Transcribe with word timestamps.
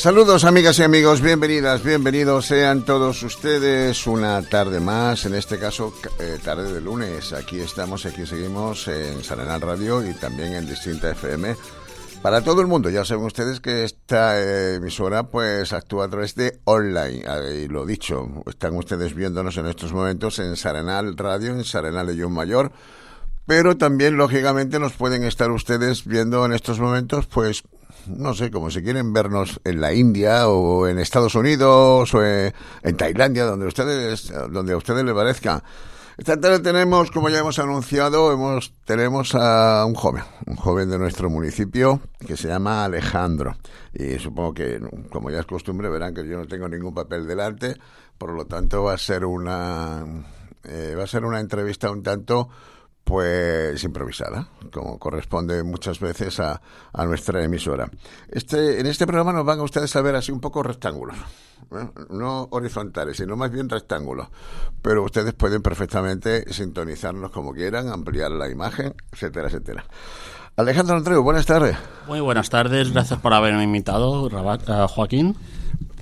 Saludos 0.00 0.44
amigas 0.44 0.78
y 0.78 0.82
amigos, 0.82 1.20
bienvenidas, 1.20 1.84
bienvenidos 1.84 2.46
sean 2.46 2.86
todos 2.86 3.22
ustedes 3.22 4.06
una 4.06 4.40
tarde 4.40 4.80
más, 4.80 5.26
en 5.26 5.34
este 5.34 5.58
caso 5.58 5.92
eh, 6.18 6.38
tarde 6.42 6.72
de 6.72 6.80
lunes. 6.80 7.34
Aquí 7.34 7.60
estamos, 7.60 8.06
aquí 8.06 8.24
seguimos 8.24 8.88
en 8.88 9.22
Sarenal 9.22 9.60
Radio 9.60 10.02
y 10.02 10.14
también 10.14 10.54
en 10.54 10.66
Distinta 10.66 11.10
FM. 11.10 11.54
Para 12.22 12.40
todo 12.40 12.62
el 12.62 12.66
mundo, 12.66 12.88
ya 12.88 13.04
saben 13.04 13.26
ustedes 13.26 13.60
que 13.60 13.84
esta 13.84 14.40
eh, 14.40 14.76
emisora 14.76 15.24
pues 15.24 15.74
actúa 15.74 16.06
a 16.06 16.08
través 16.08 16.34
de 16.34 16.60
online, 16.64 17.22
y 17.62 17.68
lo 17.68 17.84
dicho, 17.84 18.26
están 18.46 18.74
ustedes 18.78 19.14
viéndonos 19.14 19.58
en 19.58 19.66
estos 19.66 19.92
momentos 19.92 20.38
en 20.38 20.56
Sarenal 20.56 21.14
Radio, 21.14 21.52
en 21.52 21.62
Sarenal 21.62 22.06
Leyón 22.06 22.32
Mayor, 22.32 22.72
pero 23.44 23.76
también 23.76 24.16
lógicamente 24.16 24.78
nos 24.78 24.94
pueden 24.94 25.24
estar 25.24 25.50
ustedes 25.50 26.06
viendo 26.06 26.46
en 26.46 26.54
estos 26.54 26.80
momentos 26.80 27.26
pues 27.26 27.64
no 28.06 28.34
sé, 28.34 28.50
como 28.50 28.70
si 28.70 28.82
quieren 28.82 29.12
vernos 29.12 29.60
en 29.64 29.80
la 29.80 29.92
India 29.92 30.48
o 30.48 30.86
en 30.86 30.98
Estados 30.98 31.34
Unidos 31.34 32.12
o 32.14 32.24
en, 32.24 32.52
Tailandia, 32.96 33.44
donde 33.44 33.66
ustedes, 33.66 34.32
donde 34.50 34.72
a 34.72 34.76
ustedes 34.76 35.04
les 35.04 35.14
parezca. 35.14 35.62
Esta 36.16 36.38
tarde 36.38 36.58
tenemos, 36.58 37.10
como 37.10 37.30
ya 37.30 37.38
hemos 37.38 37.58
anunciado, 37.58 38.30
hemos, 38.30 38.74
tenemos 38.84 39.34
a 39.34 39.86
un 39.86 39.94
joven, 39.94 40.22
un 40.46 40.56
joven 40.56 40.90
de 40.90 40.98
nuestro 40.98 41.30
municipio 41.30 42.00
que 42.26 42.36
se 42.36 42.48
llama 42.48 42.84
Alejandro. 42.84 43.56
Y 43.94 44.18
supongo 44.18 44.52
que, 44.52 44.80
como 45.10 45.30
ya 45.30 45.40
es 45.40 45.46
costumbre, 45.46 45.88
verán 45.88 46.12
que 46.12 46.28
yo 46.28 46.36
no 46.36 46.46
tengo 46.46 46.68
ningún 46.68 46.92
papel 46.92 47.26
delante, 47.26 47.74
por 48.18 48.32
lo 48.32 48.44
tanto 48.44 48.82
va 48.82 48.92
a 48.92 48.98
ser 48.98 49.24
una, 49.24 50.04
eh, 50.64 50.94
va 50.94 51.04
a 51.04 51.06
ser 51.06 51.24
una 51.24 51.40
entrevista 51.40 51.90
un 51.90 52.02
tanto 52.02 52.50
pues 53.04 53.82
improvisada, 53.82 54.48
como 54.72 54.98
corresponde 54.98 55.62
muchas 55.64 55.98
veces 55.98 56.38
a, 56.40 56.60
a, 56.92 57.04
nuestra 57.06 57.42
emisora. 57.42 57.90
Este, 58.28 58.80
en 58.80 58.86
este 58.86 59.06
programa 59.06 59.32
nos 59.32 59.44
van 59.44 59.58
a 59.58 59.62
ustedes 59.62 59.94
a 59.96 60.02
ver 60.02 60.14
así 60.14 60.30
un 60.30 60.40
poco 60.40 60.62
rectángulos, 60.62 61.16
¿eh? 61.72 61.88
no 62.10 62.48
horizontales, 62.50 63.16
sino 63.16 63.36
más 63.36 63.50
bien 63.50 63.68
rectángulos. 63.68 64.28
Pero 64.80 65.02
ustedes 65.02 65.34
pueden 65.34 65.62
perfectamente 65.62 66.52
sintonizarnos 66.52 67.30
como 67.30 67.52
quieran, 67.52 67.88
ampliar 67.88 68.30
la 68.30 68.48
imagen, 68.48 68.94
etcétera, 69.12 69.48
etcétera. 69.48 69.84
Alejandro 70.56 70.96
Andreu, 70.96 71.22
buenas 71.22 71.46
tardes. 71.46 71.76
Muy 72.06 72.20
buenas 72.20 72.50
tardes, 72.50 72.92
gracias 72.92 73.18
por 73.20 73.32
haberme 73.32 73.64
invitado, 73.64 74.28
eh, 74.28 74.86
Joaquín. 74.88 75.36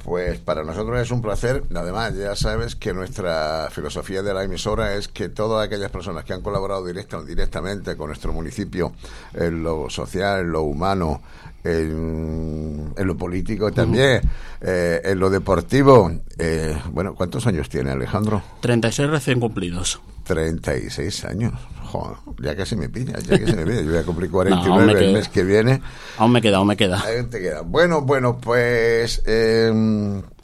Pues 0.05 0.39
para 0.39 0.65
nosotros 0.65 1.01
es 1.01 1.11
un 1.11 1.21
placer. 1.21 1.65
Además, 1.75 2.15
ya 2.15 2.35
sabes 2.35 2.77
que 2.77 2.93
nuestra 2.93 3.69
filosofía 3.71 4.23
de 4.23 4.33
la 4.33 4.45
emisora 4.45 4.95
es 4.95 5.09
que 5.09 5.29
todas 5.29 5.67
aquellas 5.67 5.91
personas 5.91 6.25
que 6.25 6.33
han 6.33 6.43
colaborado 6.43 6.85
directa 6.85 7.19
o 7.19 7.23
directamente 7.23 7.97
con 7.97 8.09
nuestro 8.09 8.33
municipio 8.33 8.93
en 9.35 9.63
lo 9.63 9.91
social, 9.91 10.41
en 10.41 10.53
lo 10.53 10.63
humano, 10.63 11.21
en, 11.65 12.95
lo 12.97 13.17
político 13.17 13.71
también, 13.73 14.21
eh, 14.61 15.01
en 15.05 15.19
lo 15.19 15.31
deportivo. 15.31 16.11
Eh, 16.39 16.77
bueno, 16.93 17.15
¿cuántos 17.15 17.47
años 17.47 17.69
tiene 17.69 17.91
Alejandro? 17.91 18.43
36 18.61 19.11
recién 19.11 19.41
cumplidos. 19.41 20.01
36 20.25 21.25
años. 21.25 21.55
Joder, 21.85 22.19
ya 22.43 22.55
que 22.55 22.67
se 22.67 22.77
me 22.77 22.91
pilla, 22.91 23.19
ya 23.19 23.39
que 23.39 23.47
se 23.47 23.57
me 23.57 23.65
pilla. 23.65 23.81
Yo 23.81 23.91
voy 23.91 23.99
a 23.99 24.03
cumplir 24.05 24.31
49 24.31 25.05
el 25.07 25.13
mes 25.15 25.29
que 25.29 25.43
viene. 25.43 25.81
Aún 26.19 26.33
me 26.33 26.43
queda, 26.43 26.59
aún 26.59 26.69
me 26.69 26.77
queda. 26.77 27.03
te 27.31 27.41
queda. 27.41 27.63
Bueno, 27.63 28.03
bueno, 28.03 28.37
pues 28.39 29.23
eh, 29.27 29.71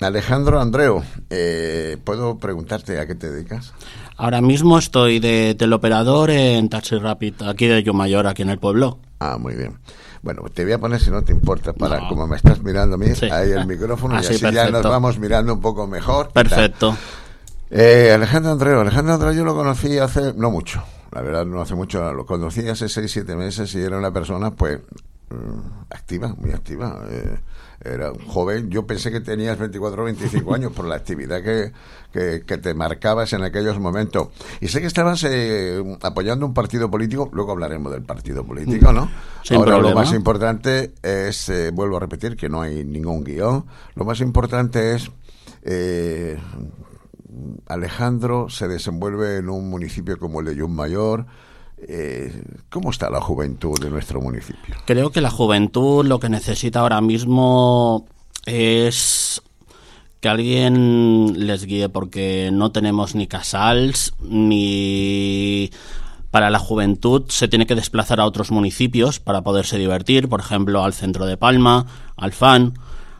Alejandro 0.00 0.60
Andreu, 0.60 1.02
eh, 1.30 1.96
¿puedo 2.04 2.38
preguntarte 2.38 2.98
a 2.98 3.06
qué 3.06 3.14
te 3.14 3.30
dedicas? 3.30 3.72
Ahora 4.16 4.40
mismo 4.40 4.78
estoy 4.78 5.18
de 5.18 5.54
teleoperador 5.54 6.30
en 6.30 6.68
Taxi 6.68 6.96
Rapid, 6.98 7.42
aquí 7.42 7.66
de 7.66 7.92
Mayor, 7.92 8.26
aquí 8.26 8.42
en 8.42 8.50
el 8.50 8.58
pueblo. 8.58 8.98
Ah, 9.18 9.38
muy 9.38 9.54
bien. 9.54 9.78
Bueno, 10.22 10.42
te 10.52 10.64
voy 10.64 10.72
a 10.72 10.78
poner, 10.78 11.00
si 11.00 11.10
no 11.10 11.22
te 11.22 11.32
importa, 11.32 11.72
para 11.72 12.08
como 12.08 12.26
me 12.26 12.36
estás 12.36 12.62
mirando 12.62 12.94
a 12.94 12.98
mí, 12.98 13.06
ahí 13.30 13.50
el 13.52 13.66
micrófono, 13.66 14.14
y 14.14 14.18
así 14.18 14.38
ya 14.38 14.70
nos 14.70 14.82
vamos 14.82 15.18
mirando 15.18 15.52
un 15.52 15.60
poco 15.60 15.86
mejor. 15.86 16.32
Perfecto. 16.32 16.96
Eh, 17.70 18.12
Alejandro 18.14 18.52
Andreu, 18.52 18.80
Alejandro 18.80 19.14
Andreu 19.14 19.32
yo 19.32 19.44
lo 19.44 19.54
conocí 19.54 19.98
hace, 19.98 20.32
no 20.34 20.50
mucho, 20.50 20.82
la 21.12 21.22
verdad 21.22 21.44
no 21.44 21.60
hace 21.60 21.74
mucho, 21.74 22.12
lo 22.12 22.24
conocí 22.24 22.66
hace 22.68 22.88
6, 22.88 23.10
7 23.10 23.36
meses 23.36 23.74
y 23.74 23.82
era 23.82 23.98
una 23.98 24.12
persona 24.12 24.50
pues 24.52 24.78
mm, 25.30 25.90
activa, 25.90 26.34
muy 26.38 26.52
activa. 26.52 27.00
Eh, 27.10 27.36
era 27.84 28.12
un 28.12 28.26
joven, 28.26 28.70
yo 28.70 28.86
pensé 28.86 29.10
que 29.10 29.20
tenías 29.20 29.58
24 29.58 30.02
o 30.02 30.04
25 30.06 30.54
años 30.54 30.72
por 30.72 30.86
la 30.86 30.94
actividad 30.96 31.42
que, 31.42 31.72
que, 32.12 32.58
te 32.58 32.74
marcabas 32.74 33.32
en 33.32 33.42
aquellos 33.42 33.78
momentos. 33.78 34.28
Y 34.60 34.68
sé 34.68 34.80
que 34.80 34.86
estabas 34.86 35.24
eh, 35.24 35.82
apoyando 36.02 36.46
un 36.46 36.54
partido 36.54 36.90
político, 36.90 37.28
luego 37.32 37.52
hablaremos 37.52 37.92
del 37.92 38.02
partido 38.02 38.44
político, 38.44 38.92
¿no? 38.92 39.10
Ahora 39.50 39.78
lo 39.78 39.94
más 39.94 40.12
importante 40.12 40.94
es, 41.02 41.52
vuelvo 41.72 41.98
a 41.98 42.00
repetir, 42.00 42.36
que 42.36 42.48
no 42.48 42.62
hay 42.62 42.84
ningún 42.84 43.24
guion, 43.24 43.66
lo 43.94 44.04
más 44.04 44.20
importante 44.20 44.94
es... 44.94 45.10
Eh, 45.62 46.38
Alejandro 47.66 48.48
se 48.48 48.68
desenvuelve 48.68 49.38
en 49.38 49.48
un 49.48 49.68
municipio 49.68 50.18
como 50.18 50.40
el 50.40 50.56
de 50.56 50.68
Mayor. 50.68 51.26
Eh, 51.86 52.42
¿Cómo 52.70 52.90
está 52.90 53.10
la 53.10 53.20
juventud 53.20 53.78
de 53.80 53.90
nuestro 53.90 54.20
municipio? 54.20 54.74
Creo 54.86 55.10
que 55.10 55.20
la 55.20 55.30
juventud 55.30 56.04
lo 56.04 56.18
que 56.18 56.28
necesita 56.28 56.80
ahora 56.80 57.00
mismo 57.00 58.06
es 58.46 59.42
que 60.20 60.28
alguien 60.28 61.46
les 61.46 61.66
guíe 61.66 61.88
porque 61.88 62.50
no 62.52 62.72
tenemos 62.72 63.14
ni 63.14 63.26
casals 63.26 64.14
ni 64.20 65.70
para 66.30 66.50
la 66.50 66.58
juventud 66.58 67.24
se 67.28 67.48
tiene 67.48 67.66
que 67.66 67.74
desplazar 67.74 68.20
a 68.20 68.26
otros 68.26 68.50
municipios 68.50 69.20
para 69.20 69.42
poderse 69.42 69.78
divertir, 69.78 70.28
por 70.28 70.40
ejemplo, 70.40 70.82
al 70.82 70.94
centro 70.94 71.26
de 71.26 71.36
Palma, 71.36 71.86
al 72.16 72.32
FAN 72.32 72.74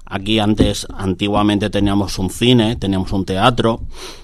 Aquí 0.07 0.39
antes, 0.39 0.87
antiguamente 0.95 1.71
teníamos 1.71 2.19
un 2.19 2.29
cine, 2.29 2.77
teníamos 2.77 3.11
un 3.13 3.25
teatro 3.25 3.81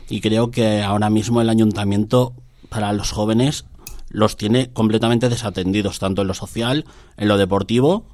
y 0.09 0.21
creo 0.21 0.51
que 0.51 0.83
ahora 0.83 1.09
mismo 1.09 1.41
el 1.41 1.49
ayuntamiento 1.49 2.35
para 2.69 2.93
los 2.93 3.13
jóvenes 3.13 3.65
los 4.11 4.37
tiene 4.37 4.73
completamente 4.73 5.29
desatendidos, 5.29 5.99
tanto 5.99 6.23
en 6.23 6.29
lo 6.29 6.35
social, 6.35 6.85
en 7.17 7.29
lo 7.29 7.39
deportivo 7.39 8.05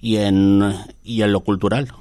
y 0.00 0.16
en, 0.16 0.74
y 1.02 1.22
en 1.22 1.32
lo 1.32 1.40
cultural. 1.40 1.92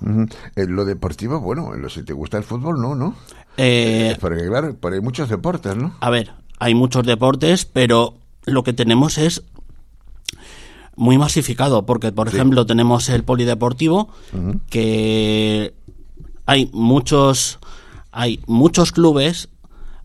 En 0.00 0.76
lo 0.76 0.84
deportivo, 0.84 1.40
bueno, 1.40 1.74
en 1.74 1.82
lo 1.82 1.88
si 1.88 2.02
te 2.02 2.12
gusta 2.12 2.36
el 2.36 2.44
fútbol, 2.44 2.80
no, 2.80 2.94
¿no? 2.94 3.14
Eh, 3.56 4.10
eh 4.12 4.18
porque 4.20 4.46
claro, 4.46 4.76
hay 4.82 5.00
muchos 5.00 5.28
deportes, 5.28 5.76
¿no? 5.76 5.94
A 6.00 6.10
ver, 6.10 6.32
hay 6.58 6.74
muchos 6.74 7.06
deportes, 7.06 7.64
pero 7.64 8.14
lo 8.44 8.64
que 8.64 8.72
tenemos 8.72 9.18
es 9.18 9.44
muy 10.96 11.18
masificado, 11.18 11.86
porque 11.86 12.12
por 12.12 12.28
ejemplo 12.28 12.66
tenemos 12.66 13.08
el 13.08 13.24
polideportivo, 13.24 14.08
que 14.68 15.74
hay 16.46 16.70
muchos, 16.72 17.58
hay 18.12 18.40
muchos 18.46 18.92
clubes 18.92 19.48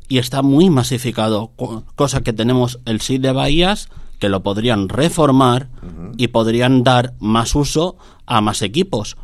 y 0.09 0.17
está 0.17 0.41
muy 0.41 0.69
masificado, 0.69 1.51
cosa 1.95 2.21
que 2.21 2.33
tenemos 2.33 2.79
el 2.85 2.99
SID 2.99 3.21
de 3.21 3.31
Bahías, 3.31 3.89
que 4.17 4.27
lo 4.27 4.43
podrían 4.43 4.89
reformar 4.89 5.69
y 6.17 6.27
podrían 6.27 6.83
dar 6.83 7.13
más 7.19 7.55
uso 7.55 7.97
a 8.25 8.41
más 8.41 8.61
equipos. 8.61 9.15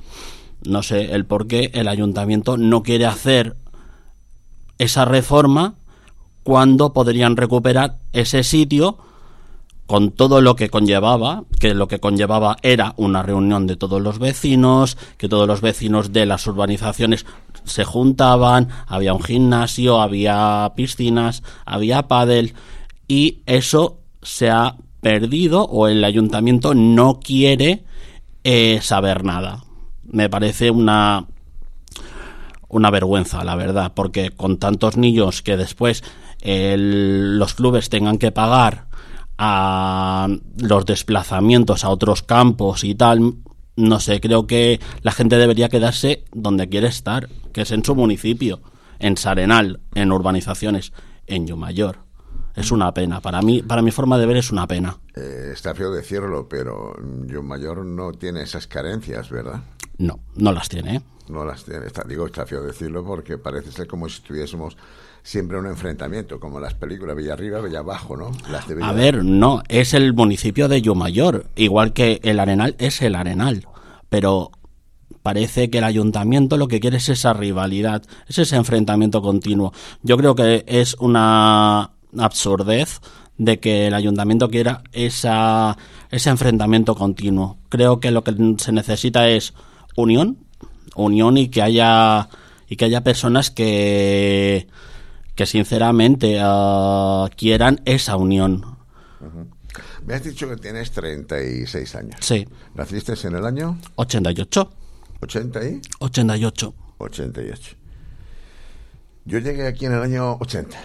No 0.63 0.84
sé 0.84 1.13
el 1.13 1.25
por 1.25 1.47
qué 1.47 1.72
el 1.73 1.88
ayuntamiento 1.88 2.56
no 2.57 2.84
quiere 2.84 3.06
hacer 3.06 3.57
esa 4.78 5.06
reforma 5.06 5.75
cuando 6.44 6.94
podrían 6.94 7.35
recuperar 7.35 7.97
ese 8.13 8.44
sitio 8.44 9.00
con 9.85 10.12
todo 10.12 10.41
lo 10.41 10.56
que 10.56 10.69
conllevaba, 10.69 11.44
que 11.59 11.73
lo 11.73 11.88
que 11.88 12.00
conllevaba 12.00 12.57
era 12.63 12.94
una 12.97 13.22
reunión 13.22 13.67
de 13.67 13.75
todos 13.75 14.02
los 14.02 14.17
vecinos, 14.17 14.97
que 15.17 15.29
todos 15.29 15.47
los 15.47 15.62
vecinos 15.62 16.12
de 16.12 16.25
las 16.25 16.47
urbanizaciones 16.47 17.25
se 17.66 17.84
juntaban, 17.84 18.70
había 18.88 19.14
un 19.14 19.22
gimnasio, 19.22 20.02
había 20.02 20.72
piscinas, 20.76 21.44
había 21.66 22.08
pádel 22.08 22.53
y 23.08 23.40
eso 23.46 24.00
se 24.22 24.50
ha 24.50 24.78
perdido 25.02 25.64
o 25.64 25.88
el 25.88 26.03
ayuntamiento 26.03 26.73
no 26.73 27.20
quiere 27.20 27.84
eh, 28.44 28.79
saber 28.82 29.23
nada. 29.23 29.64
Me 30.03 30.29
parece 30.29 30.72
una 30.72 31.26
una 32.67 32.91
vergüenza, 32.91 33.44
la 33.44 33.56
verdad, 33.56 33.94
porque 33.96 34.32
con 34.32 34.58
tantos 34.58 34.97
niños 34.97 35.41
que 35.41 35.56
después 35.56 36.03
los 36.44 37.53
clubes 37.56 37.90
tengan 37.90 38.18
que 38.18 38.32
pagar 38.32 38.85
a 39.38 40.28
los 40.58 40.85
desplazamientos 40.85 41.84
a 41.84 41.90
otros 41.90 42.22
campos 42.22 42.84
y 42.84 42.94
tal, 42.96 43.35
no 43.75 43.99
sé, 43.99 44.19
creo 44.22 44.47
que 44.47 44.79
la 45.01 45.11
gente 45.11 45.37
debería 45.37 45.69
quedarse 45.69 46.23
donde 46.31 46.69
quiere 46.69 46.87
estar, 46.87 47.29
que 47.53 47.61
es 47.61 47.72
en 47.72 47.83
su 47.83 47.95
municipio, 47.95 48.61
en 48.99 49.17
Sarenal, 49.17 49.81
en 49.93 50.11
urbanizaciones, 50.11 50.93
en 51.27 51.47
Yumayor. 51.47 51.99
Es 52.55 52.72
una 52.72 52.93
pena, 52.93 53.19
para 53.19 53.41
mí, 53.41 53.61
para 53.61 53.81
mi 53.81 53.91
forma 53.91 54.17
de 54.17 54.25
ver 54.25 54.37
es 54.37 54.49
una 54.49 54.66
pena. 54.66 54.97
Eh, 55.13 55.49
está 55.51 55.75
feo 55.75 55.91
decirlo, 55.91 56.47
pero 56.47 56.93
Yumayor 57.25 57.85
no 57.85 58.13
tiene 58.13 58.43
esas 58.43 58.66
carencias, 58.66 59.29
¿verdad? 59.29 59.61
No, 59.97 60.20
no 60.36 60.52
las 60.52 60.70
tiene. 60.70 60.97
¿eh? 60.97 61.02
No 61.28 61.44
las 61.44 61.64
tiene, 61.64 61.88
está, 61.88 62.03
digo, 62.03 62.28
está 62.28 62.46
feo 62.46 62.62
decirlo 62.62 63.03
porque 63.03 63.38
parece 63.38 63.72
ser 63.72 63.88
como 63.88 64.08
si 64.08 64.18
estuviésemos 64.18 64.78
siempre 65.24 65.58
un 65.58 65.66
enfrentamiento, 65.66 66.40
como 66.40 66.59
las 66.59 66.76
películas 66.76 67.16
Villarriba, 67.16 67.59
Villabajo, 67.62 68.16
¿no? 68.16 68.32
Las 68.52 68.66
A 68.82 68.92
ver, 68.94 69.26
no, 69.26 69.64
es 69.68 69.96
el 69.96 70.14
municipio 70.14 70.68
de 70.68 70.84
Yumayor, 70.84 71.47
igual 71.56 71.94
que 71.94 72.20
el 72.24 72.40
Arenal 72.40 72.76
es 72.78 73.02
el 73.02 73.16
Arenal, 73.16 73.68
pero 74.08 74.52
parece 75.24 75.72
que 75.72 75.80
el 75.80 75.84
ayuntamiento 75.84 76.58
lo 76.58 76.68
que 76.68 76.80
quiere 76.80 76.97
es 76.97 77.09
esa 77.09 77.34
rivalidad, 77.34 78.03
es 78.28 78.38
ese 78.38 78.56
enfrentamiento 78.56 79.24
continuo. 79.24 79.74
Yo 80.03 80.18
creo 80.18 80.36
que 80.36 80.64
es 80.68 80.94
una 81.00 81.90
absurdez 82.16 83.02
de 83.40 83.59
que 83.59 83.88
el 83.88 83.96
ayuntamiento 83.96 84.50
quiera 84.50 84.84
esa, 84.92 85.76
ese 86.12 86.30
enfrentamiento 86.30 86.94
continuo. 86.94 87.58
Creo 87.70 88.00
que 88.00 88.12
lo 88.12 88.24
que 88.24 88.36
se 88.59 88.72
necesita 88.72 89.28
es 89.28 89.56
unión, 89.96 90.38
unión 90.96 91.38
y 91.38 91.50
que 91.50 91.62
haya 91.62 92.30
y 92.68 92.76
que 92.76 92.86
haya 92.86 93.03
personas 93.03 93.52
que 93.52 94.68
que 95.36 95.46
sinceramente 95.46 96.40
ah, 96.42 97.30
quieran 97.36 97.82
esa 97.86 98.16
unión. 98.16 98.78
Me 100.06 100.14
has 100.14 100.24
dicho 100.24 100.47
que 100.47 100.56
tienes 100.56 100.92
36 100.92 101.96
años. 101.96 102.18
Sí. 102.22 102.47
¿Naciste 102.76 103.14
en 103.28 103.36
el 103.36 103.46
año? 103.46 103.78
88. 103.96 104.72
¿80 105.22 105.72
y? 105.72 105.82
88. 106.00 106.74
88. 107.00 107.76
Yo 109.26 109.40
llegué 109.40 109.68
aquí 109.68 109.88
en 109.88 109.94
el 109.94 110.02
año 110.02 110.38
80. 110.40 110.78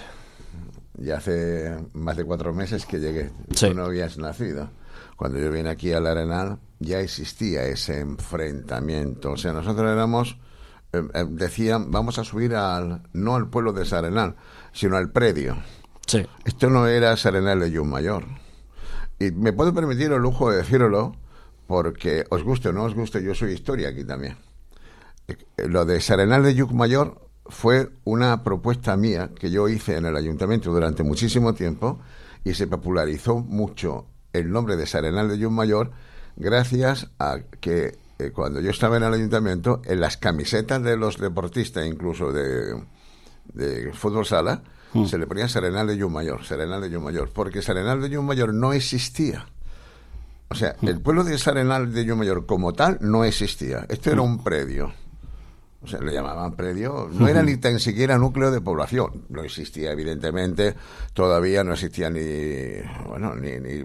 Ya 0.94 1.18
hace 1.18 1.76
más 1.92 2.16
de 2.16 2.24
cuatro 2.24 2.52
meses 2.54 2.86
que 2.86 2.98
llegué. 2.98 3.30
Sí. 3.54 3.68
Tú 3.68 3.74
no 3.74 3.84
habías 3.84 4.18
nacido. 4.18 4.70
Cuando 5.16 5.38
yo 5.38 5.52
vine 5.52 5.68
aquí 5.68 5.92
al 5.92 6.06
Arenal 6.06 6.58
ya 6.80 7.00
existía 7.00 7.64
ese 7.64 8.00
enfrentamiento. 8.00 9.32
O 9.32 9.36
sea, 9.36 9.52
nosotros 9.52 9.88
éramos, 9.90 10.38
eh, 10.92 11.02
eh, 11.14 11.24
decían, 11.28 11.90
vamos 11.90 12.18
a 12.18 12.24
subir 12.24 12.54
al, 12.56 13.02
no 13.12 13.36
al 13.36 13.48
pueblo 13.48 13.72
de 13.72 13.84
Sarenal, 13.84 14.34
sino 14.72 14.96
al 14.96 15.10
predio. 15.10 15.56
Sí. 16.06 16.26
Esto 16.44 16.70
no 16.70 16.86
era 16.88 17.16
Sarenal 17.16 17.60
de 17.60 17.80
Mayor. 17.82 18.24
Y 19.18 19.30
me 19.30 19.52
puedo 19.52 19.72
permitir 19.74 20.10
el 20.10 20.22
lujo 20.22 20.50
de 20.50 20.56
decirlo 20.56 21.14
porque 21.66 22.24
os 22.30 22.42
guste 22.42 22.70
o 22.70 22.72
no 22.72 22.84
os 22.84 22.94
guste, 22.94 23.22
yo 23.22 23.34
soy 23.34 23.52
historia 23.52 23.90
aquí 23.90 24.02
también. 24.04 24.36
Eh, 25.28 25.36
Lo 25.68 25.84
de 25.84 26.00
Sarenal 26.00 26.42
de 26.42 26.64
Mayor 26.72 27.28
fue 27.46 27.90
una 28.04 28.42
propuesta 28.42 28.96
mía 28.96 29.30
que 29.38 29.50
yo 29.50 29.68
hice 29.68 29.96
en 29.96 30.06
el 30.06 30.16
ayuntamiento 30.16 30.72
durante 30.72 31.02
muchísimo 31.02 31.52
tiempo 31.54 32.00
y 32.42 32.54
se 32.54 32.66
popularizó 32.66 33.38
mucho 33.38 34.06
el 34.32 34.50
nombre 34.50 34.76
de 34.76 34.86
Sarenal 34.86 35.28
de 35.28 35.48
Mayor 35.48 35.92
gracias 36.40 37.08
a 37.18 37.38
que 37.60 37.96
eh, 38.18 38.30
cuando 38.32 38.60
yo 38.60 38.70
estaba 38.70 38.96
en 38.96 39.04
el 39.04 39.14
ayuntamiento, 39.14 39.80
en 39.84 40.00
las 40.00 40.16
camisetas 40.16 40.82
de 40.82 40.96
los 40.96 41.18
deportistas, 41.18 41.86
incluso 41.86 42.32
de, 42.32 42.82
de 43.54 43.92
fútbol 43.92 44.26
sala, 44.26 44.62
Mm. 44.92 45.06
se 45.06 45.18
le 45.18 45.26
ponía 45.26 45.48
Serenal 45.48 45.86
de 45.86 46.04
Mayor, 46.06 46.44
Serenal 46.44 46.80
de 46.80 46.98
Mayor, 46.98 47.30
porque 47.32 47.62
Serenal 47.62 48.00
de 48.00 48.18
Mayor 48.20 48.52
no 48.52 48.72
existía. 48.72 49.46
O 50.48 50.54
sea, 50.56 50.74
el 50.82 51.00
pueblo 51.00 51.22
de 51.22 51.38
Serenal 51.38 51.92
de 51.92 52.04
Mayor 52.14 52.44
como 52.44 52.72
tal 52.72 52.98
no 53.00 53.24
existía. 53.24 53.86
Esto 53.88 54.10
era 54.10 54.22
un 54.22 54.42
predio. 54.42 54.92
O 55.82 55.86
sea, 55.86 56.00
le 56.00 56.12
llamaban 56.12 56.56
predio. 56.56 57.08
No 57.12 57.28
era 57.28 57.42
ni 57.42 57.56
tan 57.56 57.78
siquiera 57.78 58.18
núcleo 58.18 58.50
de 58.50 58.60
población. 58.60 59.26
No 59.28 59.44
existía, 59.44 59.92
evidentemente. 59.92 60.74
Todavía 61.14 61.62
no 61.62 61.72
existía 61.74 62.10
ni, 62.10 62.82
bueno, 63.06 63.36
ni, 63.36 63.60
ni, 63.60 63.84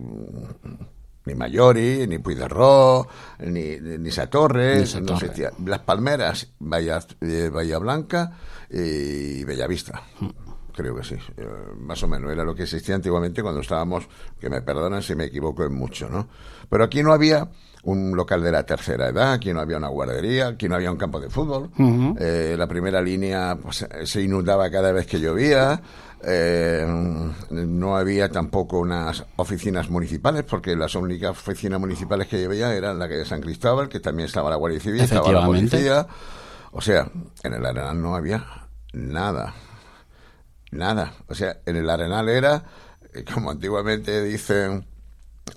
ni 1.26 1.36
Mayori, 1.36 2.08
ni 2.08 2.20
Puigderró, 2.20 3.08
ni, 3.40 3.80
ni, 3.80 4.12
Satorres. 4.12 4.96
Ni. 4.96 5.02
No 5.02 5.14
existía. 5.14 5.52
Las 5.66 5.80
Palmeras, 5.80 6.54
Bahía, 6.60 7.00
eh, 7.22 7.50
Bahía 7.54 7.78
Blanca 7.80 8.38
y 8.70 9.44
Bellavista. 9.44 10.04
Creo 10.76 10.94
que 10.94 11.04
sí, 11.04 11.16
eh, 11.38 11.48
más 11.80 12.04
o 12.04 12.08
menos 12.08 12.32
era 12.32 12.44
lo 12.44 12.54
que 12.54 12.64
existía 12.64 12.96
antiguamente 12.96 13.42
cuando 13.42 13.62
estábamos, 13.62 14.08
que 14.40 14.50
me 14.50 14.62
perdonan 14.62 15.02
si 15.02 15.16
me 15.16 15.26
equivoco 15.26 15.64
en 15.64 15.74
mucho, 15.74 16.10
¿no? 16.10 16.28
Pero 16.70 16.84
aquí 16.84 17.02
no 17.02 17.14
había 17.14 17.50
un 17.84 18.16
local 18.16 18.44
de 18.44 18.52
la 18.52 18.66
tercera 18.66 19.08
edad, 19.08 19.34
aquí 19.34 19.54
no 19.54 19.62
había 19.62 19.78
una 19.78 19.88
guardería, 19.88 20.48
aquí 20.48 20.68
no 20.68 20.76
había 20.76 20.92
un 20.92 20.98
campo 20.98 21.22
de 21.22 21.30
fútbol, 21.30 21.70
eh, 22.20 22.56
la 22.58 22.68
primera 22.68 23.00
línea 23.02 23.58
pues, 23.62 23.88
se 24.04 24.22
inundaba 24.22 24.70
cada 24.70 24.92
vez 24.92 25.06
que 25.06 25.20
llovía, 25.20 25.82
eh, 26.28 26.86
no 27.52 27.96
había 27.98 28.30
tampoco 28.30 28.80
unas 28.80 29.24
oficinas 29.36 29.90
municipales, 29.90 30.44
porque 30.44 30.76
las 30.76 30.96
únicas 30.96 31.32
oficinas 31.32 31.80
municipales 31.80 32.28
que 32.28 32.44
había 32.46 32.74
eran 32.74 32.98
la 33.00 33.08
que 33.08 33.16
de 33.16 33.26
San 33.26 33.42
Cristóbal, 33.42 33.90
que 33.90 34.00
también 34.00 34.28
estaba 34.28 34.50
la 34.50 34.56
Guardia 34.56 34.80
Civil, 34.80 35.02
estaba 35.02 35.28
la 35.42 35.46
policía, 35.72 36.08
o 36.72 36.82
sea, 36.82 37.08
en 37.44 37.54
el 37.54 37.66
Arenal 37.66 38.02
no 38.02 38.16
había 38.16 38.44
nada. 38.94 39.54
Nada. 40.72 41.14
O 41.28 41.36
sea, 41.36 41.58
en 41.66 41.76
el 41.78 41.90
Arenal 41.90 42.28
era, 42.28 42.64
eh, 43.14 43.24
como 43.34 43.52
antiguamente 43.52 44.22
dicen 44.24 44.86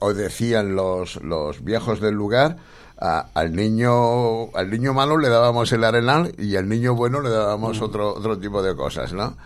o 0.01 0.13
decían 0.15 0.77
los, 0.77 1.17
los 1.23 1.65
viejos 1.65 2.01
del 2.01 2.15
lugar, 2.15 2.59
a- 3.01 3.29
al 3.35 3.55
niño 3.57 4.55
al 4.57 4.71
niño 4.71 4.93
malo 4.93 5.17
le 5.19 5.29
dábamos 5.29 5.73
el 5.73 5.85
arenal 5.85 6.35
y 6.37 6.57
al 6.57 6.69
niño 6.69 6.95
bueno 6.95 7.21
le 7.21 7.31
dábamos 7.31 7.81
otro 7.81 8.13
otro 8.15 8.39
tipo 8.39 8.63
de 8.63 8.75
cosas, 8.77 9.13
¿no? 9.13 9.37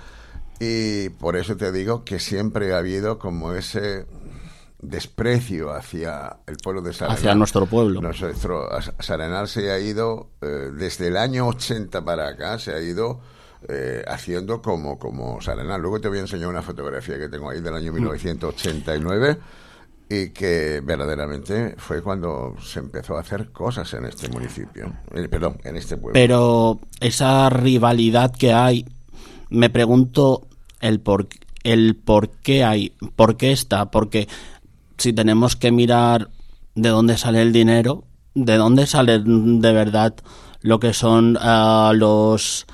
Y 0.64 1.08
por 1.08 1.34
eso 1.36 1.56
te 1.56 1.72
digo 1.72 2.04
que 2.04 2.20
siempre 2.20 2.72
ha 2.72 2.78
habido 2.78 3.18
como 3.18 3.52
ese 3.52 4.06
desprecio 4.80 5.72
hacia 5.72 6.36
el 6.46 6.56
pueblo 6.58 6.82
de 6.82 6.92
Sarenal. 6.92 7.18
Hacia 7.18 7.34
nuestro 7.34 7.66
pueblo. 7.66 8.00
Nuestro 8.00 8.68
Sarenal 9.00 9.48
se 9.48 9.72
ha 9.72 9.80
ido, 9.80 10.30
eh, 10.40 10.70
desde 10.72 11.08
el 11.08 11.16
año 11.16 11.48
80 11.48 12.04
para 12.04 12.28
acá, 12.28 12.60
se 12.60 12.72
ha 12.72 12.80
ido 12.80 13.18
eh, 13.68 14.04
haciendo 14.06 14.62
como, 14.62 15.00
como 15.00 15.40
Sarenal. 15.40 15.80
Luego 15.80 16.00
te 16.00 16.08
voy 16.08 16.18
a 16.18 16.20
enseñar 16.22 16.48
una 16.48 16.62
fotografía 16.62 17.18
que 17.18 17.28
tengo 17.28 17.50
ahí 17.50 17.60
del 17.60 17.72
Mm. 17.72 17.76
año 17.76 17.92
1989 17.92 19.38
y 20.08 20.28
que 20.30 20.80
verdaderamente 20.84 21.74
fue 21.76 22.02
cuando 22.02 22.54
se 22.62 22.78
empezó 22.78 23.16
a 23.16 23.20
hacer 23.20 23.50
cosas 23.50 23.92
en 23.94 24.04
este 24.04 24.28
municipio, 24.28 24.92
eh, 25.12 25.28
perdón, 25.28 25.58
en 25.64 25.76
este 25.76 25.96
pueblo. 25.96 26.12
Pero 26.12 26.78
esa 27.00 27.50
rivalidad 27.50 28.30
que 28.32 28.52
hay, 28.52 28.84
me 29.50 29.68
pregunto 29.68 30.46
el 30.82 31.00
por, 31.00 31.28
el 31.64 31.96
por 31.96 32.28
qué 32.28 32.64
hay, 32.64 32.90
por 33.16 33.38
qué 33.38 33.52
está, 33.52 33.90
porque 33.90 34.28
si 34.98 35.12
tenemos 35.12 35.56
que 35.56 35.72
mirar 35.72 36.28
de 36.74 36.90
dónde 36.90 37.16
sale 37.16 37.40
el 37.40 37.52
dinero, 37.52 38.04
de 38.34 38.56
dónde 38.56 38.86
sale 38.86 39.18
de 39.18 39.72
verdad 39.72 40.14
lo 40.60 40.78
que 40.78 40.92
son 40.92 41.38
ah, 41.40 41.92
los 41.94 42.66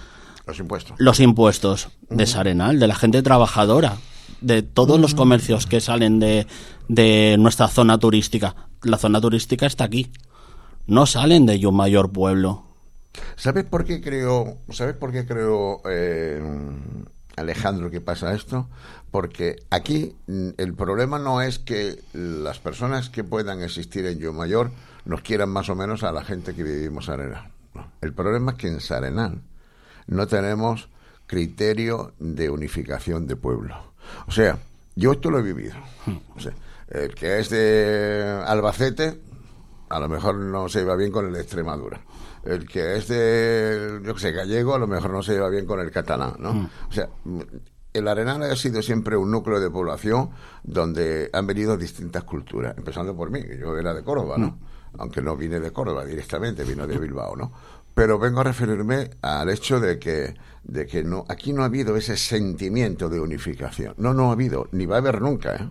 Los 0.47 0.59
impuestos. 0.59 0.97
los 0.99 1.21
impuestos 1.21 1.89
de 2.11 2.27
Sarenal, 2.27 2.79
de 2.81 2.87
la 2.87 2.95
gente 2.95 3.23
trabajadora, 3.23 3.97
de 4.41 4.63
todos 4.63 4.99
los 5.01 5.15
comercios 5.15 5.67
que 5.67 5.81
salen 5.81 6.19
de, 6.19 6.47
de 6.89 7.37
nuestra 7.39 7.69
zona 7.69 7.99
turística. 7.99 8.55
La 8.83 8.99
zona 8.99 9.21
turística 9.21 9.67
está 9.67 9.85
aquí. 9.85 10.11
No 10.87 11.07
salen 11.07 11.45
de 11.45 11.67
un 11.67 11.75
mayor 11.75 12.13
pueblo. 12.13 12.65
¿Sabes 13.37 13.65
por 13.65 13.85
qué 13.85 14.01
creo, 14.01 14.59
sabes 14.71 14.95
por 14.95 15.13
qué 15.13 15.27
creo, 15.27 15.83
eh, 15.91 16.41
Alejandro, 17.39 17.91
que 17.91 18.01
pasa 18.01 18.35
esto? 18.35 18.69
Porque 19.11 19.57
aquí 19.71 20.15
mm, 20.27 20.51
el 20.59 20.75
problema 20.75 21.19
no 21.19 21.41
es 21.41 21.59
que 21.59 22.03
las 22.13 22.59
personas 22.59 23.09
que 23.11 23.25
puedan 23.25 23.63
existir 23.63 24.07
en 24.07 24.19
Yo 24.19 24.33
Mayor 24.33 24.71
nos 25.05 25.23
quieran 25.23 25.49
más 25.49 25.69
o 25.71 25.75
menos 25.75 26.03
a 26.03 26.13
la 26.13 26.23
gente 26.23 26.55
que 26.55 26.63
vivimos 26.63 27.09
en 27.09 27.15
Arenal. 27.15 27.53
No. 27.75 27.93
El 28.01 28.13
problema 28.13 28.53
es 28.53 28.59
que 28.59 28.69
en 28.69 28.81
Sarenal 28.81 29.41
no 30.07 30.27
tenemos 30.27 30.89
criterio 31.27 32.13
de 32.19 32.51
unificación 32.51 33.27
de 33.27 33.37
pueblo. 33.37 33.77
O 34.27 34.33
sea, 34.33 34.59
yo 34.97 35.13
esto 35.13 35.31
lo 35.31 35.39
he 35.39 35.43
vivido. 35.43 35.77
O 36.35 36.41
sea, 36.41 36.53
el 36.89 37.15
que 37.15 37.39
es 37.39 37.51
de 37.51 38.43
Albacete, 38.47 39.21
a 39.89 40.01
lo 40.01 40.09
mejor 40.09 40.37
no 40.37 40.69
se 40.69 40.81
lleva 40.81 40.97
bien 40.97 41.13
con 41.13 41.27
el 41.27 41.33
de 41.33 41.43
Extremadura. 41.43 42.01
El 42.49 42.67
que 42.67 42.97
es 42.97 43.09
de, 43.09 44.01
yo 44.03 44.15
que 44.15 44.21
sé, 44.21 44.33
gallego, 44.33 44.75
a 44.75 44.79
lo 44.79 44.87
mejor 44.87 45.11
no 45.11 45.23
se 45.23 45.35
lleva 45.35 45.51
bien 45.51 45.67
con 45.67 45.81
el 45.81 45.91
catalán, 45.91 46.37
¿no? 46.39 46.71
O 46.89 46.93
sea, 46.93 47.09
el 47.93 48.09
Arenal 48.09 48.43
ha 48.43 48.57
sido 48.57 48.81
siempre 48.81 49.17
un 49.17 49.31
núcleo 49.31 49.61
de 49.61 49.71
población 49.71 50.31
donde 50.63 51.29
han 51.33 51.47
venido 51.47 51.77
distintas 51.77 52.25
culturas, 52.25 52.75
empezando 52.79 53.15
por 53.15 53.31
mí, 53.31 53.43
que 53.43 53.59
yo 53.59 53.77
era 53.77 53.93
de 53.93 54.03
Córdoba, 54.03 54.39
¿no? 54.39 54.59
Aunque 54.97 55.21
no 55.21 55.37
vine 55.37 55.61
de 55.61 55.71
Córdoba 55.73 56.07
directamente, 56.07 56.65
vino 56.65 56.87
de 56.87 56.99
Bilbao, 56.99 57.37
¿no? 57.37 57.53
Pero 57.95 58.19
vengo 58.19 58.41
a 58.41 58.45
referirme 58.45 59.11
al 59.21 59.51
hecho 59.51 59.79
de 59.79 59.99
que, 59.99 60.35
de 60.65 60.87
que 60.87 61.03
no, 61.03 61.27
aquí 61.29 61.53
no 61.53 61.63
ha 61.63 61.67
habido 61.67 61.97
ese 61.97 62.17
sentimiento 62.17 63.09
de 63.09 63.21
unificación. 63.21 63.95
No, 63.99 64.15
no 64.15 64.31
ha 64.31 64.33
habido, 64.33 64.69
ni 64.73 64.87
va 64.87 64.97
a 64.97 64.99
haber 65.01 65.21
nunca, 65.21 65.57
¿eh? 65.57 65.69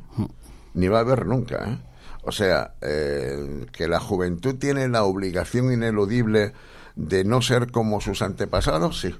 Ni 0.73 0.87
va 0.89 0.99
a 0.99 1.01
haber 1.01 1.25
nunca, 1.25 1.71
¿eh? 1.71 1.79
O 2.27 2.33
sea, 2.33 2.73
eh, 2.81 3.65
que 3.71 3.87
la 3.87 4.01
juventud 4.01 4.55
tiene 4.59 4.89
la 4.89 5.05
obligación 5.05 5.71
ineludible 5.71 6.51
de 6.97 7.23
no 7.23 7.41
ser 7.41 7.71
como 7.71 8.01
sus 8.01 8.21
antepasados, 8.21 8.99
sí. 8.99 9.15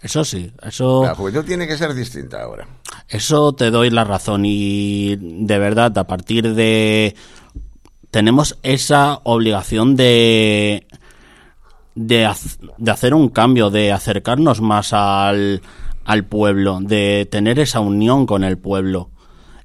Eso 0.00 0.24
sí, 0.24 0.50
eso, 0.62 1.02
La 1.04 1.14
juventud 1.14 1.44
tiene 1.44 1.66
que 1.66 1.76
ser 1.76 1.92
distinta 1.92 2.42
ahora. 2.42 2.66
eso 3.06 3.52
te 3.52 3.70
doy 3.70 3.90
la 3.90 4.04
razón. 4.04 4.44
Y 4.46 5.16
de 5.20 5.58
verdad, 5.58 5.96
a 5.98 6.06
partir 6.06 6.54
de. 6.54 7.14
Tenemos 8.10 8.56
esa 8.62 9.20
obligación 9.24 9.94
de. 9.94 10.86
De, 11.94 12.30
de 12.78 12.90
hacer 12.90 13.12
un 13.12 13.28
cambio, 13.28 13.68
de 13.68 13.92
acercarnos 13.92 14.62
más 14.62 14.94
al, 14.94 15.60
al 16.06 16.24
pueblo, 16.24 16.78
de 16.80 17.28
tener 17.30 17.58
esa 17.58 17.80
unión 17.80 18.24
con 18.24 18.42
el 18.42 18.56
pueblo. 18.56 19.10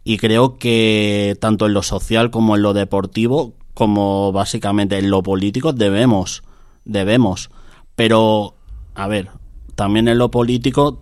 Y 0.03 0.17
creo 0.17 0.57
que 0.57 1.38
tanto 1.39 1.65
en 1.65 1.74
lo 1.74 1.81
social 1.81 2.29
como 2.29 2.55
en 2.55 2.62
lo 2.62 2.74
deportivo, 2.74 3.53
como 3.74 4.31
básicamente 4.31 4.98
en 4.98 5.10
lo 5.10 5.24
político, 5.24 5.74
debemos, 5.74 6.43
debemos. 6.86 7.50
Pero, 7.95 8.55
a 8.95 9.07
ver, 9.07 9.29
también 9.75 10.07
en 10.07 10.17
lo 10.17 10.29
político 10.29 11.01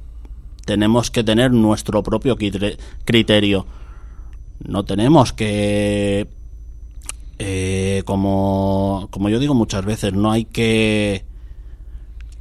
tenemos 0.65 1.11
que 1.11 1.23
tener 1.23 1.51
nuestro 1.51 2.03
propio 2.03 2.37
criterio. 3.05 3.65
No 4.59 4.85
tenemos 4.85 5.33
que, 5.33 6.27
eh, 7.39 8.03
como, 8.05 9.07
como 9.09 9.29
yo 9.29 9.39
digo 9.39 9.55
muchas 9.55 9.83
veces, 9.83 10.13
no 10.13 10.31
hay 10.31 10.45
que 10.45 11.25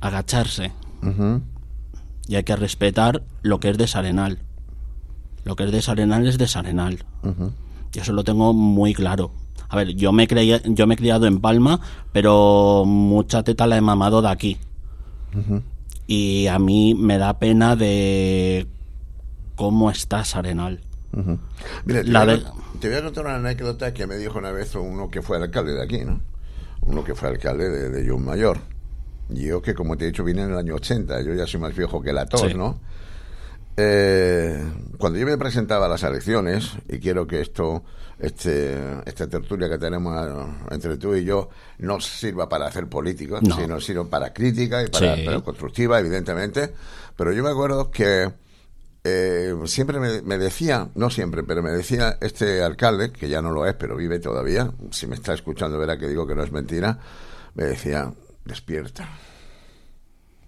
agacharse. 0.01 0.73
Y 2.29 2.37
hay 2.37 2.45
que 2.45 2.57
respetar 2.57 3.23
lo 3.43 3.59
que 3.59 3.71
es 3.71 3.79
de 3.79 3.87
Sarenal. 3.87 4.39
Lo 5.45 5.57
que 5.57 5.65
es 5.65 5.73
de 5.73 5.83
Sarenal 5.83 6.27
es 6.27 6.39
de 6.39 6.47
Sarenal. 6.47 7.05
Y 7.93 7.99
eso 7.99 8.13
lo 8.13 8.25
tengo 8.25 8.53
muy 8.53 8.95
claro. 8.95 9.33
A 9.69 9.77
ver, 9.77 9.95
yo 9.95 10.13
me, 10.13 10.27
creía, 10.27 10.61
yo 10.65 10.87
me 10.87 10.95
he 10.95 10.97
criado 10.97 11.27
en 11.27 11.41
Palma, 11.41 11.81
pero 12.13 12.85
mucha 12.87 13.43
teta 13.43 13.67
la 13.67 13.77
he 13.77 13.81
mamado 13.81 14.21
de 14.21 14.29
aquí. 14.29 14.59
Y 16.07 16.49
a 16.49 16.59
mí 16.59 16.95
me 16.95 17.19
da 17.19 17.39
pena 17.39 17.77
de 17.77 18.67
cómo 19.55 19.91
está 19.91 20.25
Sarenal. 20.25 20.81
Mira, 21.85 22.03
te, 22.03 22.89
voy 22.89 22.97
a, 22.97 23.03
contar 23.03 23.27
una 23.27 23.37
anécdota 23.37 23.93
que 23.93 24.07
me 24.07 24.17
dijo 24.17 24.39
una 24.39 24.53
vez 24.53 24.75
uno 24.75 25.09
que 25.09 25.23
fue 25.23 25.37
alcalde 25.37 25.75
de 25.75 25.83
aquí, 25.83 26.05
¿no? 26.05 26.21
Uno 26.83 27.05
que 27.05 27.15
fue 27.15 27.29
alcalde 27.29 27.69
de, 27.69 27.91
de 27.91 28.17
Mayor. 28.17 28.59
Yo 29.29 29.63
que, 29.63 29.75
como 29.75 29.97
te 29.97 30.05
he 30.05 30.09
dicho, 30.09 30.25
vine 30.25 30.43
en 30.43 30.51
el 30.51 30.59
año 30.59 30.75
80. 30.75 31.23
Yo 31.23 31.35
ya 31.35 31.47
soy 31.47 31.61
más 31.61 31.77
viejo 31.77 32.03
que 32.03 32.13
la 32.13 32.27
tos, 32.27 32.55
¿no? 32.55 32.81
Eh, 33.83 34.73
cuando 34.99 35.19
yo 35.19 35.25
me 35.25 35.39
presentaba 35.39 35.87
a 35.87 35.89
las 35.89 36.03
elecciones, 36.03 36.73
y 36.87 36.99
quiero 36.99 37.27
que 37.27 37.41
esto, 37.41 37.83
este, 38.19 38.77
esta 39.07 39.27
tertulia 39.27 39.71
que 39.71 39.79
tenemos 39.79 40.15
entre 40.71 40.99
tú 40.99 41.15
y 41.15 41.25
yo, 41.25 41.49
no 41.79 41.99
sirva 41.99 42.47
para 42.47 42.67
hacer 42.67 42.89
política, 42.89 43.41
sino 43.41 43.81
sirva 43.81 44.05
para 44.05 44.35
crítica 44.35 44.83
y 44.83 44.89
para, 44.89 45.41
constructiva, 45.41 45.99
evidentemente. 45.99 46.75
Pero 47.17 47.33
yo 47.33 47.43
me 47.43 47.49
acuerdo 47.49 47.91
que 47.91 48.31
eh, 49.03 49.55
siempre 49.65 49.99
me, 49.99 50.21
me, 50.21 50.37
decía, 50.37 50.91
no 50.95 51.09
siempre, 51.09 51.43
pero 51.43 51.63
me 51.63 51.71
decía 51.71 52.19
este 52.21 52.63
alcalde, 52.63 53.13
que 53.13 53.31
ya 53.31 53.41
no 53.41 53.51
lo 53.51 53.65
es, 53.65 53.75
pero 53.77 53.97
vive 53.97 54.19
todavía, 54.19 54.71
si 54.91 55.07
me 55.07 55.15
está 55.15 55.33
escuchando 55.33 55.79
verá 55.79 55.97
que 55.97 56.07
digo 56.07 56.27
que 56.27 56.35
no 56.35 56.43
es 56.43 56.53
mentira, 56.53 56.99
me 57.55 57.65
decía, 57.65 58.13
despierta, 58.45 59.09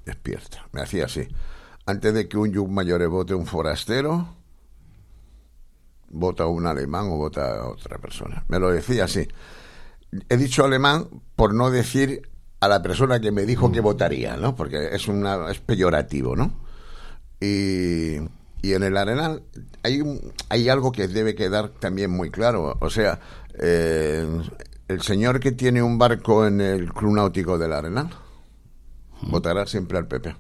despierta. 0.05 0.67
Me 0.73 0.83
hacía 0.83 1.07
así 1.07 1.27
antes 1.87 2.15
de 2.15 2.29
que 2.29 2.37
un 2.39 2.53
Yug 2.53 2.69
Mayor 2.69 3.07
vote 3.09 3.35
un 3.35 3.47
forastero, 3.47 4.29
vota 6.09 6.47
un 6.47 6.67
alemán 6.67 7.07
o 7.11 7.17
vota 7.17 7.61
a 7.61 7.69
otra 7.69 7.99
persona. 7.99 8.45
Me 8.49 8.59
lo 8.59 8.71
decía 8.71 9.05
así. 9.05 9.27
He 10.29 10.37
dicho 10.37 10.65
alemán 10.65 11.09
por 11.37 11.55
no 11.55 11.71
decir 11.71 12.29
a 12.61 12.69
la 12.69 12.83
persona 12.83 13.21
que 13.21 13.33
me 13.33 13.45
dijo 13.45 13.73
que 13.73 13.81
mm. 13.81 13.85
votaría, 13.85 14.37
¿no? 14.37 14.55
Porque 14.55 14.91
es, 14.93 15.09
una, 15.09 15.51
es 15.51 15.59
peyorativo, 15.59 16.37
¿no? 16.37 16.53
Y, 17.41 18.19
y 18.63 18.75
en 18.75 18.85
el 18.85 18.97
Arenal 18.97 19.43
hay, 19.83 20.01
hay 20.49 20.69
algo 20.69 20.93
que 20.93 21.09
debe 21.09 21.35
quedar 21.35 21.71
también 21.71 22.11
muy 22.11 22.31
claro. 22.31 22.77
O 22.81 22.91
sea, 22.91 23.19
eh, 23.59 24.25
el 24.87 25.03
señor 25.03 25.41
que 25.41 25.53
tiene 25.53 25.83
un 25.83 25.99
barco 25.99 26.47
en 26.47 26.61
el 26.61 26.93
Club 26.93 27.15
Náutico 27.15 27.59
del 27.59 27.73
Arenal 27.73 28.11
votará 29.23 29.67
siempre 29.67 29.99
al 29.99 30.07
PP. 30.07 30.37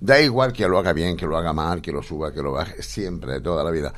Da 0.00 0.20
igual 0.20 0.52
que 0.52 0.68
lo 0.68 0.78
haga 0.78 0.92
bien, 0.92 1.16
que 1.16 1.26
lo 1.26 1.36
haga 1.36 1.52
mal, 1.52 1.80
que 1.82 1.92
lo 1.92 2.02
suba, 2.02 2.32
que 2.32 2.42
lo 2.42 2.52
baje, 2.52 2.82
siempre, 2.82 3.40
toda 3.40 3.64
la 3.64 3.70
vida. 3.70 3.92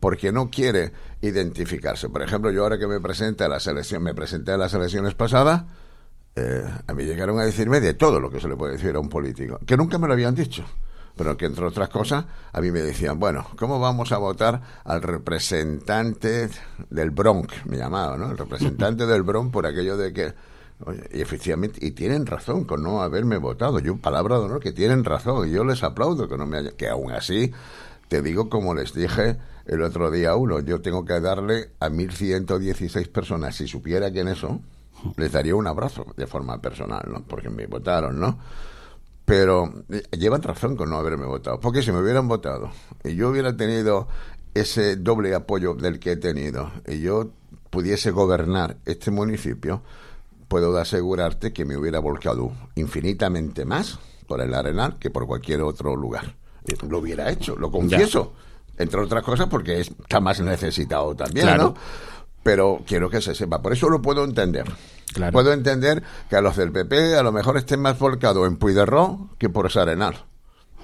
Porque 0.00 0.32
no 0.32 0.50
quiere 0.50 0.92
identificarse. 1.20 2.08
Por 2.08 2.22
ejemplo, 2.22 2.50
yo 2.50 2.62
ahora 2.62 2.78
que 2.78 2.86
me 2.86 3.00
presenté 3.00 3.44
a 3.44 3.48
la 3.48 3.60
selección, 3.60 4.02
me 4.02 4.14
presenté 4.14 4.52
a 4.52 4.56
las 4.56 4.74
elecciones 4.74 5.14
pasadas, 5.14 5.64
eh, 6.34 6.64
a 6.86 6.92
mí 6.92 7.04
llegaron 7.04 7.38
a 7.40 7.44
decirme 7.44 7.80
de 7.80 7.94
todo 7.94 8.20
lo 8.20 8.30
que 8.30 8.40
se 8.40 8.48
le 8.48 8.56
puede 8.56 8.72
decir 8.72 8.94
a 8.94 9.00
un 9.00 9.08
político, 9.08 9.58
que 9.64 9.76
nunca 9.76 9.98
me 9.98 10.06
lo 10.06 10.12
habían 10.12 10.34
dicho 10.34 10.64
pero 11.16 11.36
que 11.36 11.46
entre 11.46 11.64
otras 11.64 11.88
cosas 11.88 12.26
a 12.52 12.60
mí 12.60 12.70
me 12.70 12.80
decían, 12.80 13.18
bueno, 13.18 13.46
¿cómo 13.58 13.80
vamos 13.80 14.12
a 14.12 14.18
votar 14.18 14.60
al 14.84 15.02
representante 15.02 16.50
del 16.90 17.10
Bronx? 17.10 17.64
Me 17.64 17.78
llamaba, 17.78 18.16
¿no? 18.18 18.30
El 18.30 18.38
representante 18.38 19.06
del 19.06 19.22
Bronx 19.22 19.50
por 19.50 19.66
aquello 19.66 19.96
de 19.96 20.12
que 20.12 20.34
y 21.12 21.20
efectivamente, 21.20 21.84
y 21.84 21.92
tienen 21.92 22.26
razón 22.26 22.64
con 22.64 22.82
no 22.82 23.02
haberme 23.02 23.38
votado. 23.38 23.78
Yo, 23.78 23.96
palabra 23.96 24.38
de 24.38 24.44
honor, 24.44 24.60
que 24.60 24.72
tienen 24.72 25.04
razón. 25.04 25.48
Y 25.48 25.52
yo 25.52 25.64
les 25.64 25.82
aplaudo 25.82 26.28
que 26.28 26.36
no 26.36 26.46
me 26.46 26.58
haya, 26.58 26.72
que 26.72 26.88
aún 26.88 27.12
así, 27.12 27.52
te 28.08 28.22
digo 28.22 28.48
como 28.48 28.74
les 28.74 28.92
dije 28.92 29.36
el 29.66 29.82
otro 29.82 30.10
día 30.10 30.36
uno, 30.36 30.60
yo 30.60 30.80
tengo 30.80 31.04
que 31.04 31.18
darle 31.20 31.70
a 31.80 31.88
1.116 31.88 33.08
personas, 33.08 33.56
si 33.56 33.66
supiera 33.66 34.10
quién 34.12 34.28
eso, 34.28 34.60
les 35.16 35.32
daría 35.32 35.56
un 35.56 35.66
abrazo 35.66 36.06
de 36.16 36.26
forma 36.26 36.60
personal, 36.60 37.04
¿no? 37.10 37.22
Porque 37.22 37.50
me 37.50 37.66
votaron, 37.66 38.20
¿no? 38.20 38.38
Pero 39.24 39.72
eh, 39.90 40.02
llevan 40.16 40.42
razón 40.42 40.76
con 40.76 40.90
no 40.90 40.98
haberme 40.98 41.26
votado. 41.26 41.58
Porque 41.58 41.82
si 41.82 41.90
me 41.90 42.00
hubieran 42.00 42.28
votado 42.28 42.70
y 43.02 43.16
yo 43.16 43.30
hubiera 43.30 43.56
tenido 43.56 44.08
ese 44.54 44.96
doble 44.96 45.34
apoyo 45.34 45.74
del 45.74 45.98
que 45.98 46.12
he 46.12 46.16
tenido 46.16 46.70
y 46.86 47.00
yo 47.00 47.30
pudiese 47.70 48.10
gobernar 48.10 48.76
este 48.86 49.10
municipio, 49.10 49.82
puedo 50.48 50.76
asegurarte 50.78 51.52
que 51.52 51.64
me 51.64 51.76
hubiera 51.76 51.98
volcado 51.98 52.52
infinitamente 52.74 53.64
más 53.64 53.98
por 54.26 54.40
el 54.40 54.54
Arenal 54.54 54.98
que 54.98 55.10
por 55.10 55.26
cualquier 55.26 55.62
otro 55.62 55.96
lugar. 55.96 56.36
Lo 56.88 56.98
hubiera 56.98 57.30
hecho, 57.30 57.56
lo 57.56 57.70
confieso. 57.70 58.32
Entre 58.78 59.00
otras 59.00 59.22
cosas 59.22 59.46
porque 59.48 59.80
está 59.80 60.20
más 60.20 60.40
necesitado 60.40 61.14
también, 61.14 61.56
¿no? 61.56 61.74
Pero 62.42 62.82
quiero 62.86 63.08
que 63.08 63.20
se 63.20 63.34
sepa. 63.34 63.62
Por 63.62 63.72
eso 63.72 63.88
lo 63.88 64.02
puedo 64.02 64.24
entender. 64.24 64.66
Puedo 65.32 65.52
entender 65.52 66.02
que 66.28 66.36
a 66.36 66.40
los 66.40 66.56
del 66.56 66.72
PP 66.72 67.16
a 67.16 67.22
lo 67.22 67.32
mejor 67.32 67.56
estén 67.56 67.80
más 67.80 67.98
volcados 67.98 68.46
en 68.46 68.56
Puigderró 68.56 69.30
que 69.38 69.48
por 69.48 69.76
Arenal. 69.78 70.24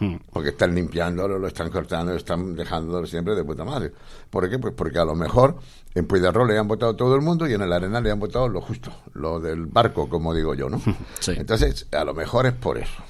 Hmm. 0.03 0.17
Porque 0.33 0.49
están 0.49 0.75
limpiándolo, 0.75 1.39
lo 1.39 1.47
están 1.47 1.71
cortando, 1.71 2.11
lo 2.11 2.19
están 2.19 2.57
dejándolo 2.57 3.07
siempre 3.07 3.37
de 3.37 3.45
puta 3.45 3.65
madre. 3.65 3.93
¿Por 4.31 4.51
qué? 4.51 4.59
Pues 4.59 4.75
porque 4.75 4.99
a 4.99 5.05
lo 5.05 5.15
mejor 5.15 5.59
en 5.95 6.09
Puigderrol 6.09 6.49
le 6.49 6.59
han 6.59 6.67
votado 6.67 6.97
todo 6.97 7.15
el 7.15 7.21
mundo 7.21 7.47
y 7.47 7.55
en 7.55 7.63
el 7.63 7.73
Arenal 7.73 8.03
le 8.03 8.11
han 8.11 8.19
votado 8.19 8.49
lo 8.49 8.61
justo, 8.61 8.93
lo 9.15 9.39
del 9.39 9.67
barco, 9.67 10.09
como 10.09 10.35
digo 10.35 10.55
yo, 10.57 10.69
¿no? 10.69 10.83
Entonces, 11.29 11.87
a 11.93 12.03
lo 12.03 12.15
mejor 12.15 12.47
es 12.47 12.53
por 12.53 12.79
eso. 12.79 13.01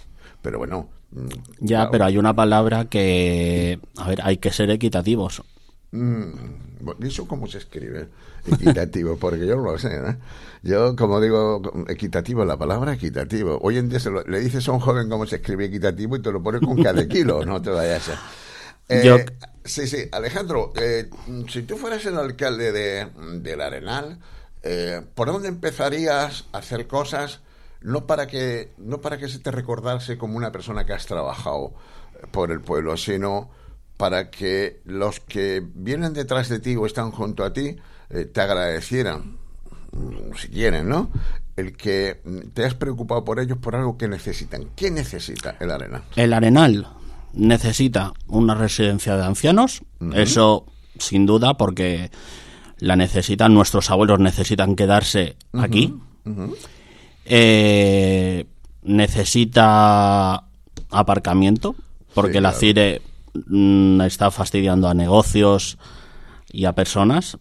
Pero 0.43 0.59
bueno. 0.59 0.91
Mm, 1.13 1.29
ya, 1.61 1.91
pero 1.91 2.05
hay 2.05 2.19
una 2.19 2.35
palabra 2.35 2.85
que. 2.85 3.81
A 3.97 4.09
ver, 4.09 4.21
hay 4.23 4.37
que 4.37 4.51
ser 4.51 4.69
equitativos. 4.71 5.43
Mm, 5.93 7.05
¿Eso 7.05 7.27
cómo 7.29 7.47
se 7.47 7.59
escribe? 7.59 8.09
Equitativo, 8.47 9.17
porque 9.17 9.47
yo 9.47 9.57
no 9.57 9.63
lo 9.63 9.79
sé. 9.79 9.95
¿eh? 9.95 10.17
Yo, 10.63 10.97
como 10.97 11.21
digo, 11.21 11.63
equitativo, 11.87 12.45
la 12.45 12.57
palabra 12.57 12.95
equitativo. 12.95 13.59
Hoy 13.63 13.79
en 13.79 13.89
día 13.89 14.01
le 14.27 14.41
dices 14.41 14.67
a 14.69 14.73
un 14.73 14.81
joven 14.81 15.09
cómo 15.09 15.27
se 15.27 15.37
escribe 15.37 15.67
equitativo 15.67 16.17
y 16.17 16.23
te 16.23 16.33
lo 16.33 16.43
pones 16.43 16.63
con 16.63 16.83
cada 16.83 17.07
kilo, 17.07 17.45
no 17.45 17.61
te 17.61 17.71
vayas 17.71 18.09
a. 18.09 18.21
Eh, 18.89 19.25
sí, 19.65 19.87
sí, 19.87 20.09
Alejandro, 20.11 20.73
eh, 20.77 21.09
si 21.49 21.63
tú 21.63 21.77
fueras 21.77 22.05
el 22.07 22.19
alcalde 22.19 22.73
de, 22.73 23.09
del 23.41 23.61
Arenal, 23.61 24.19
eh, 24.63 25.03
¿por 25.15 25.29
dónde 25.29 25.49
empezarías 25.49 26.47
a 26.53 26.59
hacer 26.59 26.87
cosas 26.87 27.41
no 27.81 28.07
para 28.07 28.27
que 28.27 28.73
no 28.79 29.01
para 29.01 29.19
que 29.19 29.29
se 29.29 29.39
te 29.39 29.51
recordase 29.51 30.19
como 30.19 30.37
una 30.37 30.53
persona 30.53 30.85
que 30.85 30.93
has 30.93 31.07
trabajado 31.07 31.73
por 32.31 32.51
el 32.51 32.61
pueblo, 32.61 32.97
sino 32.97 33.51
para 34.03 34.31
que 34.31 34.81
los 34.85 35.21
que 35.21 35.63
vienen 35.77 36.13
detrás 36.13 36.49
de 36.49 36.59
ti 36.59 36.75
o 36.75 36.87
están 36.87 37.13
junto 37.13 37.45
a 37.45 37.53
ti 37.53 37.77
te 38.33 38.41
agradecieran, 38.41 39.37
mm, 39.93 40.35
si 40.37 40.49
quieren, 40.49 40.89
¿no? 40.89 41.09
El 41.55 41.77
que 41.77 42.21
te 42.53 42.65
has 42.65 42.75
preocupado 42.75 43.25
por 43.25 43.39
ellos 43.39 43.59
por 43.59 43.77
algo 43.77 43.97
que 43.97 44.09
necesitan. 44.09 44.71
¿Qué 44.75 44.91
necesita 44.91 45.55
el 45.61 45.71
Arenal? 45.71 46.03
El 46.17 46.33
Arenal 46.33 46.89
necesita 47.33 48.13
una 48.27 48.57
residencia 48.57 49.17
de 49.17 49.25
ancianos, 49.25 49.83
eso 50.15 50.67
sin 50.99 51.25
duda, 51.25 51.57
porque 51.57 52.11
la 52.79 52.97
necesitan, 52.97 53.55
nuestros 53.55 53.89
abuelos 53.89 54.19
necesitan 54.19 54.75
quedarse 54.75 55.37
aquí. 55.53 55.95
Eh, 57.25 58.47
necesita 58.83 60.43
aparcamiento, 60.91 61.77
porque 62.15 62.41
la 62.41 62.51
CIRE 62.51 63.12
mm, 63.35 64.01
está 64.03 64.31
fastidiando 64.31 64.89
a 64.89 64.95
negocios 64.95 65.79
y 66.51 66.65
a 66.65 66.75
personas. 66.75 67.39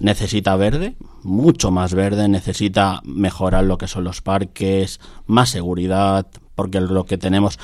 Necesita 0.00 0.56
verde, 0.56 0.96
mucho 1.22 1.70
más 1.70 1.94
verde, 1.94 2.28
necesita 2.28 3.00
mejorar 3.04 3.64
lo 3.64 3.78
que 3.78 3.88
son 3.88 4.04
los 4.04 4.20
parques, 4.20 5.00
más 5.26 5.48
seguridad, 5.48 6.26
porque 6.54 6.80
lo 6.80 7.04
que 7.04 7.16
tenemos 7.16 7.58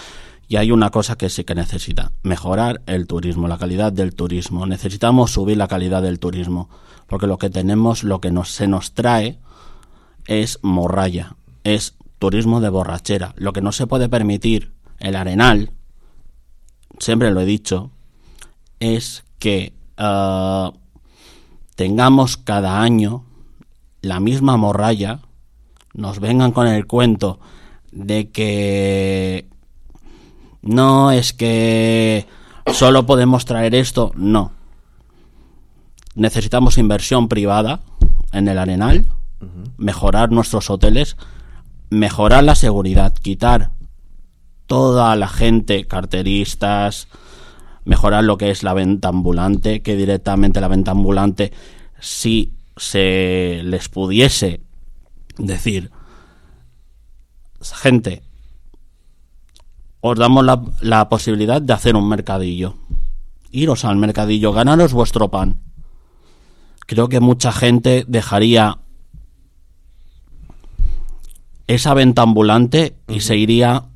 y 0.53 0.57
hay 0.57 0.71
una 0.71 0.91
cosa 0.91 1.17
que 1.17 1.31
sí 1.31 1.45
que 1.45 1.55
necesita, 1.55 2.13
mejorar 2.23 2.83
el 2.85 3.07
turismo, 3.07 3.49
la 3.49 3.57
calidad 3.57 3.91
del 3.91 4.15
turismo. 4.15 4.67
Necesitamos 4.67 5.31
subir 5.31 5.57
la 5.57 5.67
calidad 5.67 6.03
del 6.03 6.19
turismo, 6.19 6.69
porque 7.07 7.27
lo 7.27 7.39
que 7.39 7.49
tenemos, 7.49 8.05
lo 8.05 8.21
que 8.21 8.31
nos, 8.31 8.51
se 8.51 8.69
nos 8.69 8.93
trae 8.93 9.39
es 10.27 10.59
morralla, 10.61 11.37
es 11.65 11.97
turismo 12.19 12.61
de 12.61 12.69
borrachera. 12.69 13.33
Lo 13.39 13.55
que 13.55 13.63
no 13.63 13.73
se 13.73 13.87
puede 13.87 14.11
permitir, 14.11 14.73
el 14.99 15.17
arenal, 15.17 15.71
siempre 17.03 17.33
lo 17.33 17.41
he 17.41 17.45
dicho, 17.45 17.91
es 18.79 19.25
que 19.41 19.73
ah, 19.99 20.73
tengamos 21.75 22.37
cada 22.37 22.81
año 22.81 23.25
la 24.03 24.21
misma 24.21 24.57
morralla 24.57 25.19
nos 25.95 26.21
vengan 26.21 26.53
con 26.53 26.69
el 26.69 26.87
cuento 26.87 27.41
de 27.91 28.31
que 28.31 29.49
no 30.63 31.11
es 31.11 31.33
que 31.33 32.29
solo 32.73 33.05
podemos 33.05 33.47
traer 33.47 33.75
esto, 33.75 34.13
no. 34.15 34.53
Necesitamos 36.15 36.79
inversión 36.79 37.27
privada 37.27 37.81
en 38.31 38.47
el 38.47 38.59
arenal, 38.59 39.09
mejorar 39.77 40.31
nuestros 40.31 40.71
hoteles, 40.71 41.17
mejorar 41.91 42.45
la 42.45 42.55
seguridad, 42.55 43.13
quitar 43.13 43.73
toda 44.73 45.15
la 45.17 45.29
gente, 45.29 45.85
carteristas, 45.85 47.07
mejorar 47.85 48.25
lo 48.25 48.39
que 48.39 48.51
es 48.51 48.63
la 48.63 48.73
venta 48.73 49.09
ambulante, 49.09 49.83
que 49.83 49.97
directamente 49.97 50.63
la 50.63 50.69
venta 50.69 50.93
ambulante, 50.93 51.53
si 52.01 52.55
se 52.79 53.61
les 53.65 53.91
pudiese 53.91 54.63
decir, 55.37 55.91
gente, 57.61 58.23
os 60.01 60.19
damos 60.19 60.43
la, 60.43 60.63
la 60.81 61.07
posibilidad 61.11 61.61
de 61.61 61.75
hacer 61.75 61.95
un 61.95 62.09
mercadillo. 62.09 62.77
Iros 63.51 63.85
al 63.85 63.97
mercadillo, 63.97 64.55
ganaros 64.55 64.95
vuestro 64.95 65.31
pan. 65.31 65.61
Creo 66.87 67.11
que 67.11 67.21
mucha 67.21 67.53
gente 67.53 68.07
dejaría 68.09 68.79
esa 71.67 71.93
venta 71.93 72.23
ambulante 72.23 72.97
y 73.07 73.21
se 73.21 73.37
iría. 73.37 73.91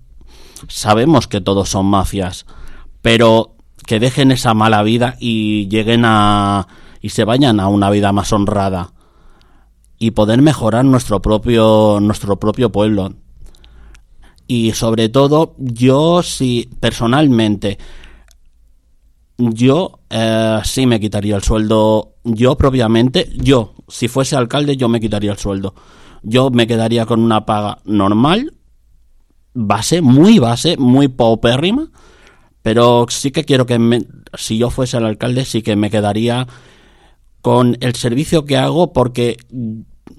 Sabemos 0.68 1.28
que 1.28 1.40
todos 1.40 1.68
son 1.68 1.86
mafias, 1.86 2.46
pero 3.02 3.56
que 3.86 4.00
dejen 4.00 4.32
esa 4.32 4.54
mala 4.54 4.82
vida 4.82 5.16
y 5.20 5.68
lleguen 5.68 6.02
a. 6.04 6.66
y 7.00 7.10
se 7.10 7.25
vayan 7.25 7.60
a 7.60 7.68
una 7.68 7.90
vida 7.90 8.12
más 8.12 8.32
honrada. 8.32 8.92
Y 9.98 10.10
poder 10.10 10.42
mejorar 10.42 10.84
nuestro 10.84 11.22
propio, 11.22 11.98
nuestro 12.00 12.38
propio 12.38 12.70
pueblo. 12.70 13.14
Y 14.46 14.72
sobre 14.72 15.08
todo, 15.08 15.54
yo 15.58 16.22
sí, 16.22 16.68
personalmente, 16.80 17.78
yo 19.38 20.00
eh, 20.10 20.60
sí 20.64 20.86
me 20.86 21.00
quitaría 21.00 21.36
el 21.36 21.42
sueldo. 21.42 22.14
Yo 22.25 22.56
propiamente, 22.56 23.30
yo, 23.36 23.75
si 23.88 24.08
fuese 24.08 24.36
alcalde, 24.36 24.76
yo 24.76 24.88
me 24.88 25.00
quitaría 25.00 25.32
el 25.32 25.38
sueldo. 25.38 25.75
Yo 26.22 26.50
me 26.50 26.66
quedaría 26.66 27.06
con 27.06 27.20
una 27.20 27.46
paga 27.46 27.78
normal, 27.84 28.52
base, 29.56 30.02
muy 30.02 30.38
base, 30.38 30.76
muy 30.76 31.08
paupérrima, 31.08 31.88
pero 32.62 33.06
sí 33.08 33.30
que 33.30 33.44
quiero 33.44 33.64
que 33.64 33.78
me, 33.78 34.06
si 34.34 34.58
yo 34.58 34.70
fuese 34.70 34.98
el 34.98 35.06
alcalde, 35.06 35.44
sí 35.44 35.62
que 35.62 35.76
me 35.76 35.90
quedaría 35.90 36.46
con 37.40 37.76
el 37.80 37.94
servicio 37.94 38.44
que 38.44 38.56
hago 38.58 38.92
porque 38.92 39.38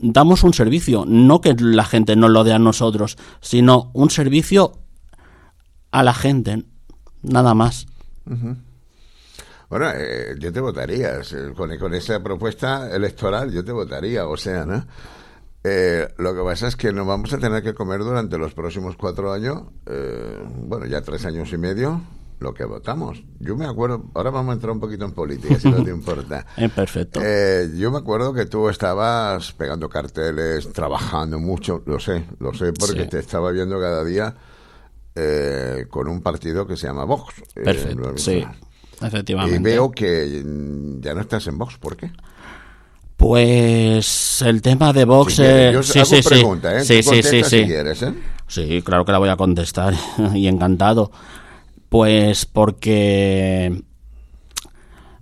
damos 0.01 0.44
un 0.44 0.53
servicio, 0.53 1.06
no 1.08 1.39
que 1.39 1.56
la 1.60 1.86
gente 1.86 2.15
nos 2.15 2.32
lo 2.32 2.44
dé 2.44 2.53
a 2.53 2.60
nosotros, 2.60 3.17
sino 3.41 3.91
un 3.94 4.10
servicio 4.10 4.79
a 5.91 6.03
la 6.03 6.13
gente, 6.13 6.65
nada 7.22 7.53
más. 7.53 7.86
Bueno, 9.70 9.91
eh, 9.94 10.36
yo 10.39 10.51
te 10.51 10.60
votaría, 10.60 11.20
con, 11.56 11.77
con, 11.77 11.94
esa 11.94 12.24
propuesta 12.24 12.89
electoral 12.94 13.51
yo 13.51 13.63
te 13.63 13.72
votaría, 13.72 14.25
o 14.25 14.38
sea, 14.38 14.65
¿no? 14.65 14.86
Eh, 15.70 16.08
lo 16.18 16.34
que 16.34 16.42
pasa 16.44 16.68
es 16.68 16.76
que 16.76 16.94
nos 16.94 17.06
vamos 17.06 17.34
a 17.34 17.38
tener 17.38 17.62
que 17.62 17.74
comer 17.74 18.00
durante 18.00 18.38
los 18.38 18.54
próximos 18.54 18.96
cuatro 18.96 19.34
años, 19.34 19.64
eh, 19.86 20.40
bueno, 20.64 20.86
ya 20.86 21.02
tres 21.02 21.26
años 21.26 21.52
y 21.52 21.58
medio, 21.58 22.02
lo 22.40 22.54
que 22.54 22.64
votamos. 22.64 23.24
Yo 23.40 23.56
me 23.56 23.66
acuerdo, 23.66 24.06
ahora 24.13 24.30
vamos 24.30 24.52
a 24.52 24.54
entrar 24.54 24.72
un 24.72 24.80
poquito 24.80 25.06
en 25.06 25.12
política, 25.12 25.60
si 25.60 25.70
no 25.70 25.84
te 25.84 25.89
importa. 26.00 26.46
perfecto. 26.76 27.20
Eh, 27.24 27.72
yo 27.76 27.91
me 27.91 27.98
acuerdo 27.98 28.34
que 28.34 28.46
tú 28.46 28.70
estabas 28.70 29.52
pegando 29.54 29.89
carteles, 29.89 30.72
trabajando 30.72 31.39
mucho, 31.39 31.84
lo 31.86 32.00
sé, 32.00 32.26
lo 32.39 32.54
sé, 32.54 32.74
porque 32.74 33.06
te 33.06 33.20
estaba 33.20 33.52
viendo 33.52 33.80
cada 33.80 34.04
día 34.04 34.36
eh, 35.15 35.88
con 35.89 36.08
un 36.08 36.22
partido 36.22 36.68
que 36.68 36.78
se 36.78 36.88
llama 36.88 37.04
Vox. 37.06 37.34
Eh, 37.56 37.63
perfecto, 37.63 38.18
sí, 38.18 38.46
efectivamente. 39.02 39.56
Y 39.56 39.60
veo 39.60 39.91
que 39.91 40.44
ya 41.02 41.13
no 41.13 41.22
estás 41.22 41.48
en 41.48 41.58
Vox, 41.58 41.78
¿por 41.78 41.98
qué? 41.98 42.12
Pues 43.17 44.43
el 44.43 44.62
tema 44.62 44.93
de 44.93 45.06
Vox. 45.06 45.36
Si 45.36 45.41
yo 45.41 45.82
sí, 45.82 45.99
sí, 46.06 46.21
pregunta, 46.21 46.77
¿eh? 46.77 46.86
sí, 46.86 47.01
sí, 47.01 47.23
sí, 47.23 47.65
quieres, 47.65 48.03
¿eh? 48.03 48.13
Sí, 48.47 48.82
claro 48.84 49.03
que 49.03 49.12
la 49.12 49.17
voy 49.17 49.30
a 49.30 49.36
contestar 49.36 49.95
y 50.36 50.47
encantado. 50.47 51.12
Pues 51.89 52.45
porque 52.45 53.82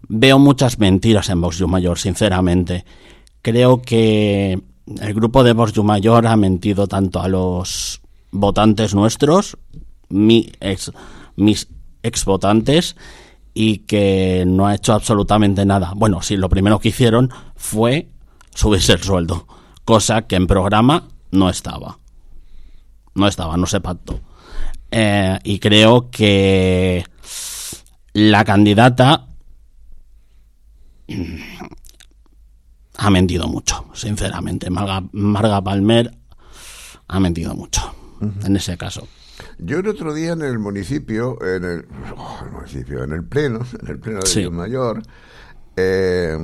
veo 0.09 0.39
muchas 0.39 0.77
mentiras 0.77 1.29
en 1.29 1.39
Vox 1.39 1.61
Mayor, 1.61 1.97
sinceramente. 1.97 2.83
Creo 3.41 3.81
que 3.81 4.59
el 5.01 5.13
grupo 5.13 5.43
de 5.45 5.53
Vox 5.53 5.77
Mayor 5.81 6.27
ha 6.27 6.35
mentido 6.35 6.87
tanto 6.87 7.21
a 7.21 7.29
los 7.29 8.01
votantes 8.31 8.93
nuestros, 8.93 9.57
mi 10.09 10.51
ex, 10.59 10.91
mis 11.37 11.69
ex 12.03 12.25
votantes, 12.25 12.97
y 13.57 13.79
que 13.79 14.43
no 14.45 14.67
ha 14.67 14.75
hecho 14.75 14.93
absolutamente 14.93 15.65
nada. 15.65 15.93
Bueno, 15.95 16.21
sí, 16.21 16.35
lo 16.35 16.49
primero 16.49 16.77
que 16.77 16.89
hicieron 16.89 17.31
fue 17.55 18.09
subirse 18.53 18.93
el 18.93 19.01
sueldo, 19.01 19.47
cosa 19.85 20.23
que 20.23 20.35
en 20.35 20.45
programa 20.45 21.07
no 21.31 21.49
estaba. 21.49 21.97
No 23.15 23.27
estaba, 23.27 23.55
no 23.55 23.65
se 23.65 23.79
pactó. 23.79 24.19
Eh, 24.91 25.39
y 25.45 25.59
creo 25.59 26.11
que 26.11 27.05
la 28.11 28.43
candidata 28.43 29.29
ha 32.97 33.09
mentido 33.09 33.47
mucho, 33.47 33.85
sinceramente. 33.93 34.69
Marga, 34.69 35.61
Palmer 35.63 36.13
ha 37.07 37.19
mentido 37.21 37.55
mucho 37.55 37.95
en 38.43 38.57
ese 38.57 38.77
caso. 38.77 39.07
Yo 39.57 39.79
el 39.79 39.87
otro 39.87 40.13
día 40.13 40.33
en 40.33 40.41
el 40.41 40.59
municipio, 40.59 41.37
en 41.41 41.63
el, 41.63 41.85
oh, 42.17 42.43
municipio, 42.51 43.03
en 43.03 43.11
el 43.11 43.23
pleno, 43.23 43.59
en 43.81 43.87
el 43.87 43.99
pleno 43.99 44.19
de 44.21 44.49
Mayor, 44.49 45.01
eh, 45.77 46.37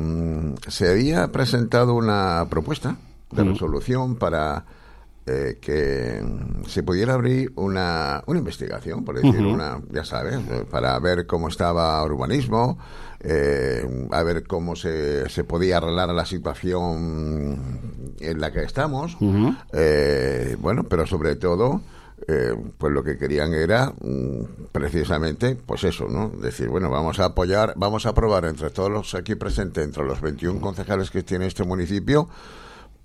se 0.67 0.89
había 0.89 1.31
presentado 1.31 1.93
una 1.93 2.47
propuesta 2.49 2.97
de 3.31 3.43
resolución 3.43 4.15
para 4.15 4.65
eh, 5.27 5.59
que 5.61 6.19
se 6.67 6.81
pudiera 6.81 7.13
abrir 7.13 7.53
una, 7.55 8.23
una 8.25 8.39
investigación, 8.39 9.05
por 9.05 9.21
decir 9.21 9.39
una, 9.45 9.79
ya 9.91 10.03
sabes, 10.03 10.37
eh, 10.37 10.65
para 10.67 10.97
ver 10.97 11.27
cómo 11.27 11.47
estaba 11.47 12.03
urbanismo, 12.03 12.79
eh, 13.19 14.07
a 14.09 14.23
ver 14.23 14.47
cómo 14.47 14.75
se, 14.75 15.29
se 15.29 15.43
podía 15.43 15.77
arreglar 15.77 16.09
la 16.09 16.25
situación 16.25 17.79
en 18.19 18.41
la 18.41 18.51
que 18.51 18.63
estamos, 18.63 19.15
bueno, 19.19 20.83
pero 20.89 21.05
sobre 21.05 21.35
todo... 21.35 21.81
pues 22.77 22.93
lo 22.93 23.03
que 23.03 23.17
querían 23.17 23.53
era 23.53 23.93
mm, 23.99 24.67
precisamente 24.71 25.55
pues 25.55 25.83
eso 25.83 26.07
no 26.07 26.29
decir 26.29 26.69
bueno 26.69 26.89
vamos 26.89 27.19
a 27.19 27.25
apoyar 27.25 27.73
vamos 27.75 28.05
a 28.05 28.09
aprobar 28.09 28.45
entre 28.45 28.69
todos 28.69 28.91
los 28.91 29.15
aquí 29.15 29.35
presentes 29.35 29.83
entre 29.83 30.05
los 30.05 30.21
21 30.21 30.61
concejales 30.61 31.09
que 31.09 31.23
tiene 31.23 31.47
este 31.47 31.63
municipio 31.63 32.29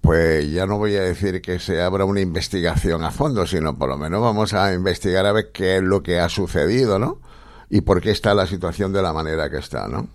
pues 0.06 0.52
ya 0.52 0.66
no 0.66 0.78
voy 0.78 0.94
a 0.94 1.02
decir 1.02 1.42
que 1.42 1.58
se 1.58 1.82
abra 1.82 2.04
una 2.04 2.20
investigación 2.20 3.02
a 3.02 3.10
fondo, 3.10 3.44
sino 3.44 3.76
por 3.76 3.88
lo 3.88 3.98
menos 3.98 4.22
vamos 4.22 4.54
a 4.54 4.72
investigar 4.72 5.26
a 5.26 5.32
ver 5.32 5.50
qué 5.52 5.78
es 5.78 5.82
lo 5.82 6.04
que 6.04 6.20
ha 6.20 6.28
sucedido, 6.28 7.00
¿no? 7.00 7.18
Y 7.70 7.80
por 7.80 8.00
qué 8.00 8.12
está 8.12 8.32
la 8.32 8.46
situación 8.46 8.92
de 8.92 9.02
la 9.02 9.12
manera 9.12 9.50
que 9.50 9.58
está, 9.58 9.88
¿no? 9.88 10.06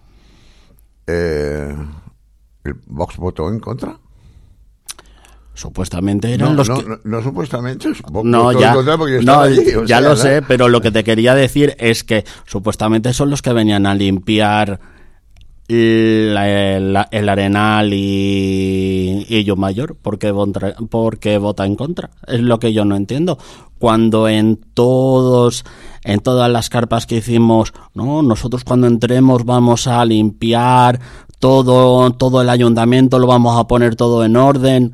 Eh, 1.08 1.76
¿El 2.64 2.74
Vox 2.86 3.18
votó 3.18 3.50
en 3.50 3.60
contra? 3.60 4.00
Supuestamente 5.54 6.34
eran 6.34 6.56
los 6.56 6.70
que... 6.70 6.86
no, 7.04 7.22
supuestamente. 7.22 7.90
no, 8.24 8.52
ya, 8.54 8.74
ya 9.86 10.02
lo 10.02 10.16
sé, 10.16 10.42
pero 10.42 10.70
lo 10.70 10.82
que 10.82 10.92
te 10.92 11.04
quería 11.04 11.36
decir 11.36 11.76
es 11.78 12.04
que 12.04 12.24
supuestamente 12.46 13.14
son 13.14 13.30
los 13.30 13.42
que 13.42 13.52
venían 13.52 13.86
a 13.86 13.94
limpiar 13.94 14.80
el 15.68 17.30
Arenal 17.30 17.94
y, 17.94 19.26
y 19.30 19.56
Mayor, 19.56 19.96
porque, 20.02 20.34
porque 20.90 21.38
vota 21.38 21.66
en 21.66 21.76
contra. 21.76 22.10
Es 22.28 22.42
lo 22.42 22.60
que 22.60 22.74
yo 22.74 22.86
no 22.86 22.96
entiendo. 22.96 23.38
Cuando 23.80 24.28
en 24.28 24.60
todos, 24.74 25.64
en 26.04 26.20
todas 26.20 26.52
las 26.52 26.70
carpas 26.70 27.06
que 27.08 27.18
hicimos, 27.18 27.74
no, 27.94 28.22
nosotros 28.22 28.64
cuando 28.64 28.88
entremos 28.88 29.46
vamos 29.46 29.88
a 29.88 30.04
limpiar 30.06 31.00
todo, 31.40 32.12
todo 32.12 32.42
el 32.42 32.50
ayuntamiento, 32.50 33.18
lo 33.18 33.28
vamos 33.28 33.58
a 33.58 33.68
poner 33.68 33.96
todo 33.96 34.24
en 34.24 34.36
orden, 34.36 34.94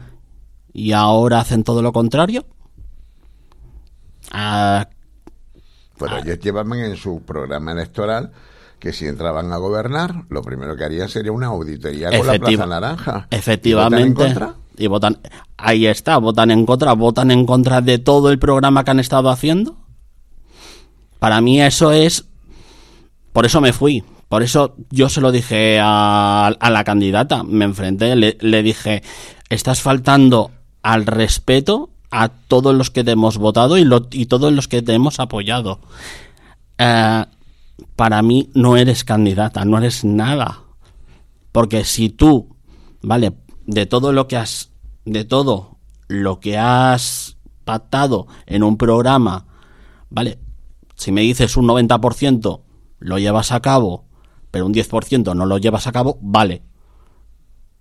y 0.78 0.92
ahora 0.92 1.40
hacen 1.40 1.64
todo 1.64 1.82
lo 1.82 1.92
contrario. 1.92 2.46
Ah, 4.32 4.88
bueno, 5.98 6.18
ellos 6.20 6.40
llevan 6.40 6.72
en 6.74 6.96
su 6.96 7.24
programa 7.24 7.72
electoral 7.72 8.32
que 8.78 8.94
si 8.94 9.08
entraban 9.08 9.52
a 9.52 9.58
gobernar, 9.58 10.26
lo 10.30 10.44
primero 10.44 10.78
que 10.78 10.84
harían 10.84 11.10
sería 11.10 11.32
una 11.32 11.48
auditoría 11.48 12.16
con 12.16 12.28
la 12.28 12.38
Plaza 12.38 12.68
Naranja. 12.68 13.28
Efectivamente. 13.32 14.04
¿Y 14.04 14.14
votan 14.14 14.28
en 14.28 14.36
contra? 14.36 14.56
Y 14.78 14.86
votan, 14.86 15.18
ahí 15.58 15.88
está, 15.88 16.20
votan 16.20 16.52
en 16.52 16.64
contra, 16.68 16.94
votan 16.94 17.32
en 17.32 17.48
contra 17.48 17.82
de 17.82 17.98
todo 17.98 18.30
el 18.30 18.38
programa 18.38 18.84
que 18.84 18.92
han 18.92 19.00
estado 19.00 19.32
haciendo. 19.32 19.78
Para 21.18 21.42
mí 21.42 21.60
eso 21.60 21.92
es, 21.92 22.26
por 23.34 23.48
eso 23.48 23.62
me 23.62 23.74
fui, 23.74 24.04
por 24.30 24.44
eso 24.44 24.76
yo 24.92 25.10
se 25.10 25.22
lo 25.22 25.32
dije 25.32 25.80
a, 25.82 26.50
a 26.50 26.70
la 26.70 26.84
candidata, 26.84 27.42
me 27.42 27.66
enfrenté, 27.66 28.16
le, 28.16 28.38
le 28.40 28.62
dije, 28.62 29.02
estás 29.50 29.82
faltando 29.82 30.52
al 30.88 31.06
respeto 31.06 31.90
a 32.12 32.30
todos 32.30 32.74
los 32.74 32.92
que 32.92 33.04
te 33.04 33.12
hemos 33.12 33.38
votado 33.38 33.78
y, 33.78 33.84
lo, 33.84 34.08
y 34.10 34.28
todos 34.28 34.54
los 34.54 34.70
que 34.70 34.82
te 34.82 34.94
hemos 34.94 35.20
apoyado. 35.20 35.82
Eh, 36.78 37.26
para 37.98 38.22
mí 38.22 38.50
no 38.54 38.78
eres 38.78 39.04
candidata, 39.04 39.66
no 39.66 39.78
eres 39.78 40.06
nada. 40.06 40.62
Porque 41.52 41.84
si 41.84 42.08
tú, 42.08 42.56
vale, 43.02 43.34
de 43.66 43.86
todo 43.86 44.14
lo 44.14 44.30
que 44.30 44.38
has, 44.38 44.72
de 45.04 45.26
todo 45.26 45.78
lo 46.08 46.40
que 46.40 46.58
has 46.58 47.36
pactado 47.66 48.28
en 48.46 48.64
un 48.64 48.78
programa, 48.78 49.46
vale, 50.10 50.40
si 50.96 51.12
me 51.12 51.20
dices 51.20 51.58
un 51.58 51.68
90% 51.68 52.62
lo 53.00 53.20
llevas 53.20 53.52
a 53.52 53.60
cabo, 53.60 54.06
pero 54.52 54.66
un 54.66 54.74
10% 54.74 55.36
no 55.36 55.46
lo 55.46 55.58
llevas 55.58 55.86
a 55.86 55.92
cabo, 55.92 56.18
vale, 56.22 56.64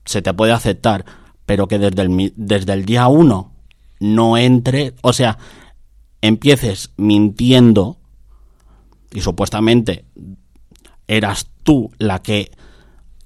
se 0.04 0.22
te 0.22 0.34
puede 0.34 0.50
aceptar, 0.50 1.04
pero 1.46 1.68
que 1.68 1.78
desde 1.78 2.02
el, 2.02 2.32
desde 2.37 2.72
el 2.72 2.85
día 2.85 3.06
1 3.06 3.52
no 4.00 4.37
entre, 4.37 4.94
o 5.00 5.12
sea, 5.12 5.38
empieces 6.20 6.90
mintiendo 6.96 7.96
y 9.12 9.20
supuestamente 9.20 10.04
eras 11.09 11.48
tú 11.62 11.90
la 11.98 12.20
que 12.20 12.50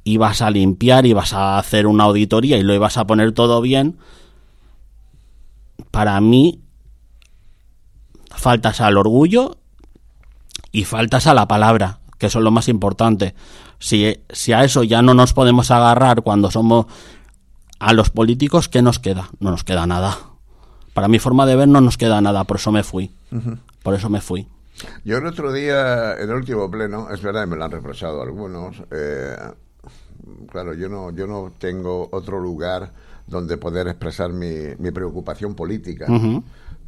ibas 0.04 0.42
a 0.42 0.50
limpiar, 0.50 1.06
ibas 1.06 1.33
a 1.33 1.59
hacer 1.59 1.87
una 1.87 2.04
auditoría 2.04 2.59
y 2.59 2.62
lo 2.62 2.74
ibas 2.74 2.96
a 2.96 3.06
poner 3.06 3.33
todo 3.33 3.61
bien, 3.61 3.98
para 5.90 6.20
mí 6.20 6.61
faltas 8.30 8.80
al 8.80 8.96
orgullo 8.96 9.56
y 10.72 10.85
faltas 10.85 11.26
a 11.26 11.35
la 11.35 11.48
palabra, 11.48 12.00
que 12.18 12.26
eso 12.26 12.38
es 12.38 12.44
lo 12.44 12.50
más 12.50 12.68
importante. 12.68 13.35
Si, 13.78 14.14
si 14.30 14.52
a 14.52 14.62
eso 14.62 14.85
ya 14.85 15.02
no 15.02 15.14
nos 15.14 15.33
podemos 15.33 15.70
agarrar 15.70 16.22
cuando 16.22 16.50
somos 16.50 16.87
a 17.80 17.92
los 17.94 18.10
políticos, 18.10 18.68
¿qué 18.68 18.82
nos 18.82 18.98
queda? 18.98 19.30
No 19.40 19.50
nos 19.50 19.64
queda 19.64 19.86
nada. 19.86 20.16
Para 20.94 21.08
mi 21.08 21.18
forma 21.18 21.46
de 21.46 21.56
ver 21.56 21.66
no 21.66 21.80
nos 21.80 21.96
queda 21.96 22.20
nada, 22.20 22.44
por 22.44 22.58
eso 22.58 22.70
me 22.70 22.84
fui. 22.84 23.10
Por 23.82 23.94
eso 23.94 24.10
me 24.10 24.20
fui. 24.20 24.46
Yo 25.04 25.18
el 25.18 25.26
otro 25.26 25.52
día, 25.52 26.14
en 26.14 26.28
el 26.30 26.36
último 26.36 26.70
pleno, 26.70 27.10
es 27.10 27.22
verdad, 27.22 27.46
me 27.46 27.56
lo 27.56 27.64
han 27.64 27.70
reprochado 27.70 28.22
algunos, 28.22 28.82
eh, 28.90 29.36
claro, 30.50 30.74
yo 30.74 30.88
no, 30.88 31.10
yo 31.10 31.26
no 31.26 31.52
tengo 31.58 32.08
otro 32.12 32.38
lugar 32.40 32.92
donde 33.26 33.56
poder 33.56 33.88
expresar 33.88 34.32
mi, 34.32 34.74
mi 34.78 34.90
preocupación 34.90 35.54
política, 35.54 36.06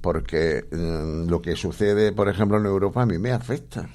porque 0.01 0.65
mm, 0.71 1.31
lo 1.31 1.41
que 1.41 1.57
sucede, 1.57 2.13
por 2.13 2.29
ejemplo, 2.29 2.59
en 2.59 2.67
Europa 2.67 3.03
a 3.03 3.07
mí 3.07 3.19
me 3.19 3.33
afecta. 3.33 3.89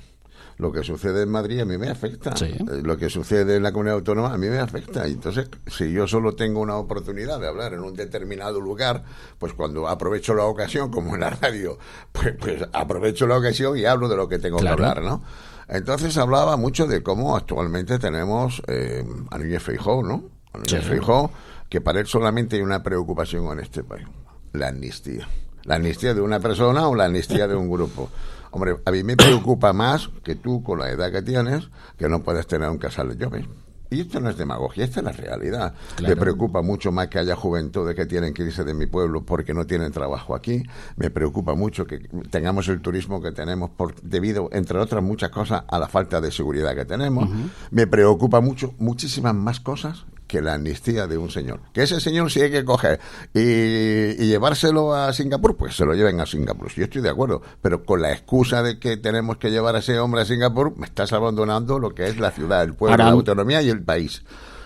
Lo 0.57 0.71
que 0.71 0.83
sucede 0.83 1.21
en 1.21 1.29
Madrid 1.29 1.59
a 1.59 1.65
mí 1.65 1.77
me 1.77 1.89
afecta. 1.89 2.33
Eh, 2.43 2.57
lo 2.83 2.97
que 2.97 3.09
sucede 3.09 3.57
en 3.57 3.63
la 3.63 3.71
comunidad 3.71 3.97
autónoma 3.97 4.33
a 4.33 4.37
mí 4.37 4.47
me 4.47 4.57
afecta. 4.57 5.07
Y 5.07 5.13
entonces, 5.13 5.49
si 5.67 5.91
yo 5.91 6.07
solo 6.07 6.35
tengo 6.35 6.59
una 6.61 6.77
oportunidad 6.77 7.39
de 7.39 7.47
hablar 7.47 7.73
en 7.73 7.81
un 7.81 7.93
determinado 7.93 8.59
lugar, 8.59 9.03
pues 9.37 9.53
cuando 9.53 9.87
aprovecho 9.87 10.33
la 10.33 10.45
ocasión, 10.45 10.89
como 10.89 11.13
en 11.13 11.21
la 11.21 11.29
radio, 11.29 11.77
pues, 12.11 12.35
pues 12.39 12.63
aprovecho 12.73 13.27
la 13.27 13.37
ocasión 13.37 13.77
y 13.77 13.85
hablo 13.85 14.09
de 14.09 14.15
lo 14.15 14.27
que 14.27 14.39
tengo 14.39 14.57
que 14.57 14.67
hablar, 14.67 15.03
¿no? 15.03 15.21
Entonces 15.67 16.17
hablaba 16.17 16.57
mucho 16.57 16.87
de 16.87 17.03
cómo 17.03 17.35
actualmente 17.35 17.99
tenemos 17.99 18.63
eh, 18.67 19.05
a 19.29 19.37
Núñez 19.37 19.61
Feijó, 19.61 20.01
¿no? 20.01 20.23
A 20.53 20.57
Núñez 20.57 20.85
Feijó, 20.85 21.29
que 21.69 21.81
para 21.81 21.99
él 21.99 22.07
solamente 22.07 22.55
hay 22.55 22.61
una 22.63 22.81
preocupación 22.81 23.45
en 23.51 23.59
este 23.59 23.83
país, 23.83 24.07
la 24.53 24.69
amnistía. 24.69 25.27
La 25.63 25.75
amnistía 25.75 26.13
de 26.13 26.21
una 26.21 26.39
persona 26.39 26.87
o 26.87 26.95
la 26.95 27.05
amnistía 27.05 27.45
de 27.47 27.55
un 27.55 27.69
grupo. 27.69 28.09
Hombre, 28.51 28.77
a 28.85 28.91
mí 28.91 29.03
me 29.03 29.15
preocupa 29.15 29.73
más 29.73 30.09
que 30.23 30.35
tú, 30.35 30.63
con 30.63 30.79
la 30.79 30.89
edad 30.89 31.11
que 31.11 31.21
tienes, 31.21 31.69
que 31.97 32.09
no 32.09 32.23
puedes 32.23 32.47
tener 32.47 32.69
un 32.69 32.77
casal 32.77 33.17
de 33.17 33.25
jóvenes. 33.25 33.47
Y 33.89 34.01
esto 34.01 34.19
no 34.19 34.29
es 34.29 34.37
demagogia, 34.37 34.83
esta 34.83 34.99
es 34.99 35.05
la 35.05 35.11
realidad. 35.13 35.73
Me 36.01 36.15
preocupa 36.15 36.61
mucho 36.61 36.91
más 36.91 37.07
que 37.07 37.19
haya 37.19 37.35
juventud 37.35 37.87
de 37.87 37.95
que 37.95 38.05
tienen 38.05 38.33
que 38.33 38.43
irse 38.43 38.63
de 38.65 38.73
mi 38.73 38.85
pueblo 38.85 39.23
porque 39.23 39.53
no 39.53 39.65
tienen 39.65 39.91
trabajo 39.91 40.35
aquí. 40.35 40.63
Me 40.97 41.09
preocupa 41.09 41.55
mucho 41.55 41.85
que 41.85 41.99
tengamos 42.29 42.67
el 42.67 42.81
turismo 42.81 43.21
que 43.21 43.31
tenemos 43.31 43.69
por, 43.69 43.95
debido, 44.01 44.49
entre 44.51 44.77
otras 44.79 45.01
muchas 45.01 45.29
cosas, 45.29 45.63
a 45.67 45.79
la 45.79 45.87
falta 45.87 46.19
de 46.19 46.31
seguridad 46.31 46.75
que 46.75 46.83
tenemos. 46.83 47.29
Me 47.71 47.87
preocupa 47.87 48.41
mucho, 48.41 48.73
muchísimas 48.77 49.33
más 49.33 49.61
cosas 49.61 50.05
que 50.27 50.41
la 50.41 50.55
amnistía 50.55 51.07
de 51.07 51.17
un 51.17 51.29
señor. 51.31 51.61
Que 51.73 51.83
ese 51.83 51.99
señor 51.99 52.31
si 52.31 52.41
hay 52.41 52.51
que 52.51 52.65
coger 52.65 52.99
y, 53.33 54.27
llevárselo 54.27 54.93
a 54.93 55.11
Singapur, 55.13 55.55
pues 55.55 55.75
se 55.75 55.85
lo 55.85 55.93
lleven 55.93 56.19
a 56.19 56.25
Singapur. 56.25 56.71
Yo 56.73 56.83
estoy 56.83 57.01
de 57.01 57.09
acuerdo, 57.09 57.41
pero 57.61 57.85
con 57.85 58.01
la 58.01 58.11
excusa 58.11 58.61
de 58.61 58.79
que 58.79 58.97
tenemos 58.97 59.37
que 59.37 59.49
llevar 59.49 59.75
a 59.75 59.79
ese 59.79 59.99
hombre 59.99 60.21
a 60.21 60.25
Singapur, 60.25 60.77
me 60.77 60.85
estás 60.85 61.13
abandonando 61.13 61.79
lo 61.79 61.95
que 61.95 62.07
es 62.07 62.17
la 62.19 62.31
ciudad, 62.31 62.63
el 62.63 62.73
pueblo, 62.73 62.97
la 62.97 63.09
autonomía 63.09 63.61
y 63.61 63.69
el 63.69 63.81
país. 63.81 64.23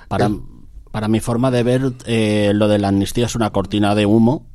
Para, 0.07 0.29
para 0.91 1.07
mi 1.07 1.19
forma 1.19 1.51
de 1.51 1.63
ver, 1.63 1.93
eh, 2.05 2.51
lo 2.53 2.67
de 2.67 2.79
la 2.79 2.89
amnistía 2.89 3.25
es 3.25 3.35
una 3.35 3.51
cortina 3.51 3.95
de 3.95 4.05
humo. 4.05 4.47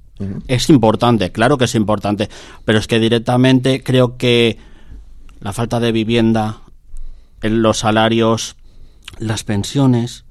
Es 0.48 0.70
importante, 0.70 1.30
claro 1.30 1.58
que 1.58 1.66
es 1.66 1.74
importante, 1.74 2.30
pero 2.64 2.78
es 2.78 2.86
que 2.86 2.98
directamente 2.98 3.82
creo 3.82 4.16
que 4.16 4.58
la 5.40 5.52
falta 5.52 5.78
de 5.78 5.92
vivienda, 5.92 6.60
los 7.42 7.78
salarios, 7.78 8.56
las 9.18 9.44
pensiones, 9.44 10.24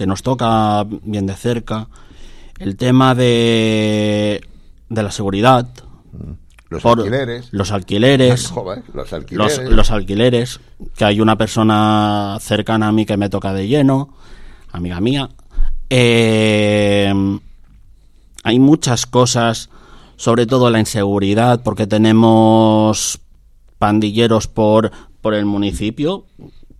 que 0.00 0.06
nos 0.06 0.22
toca 0.22 0.82
bien 1.02 1.26
de 1.26 1.34
cerca, 1.34 1.86
el 2.58 2.76
tema 2.78 3.14
de, 3.14 4.40
de 4.88 5.02
la 5.02 5.10
seguridad, 5.10 5.68
los 6.70 6.86
alquileres. 6.86 7.48
Los 7.50 7.70
alquileres, 7.70 8.50
los 8.94 9.12
alquileres. 9.12 9.58
Los, 9.68 9.90
alquileres. 9.90 10.60
Que 10.96 11.04
hay 11.04 11.20
una 11.20 11.36
persona 11.36 12.38
cercana 12.40 12.88
a 12.88 12.92
mí 12.92 13.04
que 13.04 13.18
me 13.18 13.28
toca 13.28 13.52
de 13.52 13.68
lleno, 13.68 14.14
amiga 14.72 15.02
mía. 15.02 15.28
Eh, 15.90 17.12
hay 18.42 18.58
muchas 18.58 19.04
cosas, 19.04 19.68
sobre 20.16 20.46
todo 20.46 20.70
la 20.70 20.80
inseguridad, 20.80 21.62
porque 21.62 21.86
tenemos 21.86 23.20
pandilleros 23.78 24.48
por, 24.48 24.92
por 25.20 25.34
el 25.34 25.44
municipio. 25.44 26.24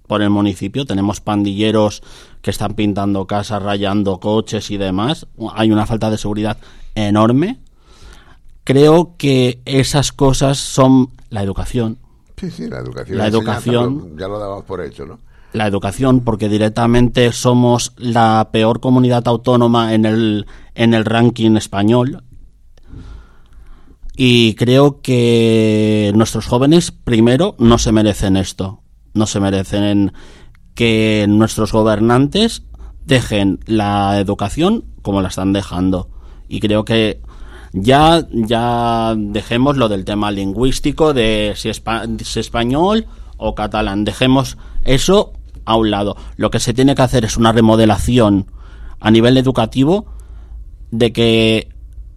Por 0.07 0.23
el 0.23 0.31
municipio 0.31 0.87
tenemos 0.87 1.21
pandilleros 1.21 2.03
que 2.42 2.50
están 2.50 2.74
pintando 2.74 3.26
casas, 3.26 3.62
rayando 3.62 4.18
coches 4.18 4.70
y 4.70 4.76
demás. 4.76 5.26
Hay 5.55 5.70
una 5.70 5.87
falta 5.87 6.11
de 6.11 6.18
seguridad 6.18 6.59
enorme. 6.94 7.61
Creo 8.64 9.14
que 9.16 9.61
esas 9.64 10.12
cosas 10.12 10.59
son 10.59 11.11
la 11.29 11.42
educación. 11.42 11.98
Sí, 12.37 12.50
sí, 12.50 12.68
la 12.68 12.79
educación. 12.79 13.18
La 13.18 13.26
educación. 13.26 14.16
Ya 14.18 14.29
lo 14.29 14.38
damos 14.38 14.64
por 14.64 14.83
hecho, 14.83 15.07
¿no? 15.07 15.18
La 15.53 15.66
educación, 15.66 16.20
porque 16.20 16.48
directamente 16.48 17.33
somos 17.33 17.92
la 17.96 18.50
peor 18.53 18.81
comunidad 18.81 19.26
autónoma 19.26 19.94
en 19.94 20.05
el, 20.05 20.46
en 20.74 20.94
el 20.94 21.05
ranking 21.05 21.57
español. 21.57 22.22
Y 24.16 24.55
creo 24.55 25.00
que 25.00 26.12
nuestros 26.14 26.46
jóvenes, 26.46 26.92
primero, 26.92 27.57
no 27.59 27.79
se 27.79 27.90
merecen 27.90 28.37
esto. 28.37 28.81
No 29.12 29.26
se 29.26 29.40
merecen 29.40 30.12
que 30.75 31.27
nuestros 31.29 31.73
gobernantes 31.73 32.63
dejen 33.05 33.61
la 33.67 34.19
educación 34.19 34.85
como 35.03 35.23
la 35.23 35.29
están 35.29 35.53
dejando. 35.53 36.09
Y 36.49 36.61
creo 36.61 36.85
que 36.85 37.21
ya, 37.73 38.27
ya 38.33 39.15
dejemos 39.17 39.77
lo 39.77 39.89
del 39.89 40.05
tema 40.05 40.31
lingüístico 40.31 41.15
de 41.15 41.53
si, 41.57 41.69
es 41.69 42.37
español 42.37 43.07
o 43.37 43.55
catalán. 43.55 44.05
Dejemos 44.05 44.59
eso 44.85 45.33
a 45.65 45.77
un 45.77 45.91
lado. 45.91 46.17
Lo 46.37 46.51
que 46.51 46.61
se 46.61 46.75
tiene 46.75 46.95
que 46.95 47.03
hacer 47.03 47.25
es 47.25 47.37
una 47.37 47.53
remodelación 47.53 48.47
a 48.99 49.11
nivel 49.11 49.37
educativo 49.37 50.07
de 50.91 51.13
que 51.13 51.69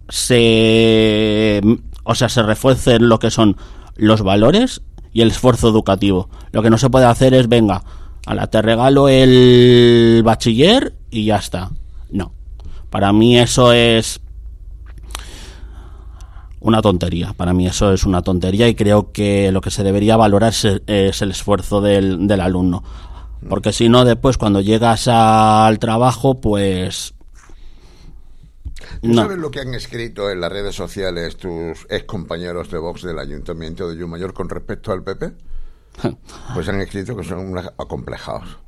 se 0.08 1.60
o 2.02 2.14
sea 2.14 2.28
se 2.28 2.42
refuercen 2.42 3.08
lo 3.08 3.18
que 3.18 3.30
son 3.30 3.56
los 3.96 4.20
valores 4.22 4.82
y 5.12 5.22
el 5.22 5.28
esfuerzo 5.28 5.68
educativo. 5.68 6.28
Lo 6.52 6.62
que 6.62 6.70
no 6.70 6.78
se 6.78 6.90
puede 6.90 7.06
hacer 7.06 7.32
es 7.34 7.48
venga, 7.48 7.84
la 8.32 8.46
te 8.46 8.62
regalo 8.62 9.08
el 9.08 10.22
bachiller 10.24 10.94
y 11.10 11.26
ya 11.26 11.36
está. 11.36 11.70
No. 12.10 12.32
Para 12.88 13.12
mí 13.12 13.38
eso 13.38 13.72
es 13.72 14.20
una 16.60 16.80
tontería. 16.80 17.34
Para 17.34 17.52
mí 17.52 17.66
eso 17.66 17.92
es 17.92 18.04
una 18.04 18.22
tontería 18.22 18.68
y 18.68 18.74
creo 18.74 19.12
que 19.12 19.52
lo 19.52 19.60
que 19.60 19.70
se 19.70 19.82
debería 19.82 20.16
valorar 20.16 20.54
es, 20.54 21.22
el 21.22 21.30
esfuerzo 21.30 21.82
del, 21.82 22.26
del, 22.26 22.40
alumno. 22.40 22.82
Porque 23.48 23.72
si 23.72 23.90
no, 23.90 24.06
después 24.06 24.38
cuando 24.38 24.62
llegas 24.62 25.06
al 25.06 25.78
trabajo, 25.78 26.40
pues... 26.40 27.14
no. 29.02 29.22
sabes 29.22 29.36
lo 29.36 29.50
que 29.50 29.60
han 29.60 29.74
escrito 29.74 30.30
en 30.30 30.40
las 30.40 30.50
redes 30.50 30.74
sociales 30.74 31.36
tus 31.36 31.86
ex 31.90 32.04
compañeros 32.04 32.70
de 32.70 32.78
Vox 32.78 33.02
del 33.02 33.18
Ayuntamiento 33.18 33.86
de 33.86 33.98
Yumayor 33.98 34.32
con 34.32 34.48
respecto 34.48 34.92
al 34.92 35.02
PP? 35.02 35.32
Pues 36.54 36.68
han 36.68 36.80
escrito 36.80 37.16
que 37.16 37.24
son 37.24 37.56
acomplejados. 37.58 38.58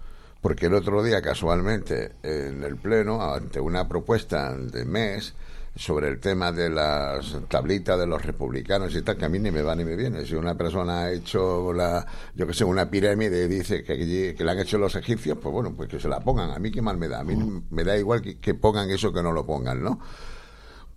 Porque 0.40 0.66
el 0.66 0.74
otro 0.74 1.02
día, 1.02 1.22
casualmente, 1.22 2.12
en 2.22 2.62
el 2.62 2.76
Pleno, 2.76 3.22
ante 3.22 3.58
una 3.60 3.88
propuesta 3.88 4.56
de 4.56 4.84
mes 4.84 5.34
sobre 5.74 6.08
el 6.08 6.20
tema 6.20 6.52
de 6.52 6.70
las 6.70 7.36
tablitas 7.48 7.98
de 7.98 8.06
los 8.06 8.24
republicanos 8.24 8.94
y 8.94 9.02
tal, 9.02 9.16
que 9.16 9.26
a 9.26 9.28
mí 9.28 9.38
ni 9.38 9.50
me 9.50 9.62
va 9.62 9.74
ni 9.74 9.84
me 9.84 9.94
viene. 9.94 10.24
Si 10.24 10.34
una 10.34 10.54
persona 10.56 11.00
ha 11.00 11.12
hecho 11.12 11.72
la, 11.72 12.06
yo 12.34 12.46
que 12.46 12.54
sé, 12.54 12.64
una 12.64 12.88
pirámide 12.90 13.44
y 13.44 13.48
dice 13.48 13.84
que, 13.84 14.34
que 14.36 14.44
le 14.44 14.50
han 14.50 14.58
hecho 14.58 14.78
los 14.78 14.94
egipcios, 14.96 15.36
pues 15.42 15.52
bueno, 15.52 15.74
pues 15.76 15.88
que 15.88 16.00
se 16.00 16.08
la 16.08 16.20
pongan. 16.20 16.50
A 16.50 16.58
mí 16.58 16.70
qué 16.70 16.80
mal 16.80 16.96
me 16.96 17.08
da. 17.08 17.20
A 17.20 17.24
mí 17.24 17.36
me 17.70 17.84
da 17.84 17.96
igual 17.98 18.22
que, 18.22 18.38
que 18.38 18.54
pongan 18.54 18.88
eso 18.90 19.12
que 19.12 19.22
no 19.22 19.32
lo 19.32 19.44
pongan, 19.44 19.82
¿no? 19.82 20.00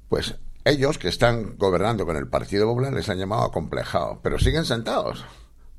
Pues 0.08 0.36
ellos 0.64 0.98
que 0.98 1.10
están 1.10 1.58
gobernando 1.58 2.06
con 2.06 2.16
el 2.16 2.28
Partido 2.28 2.68
Popular 2.68 2.94
les 2.94 3.10
han 3.10 3.18
llamado 3.18 3.44
acomplejados, 3.44 4.20
pero 4.22 4.40
siguen 4.40 4.66
sentados. 4.66 5.26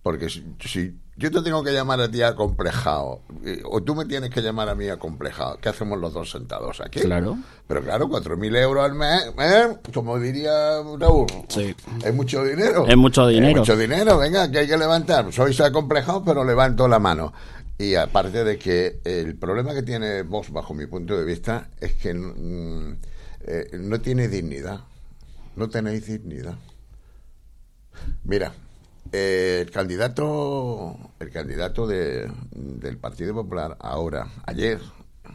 Porque 0.03 0.31
si, 0.31 0.43
si 0.61 0.99
yo 1.17 1.31
te 1.31 1.43
tengo 1.43 1.63
que 1.63 1.73
llamar 1.73 2.01
a 2.01 2.11
ti 2.11 2.23
acomplejado, 2.23 3.21
eh, 3.45 3.61
o 3.65 3.83
tú 3.83 3.95
me 3.95 4.07
tienes 4.07 4.31
que 4.31 4.41
llamar 4.41 4.71
a 4.71 4.75
mí 4.75 4.89
acomplejado, 4.89 5.59
¿qué 5.61 5.69
hacemos 5.69 5.99
los 5.99 6.15
dos 6.15 6.31
sentados 6.31 6.81
aquí? 6.81 7.01
Claro. 7.01 7.37
Pero 7.67 7.83
claro, 7.83 8.09
4.000 8.09 8.57
euros 8.63 8.85
al 8.85 8.95
mes, 8.95 9.31
¿eh? 9.39 9.77
como 9.93 10.19
diría 10.19 10.81
Raúl, 10.99 11.27
Sí. 11.49 11.75
es 12.03 12.15
mucho 12.15 12.43
dinero. 12.43 12.87
Es 12.89 12.97
mucho 12.97 13.27
dinero. 13.27 13.59
mucho 13.61 13.77
dinero, 13.77 14.17
venga, 14.17 14.51
que 14.51 14.61
hay 14.61 14.67
que 14.67 14.79
levantar. 14.79 15.31
Sois 15.33 15.61
acomplejados, 15.61 16.23
pero 16.25 16.45
levanto 16.45 16.89
la 16.89 16.99
mano. 16.99 17.33
Y 17.77 17.95
aparte 17.95 18.43
de 18.45 18.59
que 18.59 19.01
el 19.05 19.37
problema 19.37 19.75
que 19.75 19.83
tiene 19.83 20.23
Vox, 20.23 20.51
bajo 20.51 20.73
mi 20.75 20.87
punto 20.87 21.17
de 21.19 21.25
vista, 21.25 21.69
es 21.81 21.93
que 21.95 22.15
mm, 22.15 22.97
eh, 23.43 23.71
no 23.79 24.01
tiene 24.01 24.29
dignidad. 24.29 24.81
No 25.57 25.69
tenéis 25.69 26.07
dignidad. 26.07 26.55
Mira, 28.25 28.53
el 29.13 29.71
candidato, 29.71 30.97
el 31.19 31.31
candidato 31.31 31.87
de- 31.87 32.31
del 32.53 32.99
Partido 32.99 33.35
Popular 33.35 33.77
ahora, 33.81 34.29
ayer, 34.47 34.81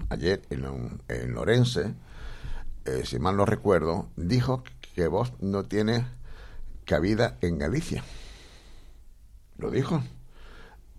ayer 0.09 0.41
en, 0.49 1.01
en 1.07 1.33
Lorense, 1.33 1.93
eh, 2.85 3.03
si 3.05 3.19
mal 3.19 3.35
no 3.37 3.45
recuerdo, 3.45 4.07
dijo 4.15 4.63
que 4.95 5.07
Vox 5.07 5.33
no 5.39 5.63
tiene 5.63 6.05
cabida 6.85 7.37
en 7.41 7.57
Galicia. 7.57 8.03
Lo 9.57 9.71
dijo. 9.71 10.03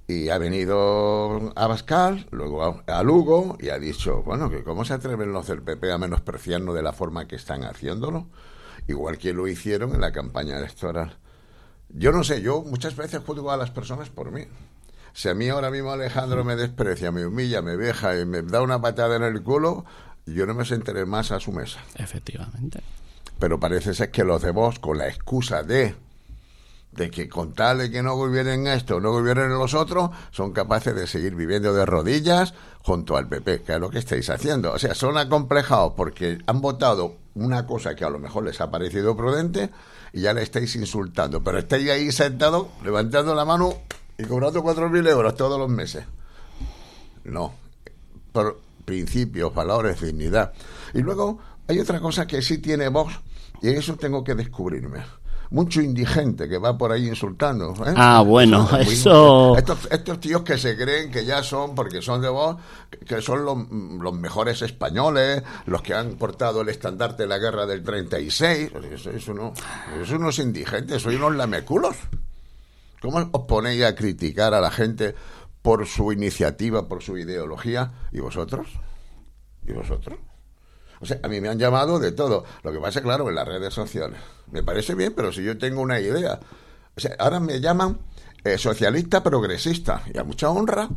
Y 0.09 0.29
ha 0.29 0.39
venido 0.39 1.53
a 1.57 1.67
Bascal, 1.67 2.29
luego 2.31 2.62
a, 2.87 2.99
a 2.99 3.03
Lugo, 3.03 3.57
y 3.61 3.71
ha 3.71 3.79
dicho, 3.79 4.23
bueno, 4.23 4.49
que 4.51 4.62
cómo 4.62 4.85
se 4.85 4.95
atreven 4.95 5.33
los 5.33 5.49
del 5.49 5.62
PP 5.62 5.91
a 5.93 5.99
menospreciarnos 5.99 6.75
de 6.77 6.83
la 6.83 6.93
forma 6.93 7.27
que 7.27 7.35
están 7.37 7.65
haciéndolo, 7.65 8.27
igual 8.87 9.19
que 9.19 9.33
lo 9.33 9.49
hicieron 9.49 9.95
en 9.95 10.01
la 10.01 10.12
campaña 10.12 10.59
electoral. 10.59 11.17
Yo 11.88 12.12
no 12.12 12.25
sé, 12.25 12.42
yo 12.42 12.62
muchas 12.62 12.96
veces 12.96 13.22
juzgo 13.25 13.51
a 13.51 13.57
las 13.57 13.70
personas 13.70 14.11
por 14.11 14.31
mí. 14.33 14.44
Si 15.12 15.29
a 15.29 15.35
mí 15.35 15.49
ahora 15.49 15.70
mismo 15.70 15.90
Alejandro 15.90 16.44
me 16.44 16.57
desprecia, 16.57 17.11
me 17.11 17.25
humilla, 17.25 17.62
me 17.62 17.77
deja 17.77 18.18
y 18.20 18.27
me 18.27 18.42
da 18.42 18.61
una 18.61 18.81
patada 18.81 19.16
en 19.16 19.22
el 19.22 19.42
culo, 19.42 19.85
yo 20.27 20.44
no 20.46 20.55
me 20.55 20.64
sentaré 20.64 21.07
más 21.07 21.33
a 21.33 21.40
su 21.40 21.53
mesa. 21.53 21.81
Efectivamente. 21.94 22.81
Pero 23.38 23.59
parece 23.61 23.94
ser 23.94 24.11
que 24.11 24.25
los 24.25 24.42
de 24.42 24.51
vos, 24.51 24.79
con 24.79 24.99
la 24.99 25.09
excusa 25.09 25.62
de 25.62 25.94
de 26.96 27.11
que 27.11 27.28
con 27.28 27.52
tal 27.52 27.78
de 27.78 27.90
que 27.90 28.02
no 28.02 28.16
gobiernen 28.16 28.66
esto, 28.66 29.00
no 29.00 29.12
gobiernen 29.12 29.50
los 29.50 29.74
otros, 29.74 30.11
son 30.30 30.52
capaces 30.52 30.94
de 30.94 31.06
seguir 31.06 31.35
viviendo 31.35 31.74
de 31.74 31.85
rodillas 31.87 32.54
junto 32.82 33.16
al 33.16 33.28
PP, 33.28 33.62
que 33.62 33.74
es 33.74 33.80
lo 33.80 33.90
que 33.90 33.98
estáis 33.98 34.30
haciendo. 34.30 34.72
O 34.72 34.78
sea, 34.78 34.94
son 34.94 35.18
acomplejados 35.18 35.92
porque 35.96 36.38
han 36.46 36.61
votado 36.61 37.16
una 37.35 37.66
cosa 37.66 37.94
que 37.94 38.04
a 38.04 38.11
lo 38.11 38.18
mejor 38.18 38.44
les 38.44 38.61
ha 38.61 38.70
parecido 38.70 39.16
prudente 39.16 39.70
y 40.12 40.22
ya 40.22 40.32
le 40.32 40.42
estáis 40.42 40.74
insultando. 40.76 41.42
Pero 41.42 41.59
estáis 41.59 41.90
ahí 41.90 42.11
sentados, 42.12 42.68
levantando 42.82 43.35
la 43.35 43.44
mano 43.44 43.74
y 44.16 44.24
cobrando 44.24 44.62
4.000 44.62 45.09
euros 45.09 45.37
todos 45.37 45.59
los 45.59 45.68
meses. 45.68 46.04
No. 47.24 47.52
Por 48.32 48.61
principios, 48.85 49.54
valores, 49.54 50.00
dignidad. 50.00 50.52
Y 50.94 51.00
luego 51.00 51.38
hay 51.68 51.80
otra 51.80 52.00
cosa 52.00 52.26
que 52.26 52.40
sí 52.40 52.59
tiene 52.59 52.88
Vox 52.88 53.18
y 53.61 53.70
eso 53.70 53.96
tengo 53.96 54.22
que 54.24 54.35
descubrirme. 54.35 55.02
Mucho 55.50 55.80
indigente 55.80 56.48
que 56.48 56.59
va 56.59 56.76
por 56.76 56.90
ahí 56.92 57.06
insultando. 57.09 57.72
¿eh? 57.87 57.94
Ah, 57.96 58.22
bueno, 58.26 58.68
eso- 58.80 58.88
Estos, 59.56 59.88
estos 59.90 60.20
tíos 60.20 60.42
que 60.42 60.59
se 60.59 60.76
creen 60.76 61.11
que 61.11 61.24
ya 61.24 61.42
son, 61.42 61.74
porque 61.74 62.02
son 62.02 62.20
de 62.20 62.28
Vox, 62.28 62.61
que- 62.90 62.98
que 62.98 63.22
son 63.22 63.44
los, 63.44 63.56
los 64.00 64.12
mejores 64.14 64.62
españoles, 64.62 65.42
los 65.66 65.82
que 65.82 65.94
han 65.94 66.16
portado 66.16 66.62
el 66.62 66.68
estandarte 66.68 67.22
de 67.24 67.28
la 67.28 67.38
guerra 67.38 67.64
del 67.66 67.82
36. 67.85 68.72
Eso, 68.92 69.11
eso 69.11 69.35
no, 69.35 69.52
eso 70.02 70.18
no 70.18 70.30
es 70.30 70.38
indigente, 70.40 70.98
soy 70.98 71.14
unos 71.16 71.37
lameculos. 71.37 71.96
¿Cómo 73.00 73.18
os 73.32 73.42
ponéis 73.46 73.85
a 73.85 73.94
criticar 73.94 74.52
a 74.54 74.61
la 74.61 74.70
gente 74.70 75.14
por 75.62 75.87
su 75.87 76.11
iniciativa, 76.12 76.88
por 76.88 77.02
su 77.02 77.16
ideología? 77.18 77.92
¿Y 78.11 78.20
vosotros? 78.20 78.66
¿Y 79.66 79.72
vosotros? 79.72 80.18
A 81.23 81.29
mí 81.29 81.40
me 81.40 81.49
han 81.49 81.59
llamado 81.59 81.99
de 81.99 82.12
todo. 82.12 82.45
Lo 82.62 82.73
que 82.73 82.79
pasa, 82.79 83.03
claro, 83.03 83.29
en 83.29 83.35
las 83.35 83.47
redes 83.47 83.75
sociales. 83.75 84.19
Me 84.51 84.62
parece 84.62 84.95
bien, 84.95 85.12
pero 85.14 85.33
si 85.33 85.42
yo 85.42 85.59
tengo 85.59 85.81
una 85.81 86.01
idea. 86.01 86.40
O 86.97 87.01
sea, 87.01 87.14
ahora 87.19 87.40
me 87.40 87.61
llaman 87.61 87.99
eh, 88.45 88.59
socialista 88.59 89.23
progresista. 89.23 90.03
Y 90.12 90.19
a 90.19 90.25
mucha 90.25 90.51
honra. 90.51 90.88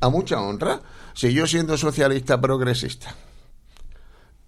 A 0.00 0.08
mucha 0.08 0.40
honra. 0.40 0.80
Si 1.14 1.32
yo 1.32 1.46
siendo 1.46 1.76
socialista 1.76 2.40
progresista 2.40 3.14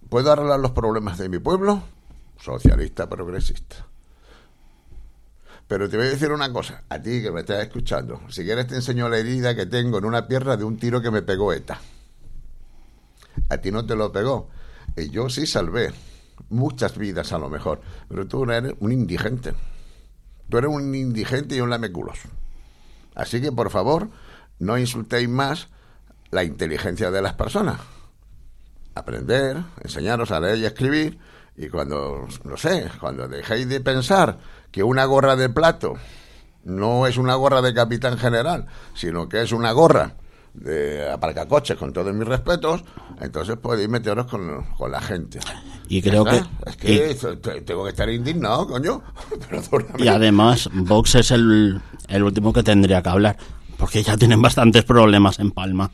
puedo 0.09 0.31
arreglar 0.31 0.59
los 0.59 0.71
problemas 0.71 1.17
de 1.17 1.29
mi 1.29 1.39
pueblo, 1.39 1.83
socialista 2.41 3.07
progresista. 3.07 3.85
Pero 5.67 5.87
te 5.87 5.97
voy 5.97 6.07
a 6.07 6.09
decir 6.09 6.31
una 6.31 6.51
cosa, 6.51 6.83
a 6.89 6.99
ti 6.99 7.21
que 7.21 7.31
me 7.31 7.41
estás 7.41 7.61
escuchando, 7.61 8.21
si 8.29 8.43
quieres 8.43 8.65
te 8.67 8.75
enseño 8.75 9.07
la 9.07 9.19
herida 9.19 9.55
que 9.55 9.67
tengo 9.67 9.99
en 9.99 10.05
una 10.05 10.27
pierna 10.27 10.57
de 10.57 10.63
un 10.63 10.77
tiro 10.77 10.99
que 10.99 11.11
me 11.11 11.21
pegó 11.21 11.53
ETA. 11.53 11.79
A 13.49 13.57
ti 13.57 13.71
no 13.71 13.85
te 13.85 13.95
lo 13.95 14.11
pegó. 14.11 14.49
Yo 15.07 15.29
sí 15.29 15.45
salvé 15.45 15.93
muchas 16.49 16.97
vidas 16.97 17.31
a 17.31 17.37
lo 17.37 17.49
mejor, 17.49 17.81
pero 18.07 18.27
tú 18.27 18.43
eres 18.51 18.73
un 18.79 18.91
indigente. 18.91 19.53
Tú 20.49 20.57
eres 20.57 20.69
un 20.69 20.93
indigente 20.93 21.55
y 21.55 21.61
un 21.61 21.69
lameculos. 21.69 22.19
Así 23.15 23.39
que, 23.39 23.51
por 23.51 23.69
favor, 23.69 24.09
no 24.57 24.77
insultéis 24.77 25.29
más 25.29 25.67
la 26.31 26.43
inteligencia 26.43 27.11
de 27.11 27.21
las 27.21 27.33
personas. 27.33 27.79
Aprender, 28.95 29.57
enseñaros 29.83 30.31
a 30.31 30.39
leer 30.39 30.57
y 30.57 30.65
escribir, 30.65 31.19
y 31.55 31.69
cuando, 31.69 32.27
no 32.43 32.57
sé, 32.57 32.89
cuando 32.99 33.27
dejéis 33.27 33.69
de 33.69 33.79
pensar 33.79 34.39
que 34.71 34.83
una 34.83 35.05
gorra 35.05 35.35
de 35.35 35.49
plato 35.49 35.93
no 36.63 37.07
es 37.07 37.17
una 37.17 37.35
gorra 37.35 37.61
de 37.61 37.73
capitán 37.73 38.17
general, 38.17 38.65
sino 38.95 39.29
que 39.29 39.41
es 39.41 39.51
una 39.51 39.71
gorra 39.71 40.15
de 40.59 41.09
aparcacoches, 41.11 41.77
con 41.77 41.93
todos 41.93 42.13
mis 42.13 42.27
respetos, 42.27 42.83
entonces 43.21 43.57
podéis 43.57 43.89
meteros 43.89 44.25
con, 44.27 44.65
con 44.77 44.91
la 44.91 45.01
gente. 45.01 45.39
Y 45.87 46.01
creo 46.01 46.23
que. 46.25 46.41
Es 46.67 46.75
que 46.77 47.15
te- 47.41 47.61
tengo 47.61 47.83
que 47.83 47.89
estar 47.91 48.09
indignado, 48.09 48.67
coño. 48.67 49.01
Perdóname. 49.49 50.03
y 50.03 50.07
además 50.07 50.69
Vox 50.73 51.15
es 51.15 51.31
el, 51.31 51.81
el 52.07 52.23
último 52.23 52.53
que 52.53 52.61
tendría 52.63 53.01
que 53.01 53.09
hablar, 53.09 53.37
porque 53.77 54.03
ya 54.03 54.17
tienen 54.17 54.41
bastantes 54.41 54.83
problemas 54.83 55.39
en 55.39 55.51
Palma. 55.51 55.89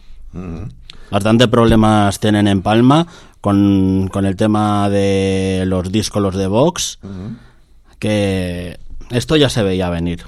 Bastantes 1.11 1.47
problemas 1.47 2.19
tienen 2.19 2.47
en 2.47 2.61
Palma 2.61 3.07
con, 3.39 4.09
con 4.11 4.25
el 4.25 4.35
tema 4.35 4.89
de 4.89 5.63
los 5.67 5.89
discos 5.91 6.21
los 6.21 6.35
de 6.35 6.47
Vox, 6.47 6.99
que 7.99 8.79
esto 9.11 9.35
ya 9.35 9.49
se 9.49 9.63
veía 9.63 9.89
venir. 9.89 10.23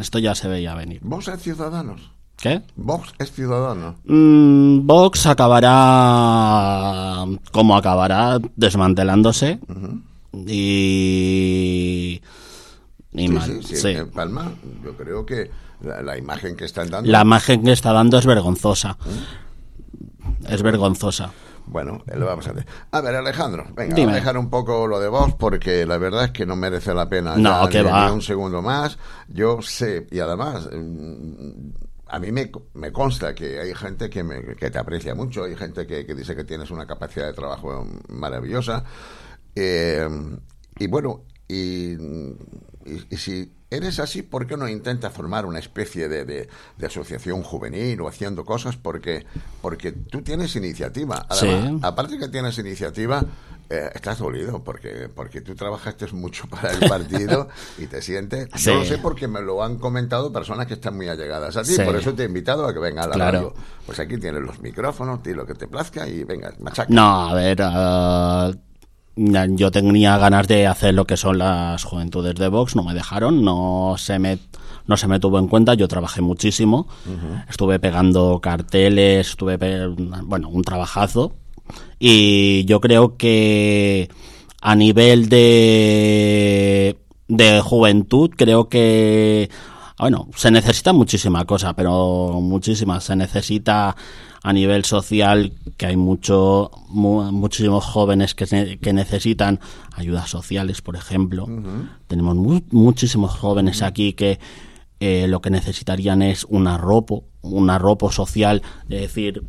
Esto 0.00 0.18
ya 0.18 0.34
se 0.34 0.48
veía 0.48 0.74
venir. 0.74 1.00
Vox 1.02 1.28
es 1.28 1.40
ciudadanos. 1.42 2.10
¿Qué? 2.40 2.62
Vox 2.76 3.12
es 3.18 3.32
ciudadano. 3.32 3.96
Mm, 4.04 4.86
Vox 4.86 5.26
acabará 5.26 7.24
como 7.50 7.76
acabará, 7.76 8.38
desmantelándose 8.56 9.58
y, 10.46 12.20
y 13.12 13.26
Sí, 13.26 13.28
mal. 13.28 13.42
sí, 13.46 13.62
sí, 13.62 13.76
sí. 13.76 13.88
En 13.88 14.10
Palma, 14.10 14.52
yo 14.84 14.94
creo 14.96 15.24
que 15.24 15.50
la, 15.80 16.02
la 16.02 16.18
imagen 16.18 16.56
que 16.56 16.66
están 16.66 16.90
dando. 16.90 17.10
La 17.10 17.22
imagen 17.22 17.62
que 17.62 17.72
está 17.72 17.92
dando 17.92 18.18
es 18.18 18.26
vergonzosa. 18.26 18.98
Es 20.48 20.62
vergonzosa. 20.62 21.30
Bueno, 21.68 22.02
eh, 22.06 22.16
lo 22.16 22.26
vamos 22.26 22.46
a 22.46 22.50
hacer. 22.50 22.66
A 22.92 23.00
ver, 23.00 23.16
Alejandro, 23.16 23.64
venga, 23.74 23.94
Dime. 23.96 24.12
a 24.12 24.14
dejar 24.16 24.38
un 24.38 24.50
poco 24.50 24.86
lo 24.86 25.00
de 25.00 25.08
vos 25.08 25.34
porque 25.34 25.84
la 25.86 25.98
verdad 25.98 26.26
es 26.26 26.30
que 26.30 26.46
no 26.46 26.54
merece 26.54 26.94
la 26.94 27.08
pena. 27.08 27.34
No, 27.36 27.64
ya 27.64 27.68
que 27.70 27.82
ni- 27.82 27.90
va. 27.90 28.06
ni 28.06 28.12
un 28.12 28.22
segundo 28.22 28.62
más. 28.62 28.98
Yo 29.28 29.60
sé, 29.62 30.06
y 30.12 30.20
además, 30.20 30.68
mm, 30.72 31.70
a 32.06 32.18
mí 32.18 32.32
me, 32.32 32.50
me 32.74 32.92
consta 32.92 33.34
que 33.34 33.58
hay 33.60 33.74
gente 33.74 34.08
que, 34.10 34.22
me- 34.24 34.54
que 34.56 34.70
te 34.70 34.78
aprecia 34.78 35.14
mucho, 35.14 35.44
hay 35.44 35.56
gente 35.56 35.86
que, 35.86 36.06
que 36.06 36.14
dice 36.14 36.36
que 36.36 36.44
tienes 36.44 36.70
una 36.70 36.86
capacidad 36.86 37.26
de 37.26 37.32
trabajo 37.34 37.84
maravillosa. 38.08 38.84
Eh, 39.54 40.08
y 40.78 40.86
bueno, 40.88 41.24
y, 41.48 41.96
y- 42.86 43.06
y 43.14 43.16
si 43.16 43.52
eres 43.70 43.98
así, 43.98 44.22
¿por 44.22 44.46
qué 44.46 44.56
no 44.56 44.68
intentas 44.68 45.12
formar 45.12 45.44
una 45.46 45.58
especie 45.58 46.08
de, 46.08 46.24
de- 46.24 46.48
de 46.78 46.86
asociación 46.86 47.42
juvenil 47.42 48.00
o 48.00 48.08
haciendo 48.08 48.44
cosas? 48.44 48.76
Porque, 48.76 49.26
porque 49.60 49.92
tú 49.92 50.22
tienes 50.22 50.54
iniciativa. 50.56 51.26
Además, 51.28 51.70
Sí. 51.70 51.78
aparte 51.82 52.18
que 52.18 52.28
tienes 52.28 52.56
iniciativa, 52.58 53.24
eh, 53.68 53.90
estás 53.94 54.18
dolido 54.20 54.62
porque, 54.62 55.08
porque 55.12 55.40
tú 55.40 55.56
trabajaste 55.56 56.06
mucho 56.12 56.46
para 56.48 56.70
el 56.70 56.88
partido 56.88 57.48
y 57.78 57.86
te 57.86 58.00
sientes. 58.00 58.48
Sí. 58.54 58.66
Yo 58.70 58.74
lo 58.76 58.84
sé 58.84 58.98
porque 58.98 59.26
me 59.26 59.40
lo 59.42 59.64
han 59.64 59.78
comentado 59.78 60.32
personas 60.32 60.68
que 60.68 60.74
están 60.74 60.94
muy 60.96 61.08
allegadas 61.08 61.56
a 61.56 61.62
ti. 61.62 61.72
Sí. 61.74 61.82
Por 61.82 61.96
eso 61.96 62.14
te 62.14 62.22
he 62.22 62.26
invitado 62.26 62.64
a 62.66 62.72
que 62.72 62.78
venga 62.78 63.02
a 63.02 63.08
la 63.08 63.14
Claro. 63.14 63.38
radio. 63.38 63.54
Pues 63.84 63.98
aquí 63.98 64.18
tienes 64.18 64.42
los 64.42 64.60
micrófonos, 64.60 65.20
di 65.24 65.34
lo 65.34 65.44
que 65.44 65.54
te 65.54 65.66
plazca 65.66 66.06
y 66.06 66.22
venga, 66.22 66.52
machaca. 66.60 66.92
No, 66.94 67.30
a 67.30 67.34
ver, 67.34 67.56
ya- 67.58 68.52
yo 69.16 69.70
tenía 69.70 70.18
ganas 70.18 70.46
de 70.46 70.66
hacer 70.66 70.94
lo 70.94 71.06
que 71.06 71.16
son 71.16 71.38
las 71.38 71.82
juventudes 71.84 72.34
de 72.34 72.48
Vox, 72.48 72.76
no 72.76 72.82
me 72.84 72.92
dejaron, 72.94 73.42
no 73.44 73.94
se 73.96 74.18
me, 74.18 74.38
no 74.86 74.96
se 74.98 75.08
me 75.08 75.18
tuvo 75.18 75.38
en 75.38 75.48
cuenta, 75.48 75.72
yo 75.74 75.88
trabajé 75.88 76.20
muchísimo, 76.20 76.86
estuve 77.48 77.78
pegando 77.78 78.38
carteles, 78.42 79.30
estuve, 79.30 79.58
pe- 79.58 79.86
bueno, 80.22 80.48
un 80.50 80.62
trabajazo, 80.62 81.32
Y 81.98 82.64
yo 82.66 82.80
creo 82.80 83.16
que 83.16 84.08
a 84.60 84.74
nivel 84.76 85.28
de, 85.30 86.96
de 87.28 87.60
juventud, 87.60 88.30
creo 88.36 88.68
que, 88.68 89.50
bueno, 89.98 90.28
se 90.36 90.50
necesita 90.50 90.92
muchísima 90.92 91.44
cosa, 91.44 91.72
pero 91.74 92.38
muchísima. 92.40 93.00
Se 93.00 93.16
necesita 93.16 93.96
a 94.42 94.52
nivel 94.52 94.84
social 94.84 95.52
que 95.76 95.86
hay 95.86 95.96
mucho, 95.96 96.70
muchísimos 96.88 97.84
jóvenes 97.84 98.34
que, 98.34 98.78
que 98.80 98.92
necesitan 98.92 99.60
ayudas 99.92 100.30
sociales, 100.30 100.82
por 100.82 100.96
ejemplo. 100.96 101.48
Tenemos 102.06 102.36
muchísimos 102.70 103.34
jóvenes 103.34 103.82
aquí 103.82 104.12
que 104.12 104.38
eh, 105.00 105.26
lo 105.28 105.40
que 105.40 105.50
necesitarían 105.50 106.22
es 106.22 106.44
un 106.44 106.66
arropo, 106.66 107.24
un 107.42 107.68
arropo 107.68 108.10
social, 108.10 108.62
es 108.88 109.00
decir, 109.00 109.42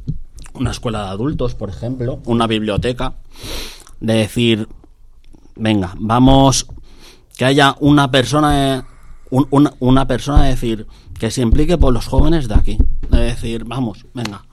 una 0.54 0.72
escuela 0.72 1.04
de 1.04 1.10
adultos, 1.10 1.56
por 1.56 1.70
ejemplo, 1.70 2.20
una 2.26 2.48
biblioteca, 2.48 3.14
de 4.02 4.14
decir, 4.14 4.68
venga, 5.56 5.94
vamos, 5.98 6.68
que 7.38 7.46
haya 7.46 7.76
una 7.80 8.12
persona, 8.12 8.88
una, 9.30 9.74
una 9.80 10.08
persona, 10.08 10.44
de 10.44 10.50
decir, 10.50 10.88
que 11.18 11.32
se 11.32 11.42
implique 11.42 11.78
por 11.78 11.94
los 11.94 12.08
jóvenes 12.08 12.48
de 12.48 12.56
aquí, 12.56 12.78
de 13.10 13.20
decir, 13.20 13.64
vamos, 13.64 14.06
venga, 14.14 14.47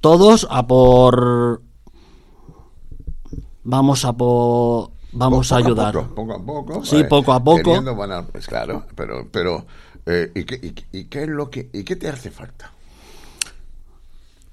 todos 0.00 0.46
a 0.50 0.66
por, 0.66 1.62
vamos 3.64 4.04
a 4.04 4.12
por, 4.12 4.90
vamos 5.12 5.52
a 5.52 5.56
ayudar. 5.56 5.92
poco, 5.92 6.32
a 6.32 6.44
poco. 6.44 6.84
Sí, 6.84 7.04
poco 7.04 7.32
a 7.32 7.42
poco. 7.42 7.82
pues 8.32 8.46
claro, 8.46 8.84
pero, 8.94 9.28
pero 9.30 9.66
eh, 10.06 10.30
¿y, 10.34 10.44
qué, 10.44 10.74
y, 10.92 11.04
qué 11.04 11.22
es 11.22 11.28
lo 11.28 11.50
que, 11.50 11.68
y 11.72 11.84
qué 11.84 11.96
te 11.96 12.08
hace 12.08 12.30
falta? 12.30 12.72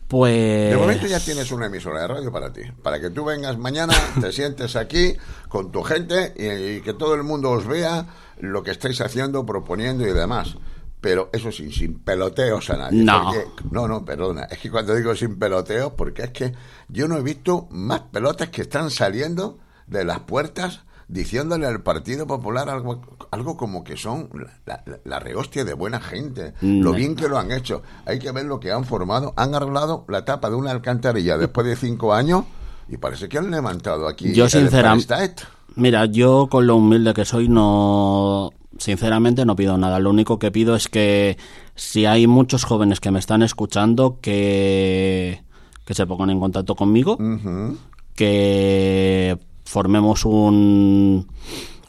Pues. 0.08 0.70
De 0.70 0.78
momento 0.78 1.08
ya 1.08 1.20
tienes 1.20 1.52
una 1.52 1.66
emisora 1.66 2.02
de 2.02 2.08
radio 2.08 2.32
para 2.32 2.54
ti. 2.54 2.62
Para 2.84 3.00
que 3.00 3.10
tú 3.10 3.26
vengas 3.26 3.58
mañana, 3.58 3.94
te 4.22 4.32
sientes 4.32 4.76
aquí 4.76 5.16
con 5.50 5.72
tu 5.72 5.82
gente 5.84 6.34
y, 6.36 6.82
que 6.82 6.94
todo 6.94 7.16
el 7.16 7.24
mundo 7.24 7.52
os 7.52 7.66
vea 7.66 8.06
lo 8.40 8.64
que 8.64 8.72
estáis 8.72 9.02
haciendo, 9.02 9.46
proponiendo 9.46 10.08
y 10.08 10.14
demás. 10.14 10.58
Pero 11.06 11.30
eso 11.32 11.52
sí, 11.52 11.72
sin 11.72 12.00
peloteos 12.00 12.68
a 12.72 12.78
nadie. 12.78 13.04
No. 13.04 13.32
no, 13.70 13.88
no, 13.88 14.04
perdona. 14.04 14.46
Es 14.46 14.58
que 14.58 14.72
cuando 14.72 14.96
digo 14.96 15.14
sin 15.14 15.38
peloteos, 15.38 15.94
porque 15.96 16.24
es 16.24 16.30
que 16.32 16.54
yo 16.88 17.08
no 17.08 17.16
he 17.18 17.22
visto 17.22 17.68
más 17.70 18.00
pelotas 18.12 18.50
que 18.50 18.64
están 18.64 18.90
saliendo 18.90 19.60
de 19.86 20.04
las 20.04 20.22
puertas 20.22 20.82
diciéndole 21.08 21.68
al 21.68 21.84
Partido 21.84 22.26
Popular 22.26 22.72
algo, 22.72 23.04
algo 23.30 23.56
como 23.56 23.84
que 23.84 23.98
son 23.98 24.30
la, 24.66 24.84
la, 25.04 25.20
rehostia 25.20 25.64
de 25.64 25.76
buena 25.76 26.00
gente, 26.00 26.56
lo 26.60 26.92
bien 26.94 27.16
que 27.16 27.28
lo 27.28 27.38
han 27.38 27.52
hecho. 27.52 27.84
Hay 28.08 28.18
que 28.18 28.32
ver 28.32 28.46
lo 28.46 28.60
que 28.60 28.72
han 28.72 28.84
formado. 28.84 29.36
Han 29.38 29.54
arreglado 29.54 30.06
la 30.08 30.26
tapa 30.26 30.50
de 30.50 30.56
una 30.56 30.72
alcantarilla 30.72 31.38
después 31.38 31.68
de 31.68 31.76
cinco 31.76 32.16
años 32.16 32.46
y 32.90 32.98
parece 32.98 33.30
que 33.30 33.38
han 33.38 33.52
levantado 33.52 34.08
aquí. 34.08 34.34
Yo, 34.34 34.50
sinceramente. 34.50 35.36
Mira, 35.76 36.06
yo 36.06 36.48
con 36.50 36.66
lo 36.66 36.78
humilde 36.78 37.14
que 37.14 37.26
soy, 37.26 37.48
no. 37.48 38.50
Sinceramente 38.78 39.46
no 39.46 39.56
pido 39.56 39.78
nada. 39.78 40.00
Lo 40.00 40.10
único 40.10 40.38
que 40.40 40.52
pido 40.52 40.76
es 40.76 40.90
que 40.90 41.38
si 41.76 42.06
hay 42.06 42.28
muchos 42.28 42.66
jóvenes 42.66 43.00
que 43.00 43.12
me 43.12 43.20
están 43.20 43.42
escuchando, 43.42 44.20
que, 44.22 45.44
que 45.86 45.94
se 45.94 46.06
pongan 46.06 46.30
en 46.30 46.40
contacto 46.40 46.76
conmigo, 46.76 47.18
que 48.16 49.38
formemos 49.64 50.26
un, 50.26 51.28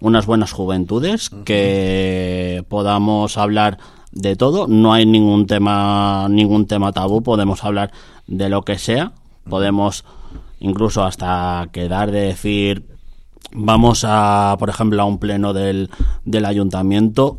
unas 0.01 0.27
buenas 0.27 0.53
juventudes, 0.53 1.31
que 1.45 2.65
podamos 2.69 3.37
hablar 3.37 3.79
de 4.13 4.37
todo, 4.37 4.67
no 4.67 4.93
hay 4.93 5.07
ningún 5.07 5.47
tema 5.47 6.27
ningún 6.31 6.67
tema 6.67 6.93
tabú, 6.93 7.23
podemos 7.23 7.65
hablar 7.65 7.93
de 8.27 8.49
lo 8.49 8.63
que 8.63 8.79
sea, 8.79 9.13
podemos 9.49 10.05
incluso 10.59 11.05
hasta 11.05 11.69
quedar 11.73 12.11
de 12.11 12.21
decir 12.21 12.96
vamos 13.53 14.05
a, 14.07 14.57
por 14.59 14.69
ejemplo, 14.69 15.03
a 15.03 15.05
un 15.05 15.19
pleno 15.19 15.53
del, 15.53 15.91
del 16.25 16.45
ayuntamiento 16.45 17.39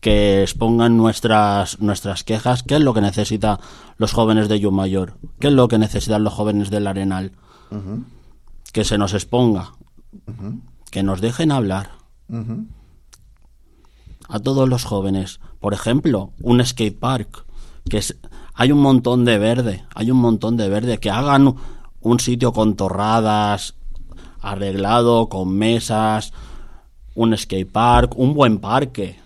que 0.00 0.42
expongan 0.42 0.96
nuestras 0.96 1.80
nuestras 1.80 2.22
quejas, 2.22 2.62
qué 2.62 2.76
es 2.76 2.80
lo 2.80 2.94
que 2.94 3.00
necesitan 3.00 3.58
los 3.96 4.12
jóvenes 4.12 4.48
de 4.48 4.60
Yumayor, 4.60 5.14
qué 5.40 5.48
es 5.48 5.52
lo 5.52 5.68
que 5.68 5.78
necesitan 5.78 6.22
los 6.22 6.34
jóvenes 6.34 6.70
del 6.70 6.86
Arenal 6.86 7.32
que 8.72 8.84
se 8.84 8.98
nos 8.98 9.14
exponga, 9.14 9.72
que 10.90 11.02
nos 11.02 11.20
dejen 11.22 11.50
hablar. 11.50 11.92
A 14.28 14.38
todos 14.40 14.68
los 14.68 14.84
jóvenes. 14.84 15.40
Por 15.60 15.72
ejemplo, 15.72 16.32
un 16.42 16.64
skate 16.64 16.98
park, 16.98 17.46
que 17.88 17.98
es, 17.98 18.18
hay 18.52 18.72
un 18.72 18.80
montón 18.80 19.24
de 19.24 19.38
verde, 19.38 19.84
hay 19.94 20.10
un 20.10 20.18
montón 20.18 20.56
de 20.56 20.68
verde, 20.68 20.98
que 20.98 21.10
hagan 21.10 21.54
un 22.00 22.20
sitio 22.20 22.52
con 22.52 22.76
torradas, 22.76 23.76
arreglado, 24.50 25.28
con 25.28 25.56
mesas, 25.56 26.32
un 27.14 27.36
skate 27.36 27.70
park, 27.70 28.14
un 28.16 28.34
buen 28.34 28.58
parque. 28.58 29.16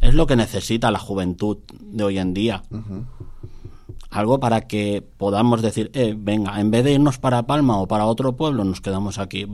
Es 0.00 0.14
lo 0.14 0.26
que 0.26 0.36
necesita 0.36 0.90
la 0.90 0.98
juventud 0.98 1.58
de 1.80 2.04
hoy 2.04 2.18
en 2.18 2.34
día 2.34 2.62
algo 4.10 4.40
para 4.40 4.62
que 4.62 5.06
podamos 5.16 5.62
decir, 5.62 5.90
eh, 5.94 6.14
venga, 6.16 6.60
en 6.60 6.70
vez 6.70 6.84
de 6.84 6.92
irnos 6.92 7.18
para 7.18 7.42
Palma 7.44 7.78
o 7.78 7.86
para 7.86 8.06
otro 8.06 8.36
pueblo, 8.36 8.64
nos 8.64 8.80
quedamos 8.80 9.18
aquí, 9.18 9.46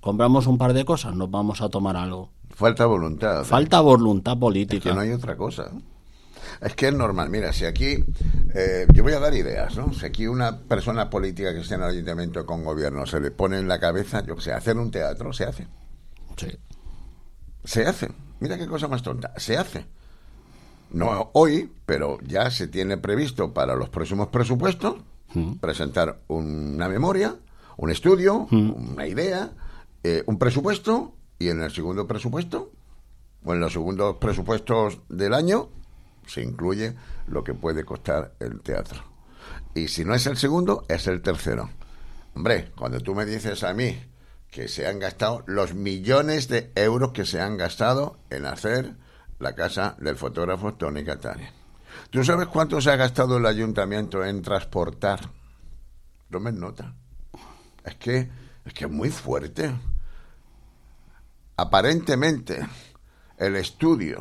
compramos 0.00 0.46
un 0.46 0.58
par 0.58 0.74
de 0.74 0.84
cosas, 0.84 1.16
nos 1.16 1.30
vamos 1.30 1.60
a 1.62 1.68
tomar 1.68 1.96
algo. 1.96 2.30
Falta 2.50 2.86
voluntad. 2.86 3.42
¿eh? 3.42 3.44
Falta 3.44 3.80
voluntad 3.80 4.38
política. 4.38 4.90
que 4.90 4.94
no 4.94 5.00
hay 5.00 5.12
otra 5.12 5.36
cosa. 5.36 5.70
Es 6.62 6.74
que 6.74 6.88
es 6.88 6.94
normal. 6.94 7.28
Mira, 7.28 7.52
si 7.52 7.64
aquí, 7.64 8.04
eh, 8.54 8.86
yo 8.92 9.02
voy 9.02 9.12
a 9.12 9.20
dar 9.20 9.34
ideas, 9.34 9.76
¿no? 9.76 9.92
Si 9.92 10.06
aquí 10.06 10.26
una 10.26 10.60
persona 10.60 11.10
política 11.10 11.52
que 11.52 11.60
esté 11.60 11.74
en 11.74 11.82
el 11.82 11.90
ayuntamiento 11.90 12.46
con 12.46 12.64
gobierno 12.64 13.04
se 13.04 13.20
le 13.20 13.30
pone 13.32 13.58
en 13.58 13.68
la 13.68 13.80
cabeza, 13.80 14.24
yo 14.24 14.36
que 14.36 14.42
sé, 14.42 14.52
hacer 14.52 14.76
un 14.76 14.90
teatro, 14.90 15.32
se 15.32 15.44
hace. 15.44 15.66
Sí. 16.36 16.56
Se 17.64 17.86
hace. 17.86 18.08
Mira 18.40 18.56
qué 18.56 18.66
cosa 18.66 18.88
más 18.88 19.02
tonta. 19.02 19.32
Se 19.36 19.56
hace 19.56 19.86
no 20.92 21.30
hoy, 21.32 21.72
pero 21.86 22.18
ya 22.22 22.50
se 22.50 22.68
tiene 22.68 22.96
previsto 22.98 23.52
para 23.52 23.74
los 23.74 23.88
próximos 23.88 24.28
presupuestos 24.28 24.96
mm. 25.34 25.54
presentar 25.54 26.20
una 26.28 26.88
memoria, 26.88 27.36
un 27.76 27.90
estudio, 27.90 28.46
mm. 28.50 28.92
una 28.92 29.06
idea, 29.06 29.52
eh, 30.02 30.22
un 30.26 30.38
presupuesto 30.38 31.14
y 31.38 31.48
en 31.48 31.62
el 31.62 31.70
segundo 31.70 32.06
presupuesto 32.06 32.72
o 33.44 33.54
en 33.54 33.60
los 33.60 33.72
segundos 33.72 34.16
presupuestos 34.18 35.00
del 35.08 35.34
año 35.34 35.70
se 36.26 36.42
incluye 36.42 36.94
lo 37.26 37.44
que 37.44 37.54
puede 37.54 37.84
costar 37.84 38.34
el 38.40 38.60
teatro. 38.60 39.02
Y 39.74 39.88
si 39.88 40.04
no 40.04 40.14
es 40.14 40.26
el 40.26 40.36
segundo, 40.36 40.84
es 40.88 41.06
el 41.06 41.22
tercero. 41.22 41.70
Hombre, 42.34 42.72
cuando 42.76 43.00
tú 43.00 43.14
me 43.14 43.24
dices 43.24 43.62
a 43.64 43.74
mí 43.74 44.00
que 44.50 44.68
se 44.68 44.86
han 44.86 44.98
gastado 44.98 45.42
los 45.46 45.74
millones 45.74 46.48
de 46.48 46.72
euros 46.74 47.12
que 47.12 47.24
se 47.24 47.40
han 47.40 47.56
gastado 47.56 48.18
en 48.30 48.44
hacer 48.44 48.94
la 49.38 49.54
casa 49.54 49.96
del 49.98 50.16
fotógrafo 50.16 50.74
Tony 50.74 51.04
Catani. 51.04 51.46
¿Tú 52.10 52.22
sabes 52.22 52.48
cuánto 52.48 52.80
se 52.80 52.90
ha 52.90 52.96
gastado 52.96 53.38
el 53.38 53.46
ayuntamiento 53.46 54.24
en 54.24 54.42
transportar? 54.42 55.20
me 56.28 56.52
nota. 56.52 56.94
Es 57.84 57.96
que 57.96 58.30
es 58.64 58.74
que 58.74 58.84
es 58.84 58.90
muy 58.90 59.10
fuerte. 59.10 59.74
Aparentemente, 61.56 62.66
el 63.36 63.56
estudio 63.56 64.18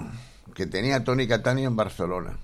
que 0.53 0.67
tenía 0.67 1.03
Tony 1.03 1.27
Catani 1.27 1.65
en 1.65 1.75
Barcelona, 1.75 2.37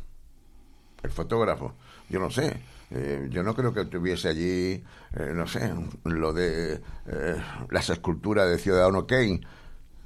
el 1.03 1.11
fotógrafo, 1.11 1.73
yo 2.09 2.19
no 2.19 2.29
sé, 2.29 2.61
eh, 2.91 3.27
yo 3.29 3.43
no 3.43 3.53
creo 3.53 3.73
que 3.73 3.85
tuviese 3.85 4.29
allí, 4.29 4.83
eh, 5.13 5.31
no 5.33 5.47
sé, 5.47 5.73
lo 6.03 6.33
de 6.33 6.81
eh, 7.05 7.35
las 7.69 7.89
esculturas 7.89 8.49
de 8.49 8.57
Ciudadano 8.57 9.05
Kane. 9.05 9.41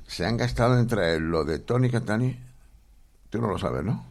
Se 0.08 0.26
han 0.26 0.36
gastado 0.36 0.78
entre 0.78 1.20
lo 1.20 1.45
de 1.45 1.60
Tony 1.60 1.89
Catani 1.89 2.38
Tú 3.32 3.39
no 3.39 3.47
lo 3.47 3.58
sabes, 3.58 3.84
¿no? 3.84 4.04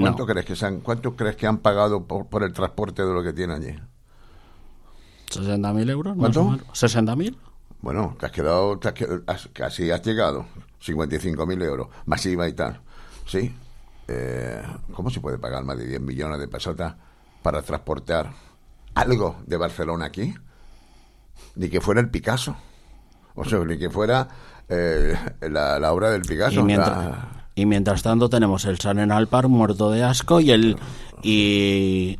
¿Cuánto, 0.00 0.26
crees 0.26 0.46
que 0.46 0.64
han, 0.64 0.80
¿Cuánto 0.80 1.14
crees 1.14 1.36
que 1.36 1.46
han 1.46 1.58
pagado 1.58 2.04
por, 2.04 2.42
el 2.42 2.52
transporte 2.54 3.04
de 3.04 3.12
lo 3.12 3.22
que 3.22 3.34
tienen 3.34 3.56
allí? 3.56 3.78
¿60.000 5.30 5.90
euros? 5.90 6.16
¿Cuánto? 6.16 6.42
¿60.000? 6.72 7.36
Bueno, 7.82 8.16
te 8.18 8.26
has 8.26 8.32
quedado, 8.32 8.80
casi 9.52 9.90
has 9.90 10.02
llegado, 10.02 10.46
55.000 10.82 11.62
euros, 11.64 11.88
masiva 12.06 12.48
y 12.48 12.54
tal. 12.54 12.80
¿Sí? 13.26 13.54
Eh, 14.08 14.62
¿Cómo 14.94 15.10
se 15.10 15.20
puede 15.20 15.38
pagar 15.38 15.64
más 15.64 15.78
de 15.78 15.86
10 15.86 16.00
millones 16.00 16.38
de 16.38 16.48
pesetas 16.48 16.94
para 17.42 17.62
transportar 17.62 18.32
algo 18.94 19.36
de 19.46 19.56
Barcelona 19.56 20.06
aquí? 20.06 20.34
Ni 21.56 21.68
que 21.68 21.80
fuera 21.80 22.00
el 22.00 22.10
Picasso. 22.10 22.56
O 23.34 23.44
sea, 23.44 23.60
ni 23.60 23.78
que 23.78 23.90
fuera 23.90 24.28
eh, 24.68 25.14
la, 25.40 25.92
obra 25.92 26.10
del 26.10 26.22
Picasso. 26.22 26.60
Y 27.54 27.66
mientras 27.66 28.02
tanto 28.02 28.30
tenemos 28.30 28.64
el 28.64 28.78
San 28.78 29.26
Park 29.26 29.48
muerto 29.48 29.90
de 29.90 30.02
asco 30.02 30.40
y 30.40 30.50
el 30.50 30.78
y, 31.22 32.18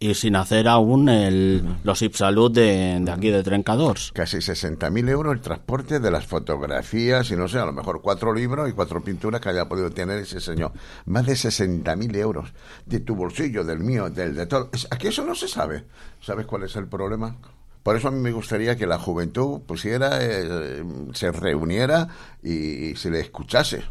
y 0.00 0.14
sin 0.14 0.36
hacer 0.36 0.68
aún 0.68 1.08
el, 1.08 1.76
los 1.84 2.02
Ipsalud 2.02 2.52
de, 2.52 2.98
de 3.00 3.10
aquí 3.10 3.30
de 3.30 3.42
Trencadors. 3.42 4.12
Casi 4.12 4.38
60.000 4.38 5.08
euros 5.08 5.34
el 5.34 5.40
transporte 5.40 6.00
de 6.00 6.10
las 6.10 6.26
fotografías 6.26 7.30
y 7.30 7.36
no 7.36 7.48
sé, 7.48 7.58
a 7.58 7.66
lo 7.66 7.72
mejor 7.72 8.00
cuatro 8.00 8.32
libros 8.32 8.68
y 8.68 8.72
cuatro 8.72 9.02
pinturas 9.02 9.40
que 9.40 9.48
haya 9.48 9.68
podido 9.68 9.90
tener 9.90 10.18
ese 10.18 10.40
señor. 10.40 10.72
Más 11.06 11.26
de 11.26 11.32
60.000 11.32 12.16
euros 12.16 12.52
de 12.86 13.00
tu 13.00 13.14
bolsillo, 13.14 13.64
del 13.64 13.80
mío, 13.80 14.08
del 14.10 14.34
de 14.34 14.46
todo. 14.46 14.70
Aquí 14.90 15.08
eso 15.08 15.24
no 15.24 15.34
se 15.34 15.48
sabe. 15.48 15.84
¿Sabes 16.20 16.46
cuál 16.46 16.64
es 16.64 16.76
el 16.76 16.86
problema? 16.86 17.36
Por 17.82 17.96
eso 17.96 18.08
a 18.08 18.10
mí 18.10 18.20
me 18.20 18.32
gustaría 18.32 18.76
que 18.76 18.86
la 18.86 18.98
juventud 18.98 19.62
pusiera, 19.62 20.18
eh, 20.20 20.84
se 21.14 21.32
reuniera 21.32 22.08
y, 22.42 22.94
se 22.96 23.10
le 23.10 23.20
escuchase. 23.20 23.82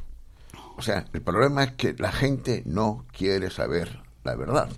O 0.76 0.82
sea, 0.82 1.06
el 1.12 1.22
problema 1.22 1.64
es 1.64 1.72
que 1.72 1.96
la 1.98 2.12
gente 2.12 2.62
no 2.66 3.06
quiere 3.12 3.50
saber 3.50 4.02
la 4.24 4.36
verdad. 4.36 4.70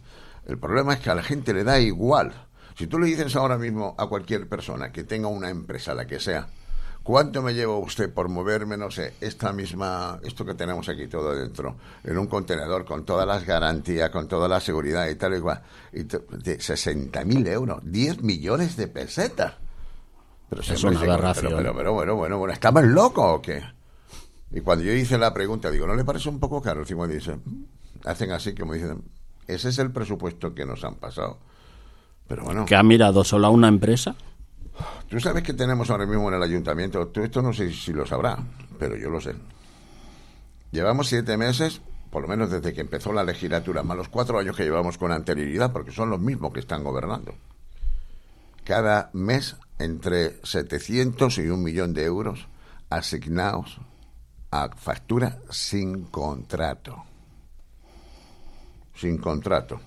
El 0.49 0.57
problema 0.57 0.93
es 0.93 0.99
que 0.99 1.09
a 1.09 1.15
la 1.15 1.23
gente 1.23 1.53
le 1.53 1.63
da 1.63 1.79
igual. 1.79 2.33
Si 2.75 2.87
tú 2.87 2.97
le 2.97 3.07
dices 3.07 3.35
ahora 3.35 3.57
mismo 3.57 3.95
a 3.97 4.07
cualquier 4.07 4.49
persona 4.49 4.91
que 4.91 5.03
tenga 5.03 5.27
una 5.27 5.49
empresa, 5.49 5.93
la 5.93 6.07
que 6.07 6.19
sea, 6.19 6.47
¿Cuánto 7.03 7.41
me 7.41 7.53
lleva 7.53 7.75
usted 7.77 8.13
por 8.13 8.29
moverme, 8.29 8.77
no 8.77 8.91
sé, 8.91 9.15
esta 9.19 9.51
misma, 9.51 10.19
esto 10.21 10.45
que 10.45 10.53
tenemos 10.53 10.87
aquí 10.89 11.07
todo 11.07 11.33
dentro, 11.33 11.75
en 12.03 12.17
un 12.17 12.27
contenedor 12.27 12.85
con 12.85 13.05
todas 13.05 13.25
las 13.25 13.45
garantías, 13.45 14.09
con 14.11 14.27
toda 14.27 14.47
la 14.47 14.59
seguridad 14.59 15.07
y 15.07 15.15
tal 15.15 15.35
y 15.35 15.39
cual? 15.39 15.61
Y 15.93 16.03
de 16.03 16.59
60.000 16.59 17.47
euros, 17.47 17.79
10 17.83 18.21
millones 18.21 18.75
de 18.75 18.89
pesetas. 18.89 19.55
Pero 20.49 20.61
es 20.61 20.83
una 20.83 20.99
aberración. 20.99 21.53
Pero, 21.55 21.75
pero, 21.75 21.93
bueno, 21.93 22.15
bueno, 22.15 22.37
bueno, 22.37 22.53
¿estamos 22.53 22.83
locos 22.83 23.25
o 23.27 23.41
qué? 23.41 23.63
Y 24.51 24.61
cuando 24.61 24.83
yo 24.83 24.93
hice 24.93 25.17
la 25.17 25.33
pregunta, 25.33 25.71
digo, 25.71 25.87
¿no 25.87 25.95
le 25.95 26.03
parece 26.03 26.29
un 26.29 26.39
poco 26.39 26.61
caro? 26.61 26.83
Y 26.83 27.07
dicen, 27.11 27.41
hacen 28.05 28.31
así, 28.31 28.53
como 28.53 28.73
dicen, 28.73 29.01
ese 29.53 29.69
es 29.69 29.79
el 29.79 29.91
presupuesto 29.91 30.53
que 30.53 30.65
nos 30.65 30.83
han 30.83 30.95
pasado. 30.95 31.39
Pero 32.27 32.43
bueno. 32.43 32.65
¿Que 32.65 32.75
ha 32.75 32.83
mirado 32.83 33.23
solo 33.23 33.47
a 33.47 33.49
una 33.49 33.67
empresa? 33.67 34.15
Tú 35.09 35.19
sabes 35.19 35.43
que 35.43 35.53
tenemos 35.53 35.89
ahora 35.89 36.05
mismo 36.05 36.29
en 36.29 36.35
el 36.35 36.43
ayuntamiento, 36.43 37.07
tú 37.07 37.21
esto 37.21 37.41
no 37.41 37.51
sé 37.51 37.71
si 37.73 37.91
lo 37.91 38.05
sabrá, 38.05 38.37
pero 38.77 38.95
yo 38.95 39.09
lo 39.09 39.19
sé. 39.19 39.33
Llevamos 40.71 41.07
siete 41.07 41.35
meses, 41.35 41.81
por 42.11 42.21
lo 42.21 42.27
menos 42.27 42.51
desde 42.51 42.73
que 42.73 42.81
empezó 42.81 43.11
la 43.11 43.23
legislatura, 43.23 43.83
más 43.83 43.97
los 43.97 44.09
cuatro 44.09 44.37
años 44.37 44.55
que 44.55 44.63
llevamos 44.63 44.97
con 44.97 45.11
anterioridad, 45.11 45.73
porque 45.73 45.91
son 45.91 46.09
los 46.11 46.19
mismos 46.19 46.53
que 46.53 46.59
están 46.59 46.83
gobernando. 46.83 47.33
Cada 48.63 49.09
mes 49.13 49.57
entre 49.79 50.39
700 50.43 51.39
y 51.39 51.49
un 51.49 51.63
millón 51.63 51.93
de 51.93 52.05
euros 52.05 52.47
asignados 52.89 53.79
a 54.51 54.69
factura 54.75 55.39
sin 55.49 56.03
contrato. 56.05 57.08
Sin 58.99 59.17
contrato. 59.17 59.79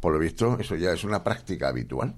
Por 0.00 0.12
lo 0.12 0.18
visto, 0.18 0.58
eso 0.58 0.76
ya 0.76 0.92
es 0.92 1.04
una 1.04 1.22
práctica 1.22 1.68
habitual. 1.68 2.14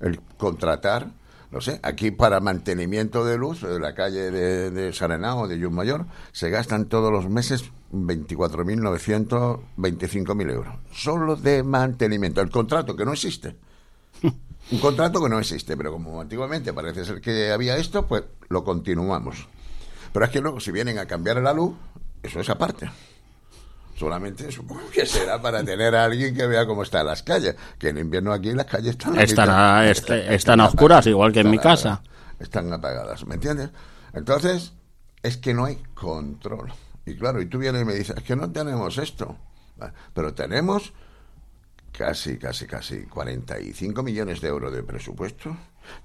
El 0.00 0.20
contratar 0.36 1.08
no 1.50 1.62
sé, 1.62 1.80
aquí 1.82 2.10
para 2.10 2.40
mantenimiento 2.40 3.24
de 3.24 3.38
luz 3.38 3.62
de 3.62 3.80
la 3.80 3.94
calle 3.94 4.30
de, 4.30 4.70
de 4.70 4.90
o 4.90 5.48
de 5.48 5.70
Mayor 5.70 6.04
se 6.30 6.50
gastan 6.50 6.90
todos 6.90 7.10
los 7.10 7.30
meses 7.30 7.64
24.925.000 7.92 10.52
euros. 10.52 10.74
Solo 10.92 11.36
de 11.36 11.62
mantenimiento. 11.62 12.42
El 12.42 12.50
contrato 12.50 12.94
que 12.94 13.06
no 13.06 13.14
existe. 13.14 13.56
Un 14.70 14.80
contrato 14.80 15.22
que 15.22 15.30
no 15.30 15.38
existe, 15.38 15.74
pero 15.74 15.90
como 15.90 16.20
antiguamente 16.20 16.74
parece 16.74 17.06
ser 17.06 17.22
que 17.22 17.50
había 17.50 17.78
esto, 17.78 18.06
pues 18.06 18.24
lo 18.50 18.62
continuamos. 18.62 19.48
Pero 20.12 20.26
es 20.26 20.30
que 20.30 20.42
luego, 20.42 20.60
si 20.60 20.70
vienen 20.70 20.98
a 20.98 21.06
cambiar 21.06 21.40
la 21.40 21.54
luz, 21.54 21.72
eso 22.22 22.40
es 22.40 22.50
aparte. 22.50 22.90
Solamente 23.98 24.52
supongo 24.52 24.88
que 24.90 25.04
será 25.04 25.42
para 25.42 25.64
tener 25.64 25.92
a 25.96 26.04
alguien 26.04 26.32
que 26.32 26.46
vea 26.46 26.64
cómo 26.66 26.84
están 26.84 27.04
las 27.06 27.24
calles. 27.24 27.56
Que 27.78 27.88
en 27.88 27.98
invierno 27.98 28.32
aquí 28.32 28.52
las 28.52 28.66
calles 28.66 28.90
están, 28.90 29.18
están, 29.18 29.84
están, 30.30 30.60
oscuras, 30.60 31.04
igual 31.08 31.32
que 31.32 31.40
en 31.40 31.50
mi 31.50 31.58
casa. 31.58 32.00
Están 32.38 32.72
apagadas, 32.72 33.26
¿me 33.26 33.34
entiendes? 33.34 33.70
Entonces, 34.12 34.72
es 35.20 35.36
que 35.36 35.52
no 35.52 35.64
hay 35.64 35.82
control. 35.94 36.72
Y 37.06 37.16
claro, 37.16 37.40
y 37.40 37.46
tú 37.46 37.58
vienes 37.58 37.82
y 37.82 37.84
me 37.84 37.94
dices, 37.94 38.16
es 38.16 38.22
que 38.22 38.36
no 38.36 38.52
tenemos 38.52 38.98
esto. 38.98 39.36
Pero 40.14 40.32
tenemos 40.32 40.92
casi, 41.90 42.38
casi, 42.38 42.68
casi 42.68 43.02
45 43.02 44.00
millones 44.04 44.40
de 44.40 44.46
euros 44.46 44.72
de 44.72 44.84
presupuesto. 44.84 45.56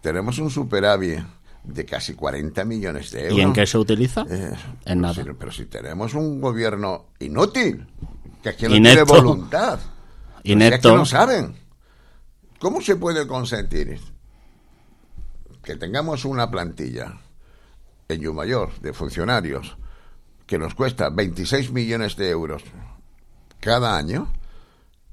Tenemos 0.01 0.39
un 0.39 0.49
superávit 0.49 1.19
de 1.63 1.85
casi 1.85 2.13
40 2.13 2.65
millones 2.65 3.11
de 3.11 3.23
euros. 3.23 3.37
¿Y 3.37 3.41
en 3.41 3.53
qué 3.53 3.65
se 3.65 3.77
utiliza? 3.77 4.25
Eh, 4.29 4.53
en 4.85 5.01
nada. 5.01 5.23
pero 5.37 5.51
si 5.51 5.65
tenemos 5.65 6.13
un 6.13 6.41
gobierno 6.41 7.07
inútil, 7.19 7.87
que 8.41 8.55
que 8.55 8.67
no 8.67 8.73
tiene 8.73 9.03
voluntad, 9.03 9.79
Inepto. 10.43 10.75
es 10.75 10.81
que 10.81 10.97
no 10.97 11.05
saben. 11.05 11.55
¿Cómo 12.59 12.81
se 12.81 12.95
puede 12.95 13.27
consentir 13.27 13.99
que 15.63 15.75
tengamos 15.75 16.25
una 16.25 16.51
plantilla 16.51 17.17
en 18.09 18.21
Yumayor 18.21 18.79
de 18.81 18.93
funcionarios 18.93 19.77
que 20.45 20.57
nos 20.57 20.75
cuesta 20.75 21.09
26 21.09 21.71
millones 21.71 22.17
de 22.17 22.29
euros 22.29 22.63
cada 23.59 23.97
año 23.97 24.31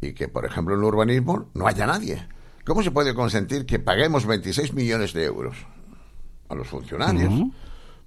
y 0.01 0.13
que, 0.13 0.29
por 0.29 0.45
ejemplo, 0.45 0.75
en 0.75 0.81
el 0.81 0.87
urbanismo 0.87 1.51
no 1.55 1.69
haya 1.69 1.87
nadie? 1.87 2.27
¿Cómo 2.65 2.83
se 2.83 2.91
puede 2.91 3.15
consentir 3.15 3.67
que 3.67 3.79
paguemos 3.79 4.27
26 4.27 4.75
millones 4.75 5.13
de 5.13 5.25
euros? 5.25 5.57
A 6.51 6.55
los 6.55 6.67
funcionarios, 6.67 7.33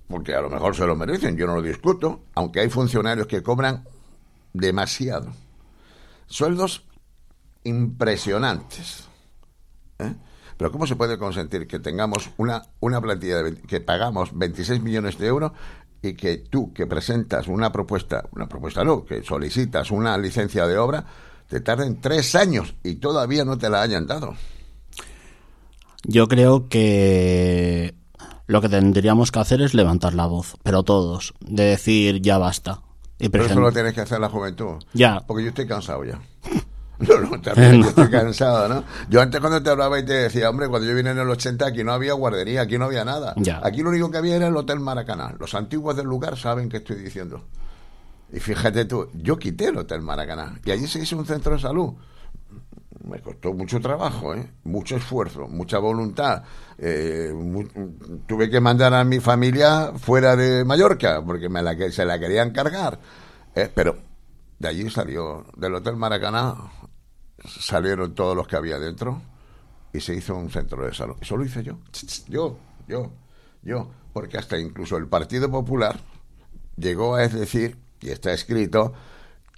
porque 0.08 0.36
a 0.36 0.42
lo 0.42 0.50
mejor 0.50 0.76
se 0.76 0.86
lo 0.86 0.96
merecen, 0.96 1.38
yo 1.38 1.48
no 1.48 1.56
lo 1.56 1.62
discuto, 1.62 2.26
aunque 2.36 2.60
hay 2.60 2.70
funcionarios 2.70 3.26
que 3.26 3.42
cobran 3.42 3.86
demasiado. 4.52 5.32
Sueldos 6.28 6.86
impresionantes. 7.64 9.08
¿eh? 10.00 10.14
Pero 10.58 10.72
¿cómo 10.72 10.86
se 10.86 10.98
puede 10.98 11.18
consentir 11.18 11.68
que 11.68 11.80
tengamos 11.80 12.32
una, 12.38 12.62
una 12.82 13.02
plantilla 13.02 13.42
de, 13.42 13.56
que 13.56 13.80
pagamos 13.80 14.38
26 14.38 14.82
millones 14.82 15.18
de 15.18 15.28
euros 15.28 15.54
y 16.02 16.14
que 16.14 16.38
tú 16.38 16.74
que 16.74 16.86
presentas 16.86 17.48
una 17.48 17.72
propuesta, 17.72 18.28
una 18.34 18.48
propuesta 18.48 18.84
no, 18.84 19.06
que 19.06 19.24
solicitas 19.24 19.90
una 19.90 20.18
licencia 20.18 20.68
de 20.68 20.78
obra, 20.78 21.06
te 21.48 21.62
tarden 21.62 22.02
tres 22.02 22.36
años 22.36 22.76
y 22.84 22.96
todavía 22.96 23.46
no 23.46 23.58
te 23.58 23.70
la 23.70 23.82
hayan 23.82 24.06
dado? 24.06 24.36
Yo 26.06 26.28
creo 26.28 26.68
que 26.68 27.96
lo 28.54 28.62
que 28.62 28.70
tendríamos 28.70 29.32
que 29.32 29.40
hacer 29.40 29.64
es 29.64 29.74
levantar 29.74 30.14
la 30.14 30.28
voz, 30.28 30.58
pero 30.62 30.84
todos, 30.84 31.34
de 31.40 31.64
decir 31.64 32.22
ya 32.22 32.38
basta. 32.38 32.82
Y 33.18 33.30
pero 33.30 33.46
eso 33.46 33.60
lo 33.60 33.72
tienes 33.72 33.96
que 33.96 34.02
hacer 34.02 34.20
la 34.20 34.30
juventud. 34.30 34.76
Ya. 34.94 35.22
Porque 35.26 35.42
yo 35.42 35.50
estoy 35.50 35.66
cansado 35.66 36.06
ya. 36.06 36.22
No, 37.00 37.20
no, 37.20 37.42
también 37.42 37.82
yo 37.82 37.90
estoy 37.90 38.10
cansado, 38.12 38.70
¿no? 38.70 38.84
Yo 39.10 39.20
antes 39.20 39.42
cuando 39.42 39.62
te 39.62 39.72
hablaba 39.72 39.98
y 39.98 40.06
te 40.06 40.14
decía, 40.14 40.50
hombre, 40.50 40.70
cuando 40.70 40.88
yo 40.88 40.96
vine 40.96 41.10
en 41.10 41.18
el 41.18 41.28
80 41.28 41.66
aquí 41.66 41.84
no 41.84 41.92
había 41.92 42.14
guardería, 42.14 42.62
aquí 42.62 42.78
no 42.78 42.86
había 42.86 43.04
nada. 43.04 43.34
Ya. 43.36 43.60
Aquí 43.64 43.82
lo 43.82 43.90
único 43.90 44.12
que 44.12 44.20
había 44.20 44.36
era 44.36 44.48
el 44.48 44.56
Hotel 44.56 44.80
Maracaná. 44.80 45.36
Los 45.40 45.56
antiguos 45.56 45.98
del 45.98 46.06
lugar 46.06 46.38
saben 46.38 46.70
qué 46.70 46.78
estoy 46.78 46.98
diciendo. 46.98 47.44
Y 48.32 48.40
fíjate 48.40 48.86
tú, 48.86 49.10
yo 49.16 49.38
quité 49.40 49.70
el 49.70 49.78
Hotel 49.80 50.02
Maracaná 50.02 50.60
y 50.64 50.72
allí 50.72 50.86
se 50.86 51.00
hizo 51.00 51.18
un 51.18 51.26
centro 51.26 51.54
de 51.54 51.60
salud 51.60 51.94
me 53.04 53.20
costó 53.20 53.54
mucho 53.54 53.80
trabajo, 53.80 54.34
¿eh? 54.34 54.50
mucho 54.64 54.96
esfuerzo, 54.96 55.48
mucha 55.48 55.78
voluntad. 55.80 56.44
Eh, 56.78 57.34
tuve 58.26 58.50
que 58.50 58.62
mandar 58.62 58.94
a 58.94 59.04
mi 59.04 59.20
familia 59.20 59.92
fuera 59.98 60.36
de 60.36 60.64
Mallorca 60.64 61.22
porque 61.26 61.50
me 61.50 61.62
la, 61.62 61.76
se 61.92 62.06
la 62.06 62.18
querían 62.18 62.52
cargar. 62.52 63.00
¿eh? 63.56 63.70
Pero 63.74 63.98
de 64.58 64.68
allí 64.68 64.90
salió, 64.90 65.46
del 65.58 65.76
Hotel 65.76 65.98
Maracaná, 65.98 66.56
salieron 67.46 68.16
todos 68.16 68.36
los 68.36 68.48
que 68.48 68.56
había 68.56 68.80
dentro 68.80 69.22
y 69.92 70.00
se 70.00 70.16
hizo 70.16 70.36
un 70.36 70.50
centro 70.50 70.86
de 70.86 70.94
salud. 70.94 71.16
Eso 71.22 71.36
lo 71.36 71.44
hice 71.44 71.64
yo. 71.64 71.80
Yo, 72.28 72.58
yo, 72.88 73.12
yo. 73.62 73.92
Porque 74.14 74.38
hasta 74.38 74.58
incluso 74.58 74.96
el 74.96 75.08
Partido 75.08 75.50
Popular 75.50 76.00
llegó 76.78 77.16
a 77.16 77.28
decir, 77.28 77.78
y 78.00 78.10
está 78.10 78.32
escrito, 78.32 78.94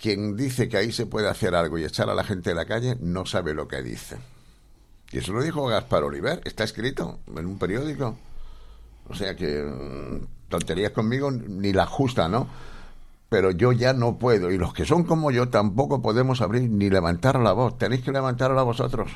quien 0.05 0.37
dice 0.37 0.69
que 0.69 0.77
ahí 0.77 0.91
se 0.91 1.07
puede 1.07 1.27
hacer 1.27 1.55
algo 1.55 1.79
y 1.79 1.83
echar 1.83 2.11
a 2.11 2.13
la 2.13 2.23
gente 2.23 2.51
de 2.51 2.55
la 2.55 2.65
calle 2.65 2.95
no 3.01 3.25
sabe 3.25 3.55
lo 3.55 3.67
que 3.67 3.81
dice. 3.81 4.17
Y 5.11 5.17
eso 5.17 5.33
lo 5.33 5.41
dijo 5.41 5.65
Gaspar 5.65 6.03
Oliver, 6.03 6.41
está 6.45 6.63
escrito 6.63 7.21
en 7.35 7.43
un 7.47 7.57
periódico. 7.57 8.15
O 9.09 9.15
sea 9.15 9.35
que 9.35 9.63
mm, 9.63 10.47
tonterías 10.47 10.91
conmigo 10.91 11.31
ni 11.31 11.73
la 11.73 11.87
justa, 11.87 12.27
¿no? 12.27 12.47
Pero 13.29 13.49
yo 13.49 13.71
ya 13.71 13.93
no 13.93 14.19
puedo. 14.19 14.51
Y 14.51 14.59
los 14.59 14.75
que 14.75 14.85
son 14.85 15.05
como 15.05 15.31
yo 15.31 15.49
tampoco 15.49 16.03
podemos 16.03 16.39
abrir 16.41 16.69
ni 16.69 16.91
levantar 16.91 17.39
la 17.39 17.53
voz. 17.53 17.79
Tenéis 17.79 18.03
que 18.03 18.11
levantarla 18.11 18.61
vosotros. 18.61 19.09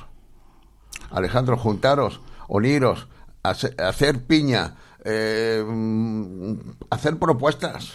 Alejandro, 1.11 1.55
juntaros, 1.55 2.19
uniros, 2.47 3.07
hacer, 3.43 4.23
piña, 4.25 4.75
eh, 5.05 5.63
mm, 5.63 6.53
hacer 6.89 7.19
propuestas. 7.19 7.93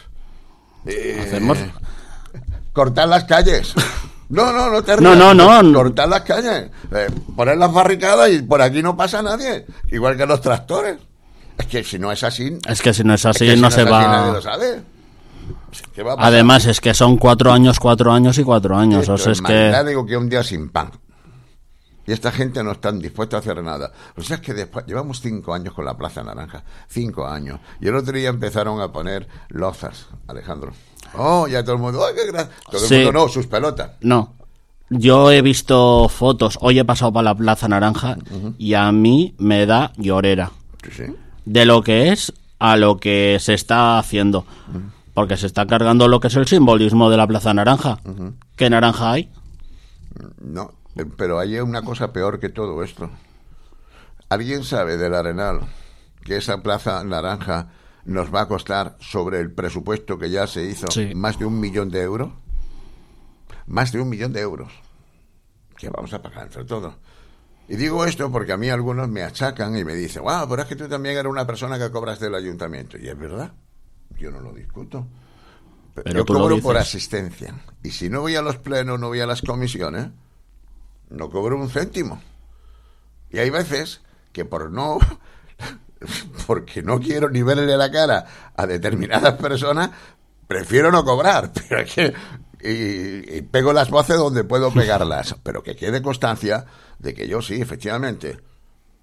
Hacemos, 1.21 1.59
eh, 1.59 1.73
cortar 2.75 3.09
las 3.09 3.25
calles. 3.25 3.73
No, 4.27 4.53
no, 4.53 4.71
no 4.71 4.83
te 4.83 4.97
No, 4.97 5.15
no, 5.15 5.35
no. 5.35 5.73
Cortar 5.75 6.09
las 6.09 6.23
calles. 6.23 6.71
Eh, 6.91 7.07
poner 7.37 7.59
las 7.59 7.71
barricadas 7.71 8.31
y 8.31 8.41
por 8.41 8.63
aquí 8.63 8.83
no 8.83 8.97
pasa 8.97 9.23
nadie. 9.23 9.67
Igual 9.93 10.17
que 10.17 10.25
los 10.25 10.41
tractores. 10.41 10.97
Es 11.59 11.67
que 11.67 11.85
si 11.85 11.99
no 11.99 12.11
es 12.11 12.25
así. 12.25 12.59
Es 12.67 12.81
que 12.81 12.95
si 12.95 13.05
no 13.05 13.15
es 13.15 13.25
así, 13.27 13.55
no, 13.57 13.71
se 13.71 13.85
va. 13.85 14.03
Nadie 14.03 14.33
lo 14.33 14.43
sabe. 14.43 14.83
Además, 16.19 16.65
es 16.65 16.81
que 16.81 16.95
son 16.95 17.19
cuatro 17.19 17.53
años, 17.53 17.79
cuatro 17.79 18.11
años 18.11 18.39
y 18.39 18.43
cuatro 18.43 18.77
años. 18.77 19.09
o 19.09 19.19
sea, 19.19 19.33
es 19.33 19.43
que. 19.43 19.85
digo 19.87 20.07
que 20.07 20.17
un 20.17 20.29
día 20.29 20.43
sin 20.43 20.71
pan. 20.71 20.91
Y 22.07 22.13
esta 22.13 22.31
gente 22.31 22.63
no 22.63 22.73
está 22.73 22.93
dispuesta 22.93 23.37
a 23.37 23.41
hacer 23.41 23.63
nada. 23.63 23.93
O 24.17 24.23
sea, 24.23 24.37
es 24.37 24.43
que 24.43 24.53
después, 24.53 24.85
llevamos 24.87 25.21
cinco 25.21 25.55
años 25.55 25.75
con 25.75 25.85
la 25.85 25.97
Plaza 25.97 26.23
Naranja. 26.23 26.63
Cinco 26.89 27.27
años. 27.27 27.61
Y 27.81 27.89
el 27.89 27.97
otro 27.97 28.13
día 28.13 28.29
empezaron 28.29 28.81
a 28.81 28.93
poner 28.93 29.27
lozas, 29.49 30.09
Alejandro. 30.27 30.73
Oh, 31.17 31.47
ya 31.47 31.63
todo 31.63 31.77
el 31.77 31.81
mundo, 31.81 32.05
¡ay, 32.05 32.15
qué 32.15 32.33
Todo 32.71 32.87
el 32.87 33.05
mundo 33.05 33.13
no, 33.13 33.29
sus 33.29 33.47
pelotas. 33.47 33.93
No. 34.01 34.35
Yo 34.91 35.31
he 35.31 35.41
visto 35.43 36.09
fotos, 36.09 36.59
hoy 36.61 36.79
he 36.79 36.85
pasado 36.85 37.13
para 37.13 37.25
la 37.25 37.35
Plaza 37.35 37.69
Naranja 37.69 38.17
y 38.59 38.75
a 38.75 38.93
mí 38.93 39.35
me 39.39 39.67
da 39.67 39.93
llorera. 39.97 40.53
De 41.47 41.65
lo 41.65 41.83
que 41.83 42.13
es 42.13 42.33
a 42.59 42.77
lo 42.77 42.99
que 42.99 43.39
se 43.41 43.55
está 43.55 43.99
haciendo. 43.99 44.45
Porque 45.15 45.37
se 45.37 45.47
está 45.47 45.67
cargando 45.67 46.09
lo 46.09 46.21
que 46.21 46.29
es 46.29 46.37
el 46.37 46.47
simbolismo 46.47 47.09
de 47.09 47.17
la 47.17 47.27
Plaza 47.27 47.55
Naranja. 47.55 47.99
¿Qué 48.57 48.69
naranja 48.69 49.13
hay? 49.13 49.31
No, 50.41 50.73
pero 51.17 51.39
hay 51.39 51.59
una 51.59 51.83
cosa 51.83 52.13
peor 52.13 52.39
que 52.41 52.49
todo 52.49 52.83
esto. 52.83 53.11
¿Alguien 54.29 54.65
sabe 54.65 54.97
del 54.97 55.15
Arenal 55.15 55.61
que 56.25 56.37
esa 56.37 56.63
Plaza 56.63 57.03
Naranja 57.05 57.71
nos 58.05 58.35
va 58.35 58.43
a 58.43 58.49
costar 58.49 58.97
sobre 59.01 59.41
el 59.41 59.53
presupuesto 59.53 60.19
que 60.19 60.31
ya 60.31 60.47
se 60.47 60.65
hizo 60.65 60.87
más 61.15 61.39
de 61.39 61.45
un 61.45 61.61
millón 61.61 61.91
de 61.91 62.03
euros? 62.03 62.31
Más 63.67 63.93
de 63.93 64.01
un 64.01 64.09
millón 64.09 64.33
de 64.33 64.41
euros. 64.41 64.73
Que 65.77 65.89
vamos 65.89 66.13
a 66.13 66.23
pagar 66.23 66.47
entre 66.47 66.65
todos. 66.65 66.95
Y 67.69 67.77
digo 67.77 68.05
esto 68.05 68.31
porque 68.31 68.53
a 68.53 68.57
mí 68.57 68.69
algunos 68.69 69.09
me 69.09 69.23
achacan 69.23 69.77
y 69.77 69.85
me 69.85 69.95
dicen, 69.95 70.23
wow, 70.23 70.47
pero 70.49 70.63
es 70.63 70.69
que 70.69 70.77
tú 70.77 70.87
también 70.87 71.17
eres 71.17 71.31
una 71.31 71.47
persona 71.47 71.79
que 71.79 71.91
cobras 71.91 72.21
del 72.21 72.35
ayuntamiento. 72.35 72.99
Y 72.99 73.09
es 73.09 73.19
verdad, 73.19 73.53
yo 74.19 74.31
no 74.31 74.41
lo 74.41 74.53
discuto. 74.53 75.07
Pero 75.95 76.11
yo 76.11 76.27
cobro 76.27 76.59
por 76.61 76.77
asistencia. 76.77 77.55
Y 77.83 77.91
si 77.91 78.11
no 78.11 78.21
voy 78.21 78.35
a 78.37 78.43
los 78.43 78.59
plenos, 78.59 78.99
no 79.01 79.09
voy 79.09 79.21
a 79.21 79.27
las 79.27 79.41
comisiones, 79.41 80.09
no 81.11 81.31
cobro 81.31 81.57
un 81.57 81.71
céntimo. 81.71 82.21
Y 83.31 83.39
hay 83.39 83.51
veces 83.51 84.01
que 84.33 84.45
por 84.45 84.71
no, 84.71 84.99
porque 86.47 86.83
no 86.83 87.01
quiero 87.01 87.31
ni 87.31 87.43
verle 87.43 87.77
la 87.77 87.91
cara 87.91 88.27
a 88.57 88.67
determinadas 88.67 89.35
personas, 89.35 89.91
prefiero 90.47 90.91
no 90.91 91.05
cobrar. 91.05 91.53
Pero 91.69 91.81
es 91.81 91.95
que 91.95 92.15
y, 92.65 93.43
pego 93.43 93.73
las 93.73 93.91
voces 93.91 94.17
donde 94.17 94.45
puedo 94.45 94.73
pegarlas. 94.73 95.37
Pero 95.43 95.63
que 95.63 95.77
quede 95.77 96.03
constancia 96.03 96.65
de 96.99 97.15
que 97.15 97.29
yo 97.29 97.43
sí, 97.43 97.61
efectivamente, 97.61 98.41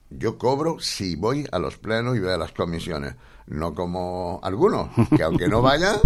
yo 0.09 0.37
cobro 0.37 0.79
si 0.79 1.15
voy 1.15 1.47
a 1.51 1.59
los 1.59 1.77
plenos 1.77 2.17
y 2.17 2.19
voy 2.19 2.31
a 2.31 2.37
las 2.37 2.51
comisiones. 2.51 3.15
No 3.47 3.73
como 3.73 4.39
algunos, 4.43 4.89
que 5.15 5.23
aunque 5.23 5.49
no 5.49 5.61
vayan, 5.61 5.97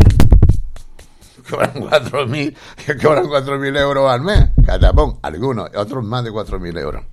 cobran 1.49 1.73
cuatro 1.79 2.27
mil, 2.27 2.55
cobran 3.01 3.27
cuatro 3.27 3.57
mil 3.57 3.75
euros 3.75 4.09
al 4.11 4.21
mes. 4.21 4.49
Catapón, 4.65 5.19
algunos, 5.21 5.69
otros 5.75 6.03
más 6.03 6.23
de 6.23 6.31
cuatro 6.31 6.59
mil 6.59 6.77
euros. 6.77 7.03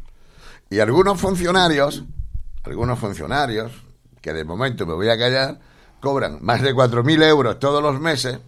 Y 0.71 0.81
algunos 0.81 1.21
funcionarios, 1.21 2.05
algunos 2.65 2.99
funcionarios, 2.99 3.73
que 4.21 4.33
de 4.33 4.45
momento 4.45 4.87
me 4.87 4.95
voy 4.95 5.09
a 5.09 5.19
callar, 5.19 5.59
cobran 6.01 6.39
más 6.43 6.63
de 6.63 6.75
cuatro 6.75 7.05
mil 7.05 7.23
euros 7.23 7.59
todos 7.59 7.83
los 7.83 8.01
meses 8.01 8.39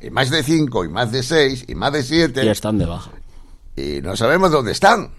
y 0.00 0.10
más 0.10 0.30
de 0.30 0.42
cinco, 0.42 0.84
y 0.84 0.88
más 0.88 1.10
de 1.12 1.22
seis, 1.22 1.64
y 1.66 1.74
más 1.74 1.92
de 1.92 2.02
siete. 2.02 2.44
Y 2.44 2.48
están 2.48 2.78
de 2.78 2.86
baja. 2.86 3.10
Y 3.76 4.00
no 4.02 4.16
sabemos 4.16 4.50
dónde 4.50 4.72
están. 4.72 5.10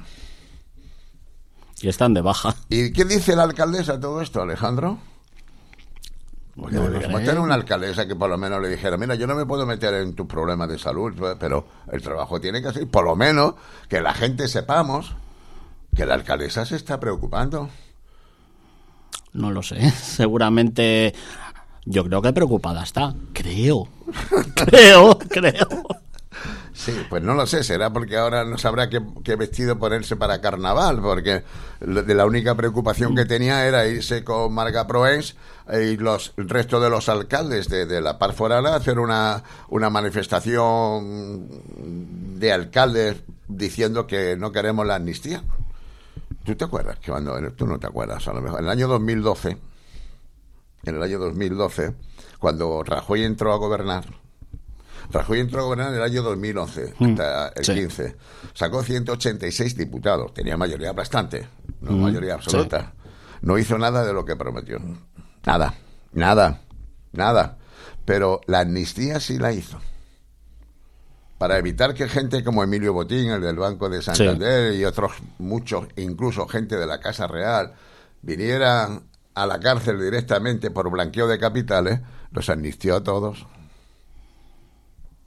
Y 1.82 1.89
están 1.89 2.14
de 2.14 2.22
baja. 2.22 2.56
¿Y 2.70 2.93
qué 2.93 3.06
dice 3.06 3.36
la 3.36 3.43
alcaldesa 3.43 3.99
todo 3.99 4.22
esto, 4.22 4.41
Alejandro? 4.41 4.99
Porque 6.56 6.78
no 6.78 7.18
tener 7.20 7.39
una 7.39 7.56
alcaldesa 7.56 8.08
que 8.08 8.16
por 8.16 8.30
lo 8.30 8.38
menos 8.38 8.62
le 8.62 8.70
dijera, 8.70 8.97
mira, 8.97 9.16
yo 9.16 9.28
no 9.28 9.36
me 9.36 9.45
puedo 9.45 9.66
meter 9.66 9.93
en 9.95 10.14
tus 10.14 10.26
problemas 10.26 10.70
de 10.70 10.80
salud, 10.80 11.14
pero 11.38 11.68
el 11.91 12.01
trabajo 12.01 12.39
tiene 12.39 12.62
que 12.62 12.72
ser, 12.72 12.88
por 12.88 13.03
lo 13.03 13.16
menos, 13.16 13.56
que 13.89 13.99
la 13.99 14.14
gente 14.14 14.47
sepamos 14.47 15.16
que 15.95 16.06
la 16.06 16.14
alcaldesa 16.14 16.66
se 16.66 16.76
está 16.76 16.99
preocupando. 16.99 17.70
No 19.34 19.51
lo 19.51 19.64
sé. 19.64 19.91
Seguramente 20.01 21.14
yo 21.86 22.06
creo 22.06 22.22
que 22.22 22.34
preocupada 22.34 22.84
está. 22.84 23.14
Creo. 23.34 23.88
creo, 24.56 25.18
creo. 25.18 25.68
Sí, 26.76 26.93
pues 27.09 27.23
no 27.23 27.36
lo 27.36 27.47
sé, 27.47 27.63
será 27.63 27.91
porque 27.93 28.17
ahora 28.17 28.43
no 28.43 28.57
sabrá 28.57 28.89
qué, 28.89 29.36
vestido 29.38 29.80
ponerse 29.80 30.17
para 30.17 30.41
carnaval, 30.41 31.01
porque 31.01 31.43
de 31.80 32.13
la 32.13 32.26
única 32.26 32.53
preocupación 32.53 33.15
que 33.15 33.23
tenía 33.23 33.65
era 33.65 33.88
irse 33.88 34.26
con 34.26 34.53
Marga 34.53 34.86
Proens 34.86 35.38
y 35.71 35.95
los 35.95 36.34
el 36.36 36.49
resto 36.49 36.82
de 36.82 36.89
los 36.89 37.07
alcaldes 37.07 37.69
de, 37.69 38.01
la 38.01 38.19
Par 38.19 38.34
Forana 38.34 38.71
a 38.71 38.76
hacer 38.76 38.99
una, 38.99 39.41
una 39.69 39.89
manifestación 39.89 41.47
de 42.38 42.51
alcaldes 42.51 43.23
diciendo 43.47 44.05
que 44.05 44.36
no 44.36 44.51
queremos 44.51 44.86
la 44.86 44.95
amnistía. 44.95 45.43
¿Tú 46.43 46.55
te 46.55 46.65
acuerdas? 46.65 46.99
que 46.99 47.09
cuando 47.09 47.39
Tú 47.53 47.65
no 47.65 47.80
te 47.80 47.88
acuerdas, 47.88 48.28
a 48.28 48.34
lo. 48.34 48.59
En 48.59 48.65
el 48.65 48.69
año 48.69 48.89
2012 48.89 49.57
en 50.86 50.95
el 50.95 51.03
año 51.03 51.19
2012, 51.19 51.95
cuando 52.39 52.84
Rajoy 52.84 53.23
entró 53.23 53.53
a 53.53 53.57
gobernar. 53.57 54.24
Rajoy 55.12 55.39
entró 55.39 55.62
a 55.62 55.64
gobernar 55.64 55.89
en 55.89 55.95
el 55.95 56.03
año 56.03 56.22
2011, 56.24 56.93
mm. 56.97 57.12
hasta 57.12 57.47
el 57.49 57.64
15. 57.64 58.16
Sacó 58.53 58.84
186 58.84 59.78
diputados, 59.78 60.34
tenía 60.34 60.58
mayoría 60.58 60.93
bastante, 60.93 61.47
no 61.82 61.91
mm. 61.91 62.01
mayoría 62.01 62.36
absoluta. 62.36 62.93
No 63.41 63.58
hizo 63.58 63.78
nada 63.78 64.06
de 64.06 64.14
lo 64.14 64.26
que 64.26 64.36
prometió. 64.36 64.80
Nada, 65.45 65.76
nada, 66.14 66.62
nada. 67.12 67.58
Pero 68.06 68.41
la 68.47 68.62
amnistía 68.62 69.20
sí 69.20 69.38
la 69.38 69.51
hizo. 69.51 69.80
Para 71.38 71.58
evitar 71.58 71.93
que 71.93 72.08
gente 72.08 72.43
como 72.43 72.64
Emilio 72.64 72.93
Botín, 72.93 73.30
el 73.30 73.41
del 73.41 73.58
Banco 73.58 73.89
de 73.89 74.01
Santander, 74.01 74.74
y 74.74 74.86
otros 74.86 75.12
muchos, 75.38 75.88
incluso 75.97 76.47
gente 76.47 76.78
de 76.78 76.88
la 76.88 76.99
Casa 76.99 77.28
Real, 77.28 77.74
vinieran 78.22 79.03
a 79.34 79.45
la 79.45 79.60
cárcel 79.60 79.99
directamente 79.99 80.72
por 80.72 80.89
blanqueo 80.89 81.28
de 81.28 81.38
capitales, 81.38 81.99
los 82.32 82.49
amnistió 82.49 82.95
a 82.95 83.03
todos. 83.03 83.45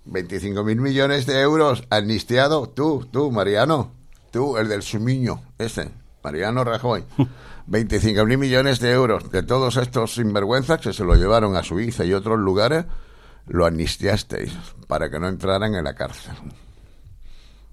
25 0.09 0.64
mil 0.64 0.80
millones 0.80 1.26
de 1.26 1.40
euros 1.40 1.84
amnistiado, 1.90 2.68
tú, 2.68 3.06
tú, 3.11 3.30
Mariano, 3.30 3.92
tú, 4.30 4.56
el 4.56 4.68
del 4.68 4.82
sumiño, 4.82 5.42
ese, 5.59 5.90
Mariano 6.22 6.64
Rajoy. 6.64 7.04
25 7.66 8.24
mil 8.24 8.38
millones 8.38 8.80
de 8.80 8.92
euros 8.92 9.30
de 9.30 9.42
todos 9.42 9.76
estos 9.76 10.14
sinvergüenzas 10.14 10.80
que 10.80 10.94
se 10.94 11.04
lo 11.04 11.14
llevaron 11.14 11.54
a 11.54 11.62
Suiza 11.62 12.04
y 12.04 12.14
otros 12.14 12.38
lugares, 12.38 12.86
lo 13.46 13.66
amnistiasteis 13.66 14.52
para 14.86 15.11
que 15.11 15.18
no 15.20 15.28
entraran 15.28 15.74
en 15.74 15.84
la 15.84 15.94
cárcel. 15.94 16.34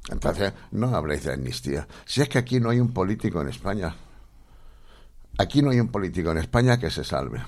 Entonces, 0.10 0.52
no 0.72 0.94
habléis 0.94 1.24
de 1.24 1.34
amnistía. 1.34 1.88
Si 2.06 2.22
es 2.22 2.28
que 2.28 2.38
aquí 2.38 2.60
no 2.60 2.70
hay 2.70 2.80
un 2.80 2.94
político 2.94 3.42
en 3.42 3.48
España 3.48 3.96
Aquí 5.38 5.62
no 5.62 5.72
hay 5.72 5.80
un 5.80 5.90
político 5.90 6.32
en 6.32 6.38
España 6.38 6.80
que 6.80 6.90
se 6.90 7.04
salve. 7.04 7.42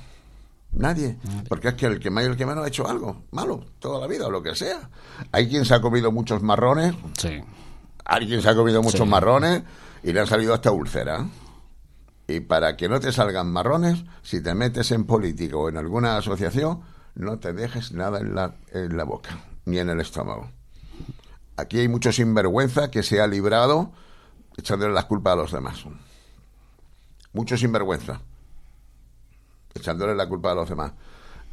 Nadie. 0.77 1.17
Porque 1.47 1.69
es 1.69 1.73
que 1.75 1.85
el 1.85 1.99
que 1.99 2.09
más 2.09 2.23
y 2.23 2.27
el 2.27 2.37
que 2.37 2.45
menos 2.45 2.63
ha 2.63 2.67
hecho 2.67 2.87
algo 2.87 3.23
malo 3.31 3.65
toda 3.79 3.99
la 3.99 4.07
vida 4.07 4.27
o 4.27 4.31
lo 4.31 4.41
que 4.41 4.55
sea. 4.55 4.89
Hay 5.31 5.49
quien 5.49 5.65
se 5.65 5.73
ha 5.73 5.81
comido 5.81 6.11
muchos 6.11 6.41
marrones. 6.41 6.95
Sí. 7.17 7.41
Hay 8.05 8.27
quien 8.27 8.41
se 8.41 8.49
ha 8.49 8.55
comido 8.55 8.81
muchos 8.81 9.07
marrones 9.07 9.63
y 10.03 10.13
le 10.13 10.19
han 10.19 10.27
salido 10.27 10.53
hasta 10.53 10.71
úlcera. 10.71 11.27
Y 12.27 12.41
para 12.41 12.75
que 12.75 12.89
no 12.89 12.99
te 12.99 13.11
salgan 13.11 13.51
marrones, 13.51 14.03
si 14.21 14.41
te 14.41 14.53
metes 14.53 14.91
en 14.91 15.05
política 15.05 15.57
o 15.57 15.69
en 15.69 15.77
alguna 15.77 16.17
asociación, 16.17 16.81
no 17.15 17.39
te 17.39 17.53
dejes 17.53 17.91
nada 17.93 18.19
en 18.19 18.35
la, 18.35 18.55
en 18.71 18.95
la 18.95 19.03
boca, 19.03 19.39
ni 19.65 19.79
en 19.79 19.89
el 19.89 20.01
estómago. 20.01 20.51
Aquí 21.55 21.79
hay 21.79 21.87
mucho 21.87 22.11
sinvergüenza 22.11 22.91
que 22.91 23.01
se 23.01 23.21
ha 23.21 23.27
librado 23.27 23.91
echándole 24.57 24.93
las 24.93 25.05
culpas 25.05 25.33
a 25.33 25.35
los 25.37 25.51
demás 25.51 25.85
mucho 27.37 27.55
sinvergüenza, 27.55 28.21
echándole 29.77 30.15
la 30.15 30.27
culpa 30.27 30.51
a 30.51 30.55
los 30.55 30.69
demás. 30.69 30.91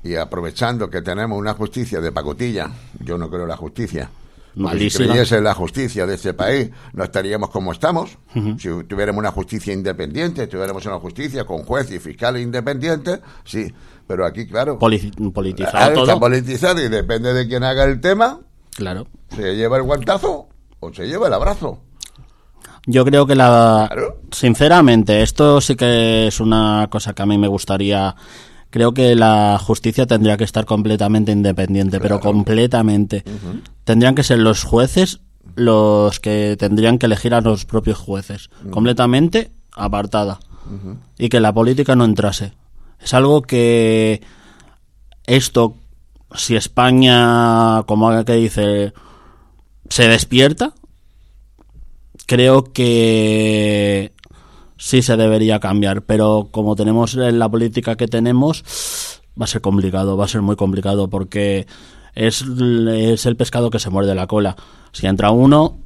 Y 0.02 0.16
aprovechando 0.16 0.90
que 0.90 1.00
tenemos 1.00 1.38
una 1.38 1.54
justicia 1.54 2.00
de 2.00 2.12
pacotilla, 2.12 2.70
yo 3.00 3.16
no 3.16 3.30
creo 3.30 3.42
en 3.42 3.48
la 3.48 3.56
justicia. 3.56 4.10
si 4.54 4.90
creyese 4.90 5.38
en 5.38 5.44
la 5.44 5.54
justicia 5.54 6.06
de 6.06 6.14
este 6.14 6.34
país, 6.34 6.70
no 6.92 7.04
estaríamos 7.04 7.50
como 7.50 7.72
estamos. 7.72 8.18
Si 8.58 8.68
tuviéramos 8.84 9.20
una 9.20 9.30
justicia 9.30 9.72
independiente, 9.72 10.46
tuviéramos 10.46 10.84
una 10.84 10.98
justicia 10.98 11.44
con 11.44 11.64
juez 11.64 11.90
y 11.90 11.98
fiscal 11.98 12.38
independiente, 12.38 13.20
sí. 13.44 13.72
Pero 14.06 14.26
aquí, 14.26 14.46
claro. 14.46 14.78
politizado 15.32 16.02
Está 16.02 16.20
politizado 16.20 16.84
y 16.84 16.88
depende 16.88 17.32
de 17.32 17.48
quién 17.48 17.64
haga 17.64 17.84
el 17.84 18.00
tema. 18.00 18.40
Claro. 18.76 19.06
Se 19.34 19.56
lleva 19.56 19.78
el 19.78 19.84
guantazo 19.84 20.48
o 20.80 20.92
se 20.92 21.06
lleva 21.06 21.28
el 21.28 21.34
abrazo. 21.34 21.80
Yo 22.86 23.04
creo 23.04 23.26
que 23.26 23.34
la... 23.34 23.90
Sinceramente, 24.30 25.22
esto 25.22 25.60
sí 25.60 25.76
que 25.76 26.26
es 26.26 26.40
una 26.40 26.88
cosa 26.90 27.14
que 27.14 27.22
a 27.22 27.26
mí 27.26 27.38
me 27.38 27.48
gustaría... 27.48 28.14
Creo 28.70 28.92
que 28.92 29.14
la 29.14 29.58
justicia 29.62 30.06
tendría 30.06 30.36
que 30.36 30.44
estar 30.44 30.64
completamente 30.64 31.30
independiente, 31.30 32.00
pero 32.00 32.18
completamente. 32.18 33.22
Tendrían 33.84 34.16
que 34.16 34.24
ser 34.24 34.40
los 34.40 34.64
jueces 34.64 35.20
los 35.54 36.20
que 36.20 36.56
tendrían 36.58 36.98
que 36.98 37.06
elegir 37.06 37.34
a 37.34 37.40
los 37.40 37.64
propios 37.64 37.98
jueces. 37.98 38.50
Completamente 38.70 39.52
apartada. 39.72 40.40
Y 41.18 41.28
que 41.28 41.40
la 41.40 41.52
política 41.52 41.94
no 41.94 42.04
entrase. 42.04 42.52
Es 43.00 43.14
algo 43.14 43.42
que 43.42 44.22
esto, 45.26 45.76
si 46.34 46.56
España, 46.56 47.82
como 47.86 48.24
que 48.24 48.32
dice, 48.34 48.94
se 49.88 50.08
despierta, 50.08 50.74
creo 52.26 52.64
que 52.64 54.12
sí 54.76 55.02
se 55.02 55.16
debería 55.16 55.60
cambiar, 55.60 56.02
pero 56.02 56.48
como 56.50 56.76
tenemos 56.76 57.14
la 57.14 57.48
política 57.48 57.96
que 57.96 58.08
tenemos, 58.08 58.64
va 59.40 59.44
a 59.44 59.48
ser 59.48 59.60
complicado, 59.60 60.16
va 60.16 60.24
a 60.24 60.28
ser 60.28 60.42
muy 60.42 60.56
complicado 60.56 61.08
porque 61.08 61.66
es, 62.14 62.42
es 62.42 63.26
el 63.26 63.36
pescado 63.36 63.70
que 63.70 63.78
se 63.78 63.90
muerde 63.90 64.14
la 64.14 64.26
cola. 64.26 64.56
Si 64.92 65.06
entra 65.06 65.30
uno, 65.30 65.78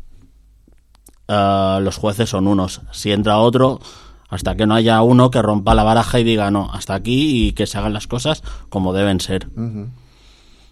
eh, 1.28 1.78
los 1.82 1.97
jueces 1.97 2.28
son 2.28 2.47
unos. 2.47 2.80
Si 2.93 3.12
entra 3.12 3.39
otro, 3.39 3.80
hasta 4.28 4.57
que 4.57 4.66
no 4.66 4.74
haya 4.74 5.03
uno 5.03 5.30
que 5.30 5.43
rompa 5.43 5.74
la 5.74 5.84
baraja 5.84 6.20
y 6.20 6.24
diga 6.24 6.51
no, 6.51 6.70
hasta 6.72 6.95
aquí 6.95 7.49
y 7.49 7.53
que 7.53 7.66
se 7.66 7.78
hagan 7.78 7.93
las 7.93 8.07
cosas 8.07 8.43
como 8.68 8.93
deben 8.93 9.20
ser. 9.20 9.49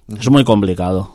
Es 0.09 0.31
muy 0.31 0.45
complicado. 0.45 1.11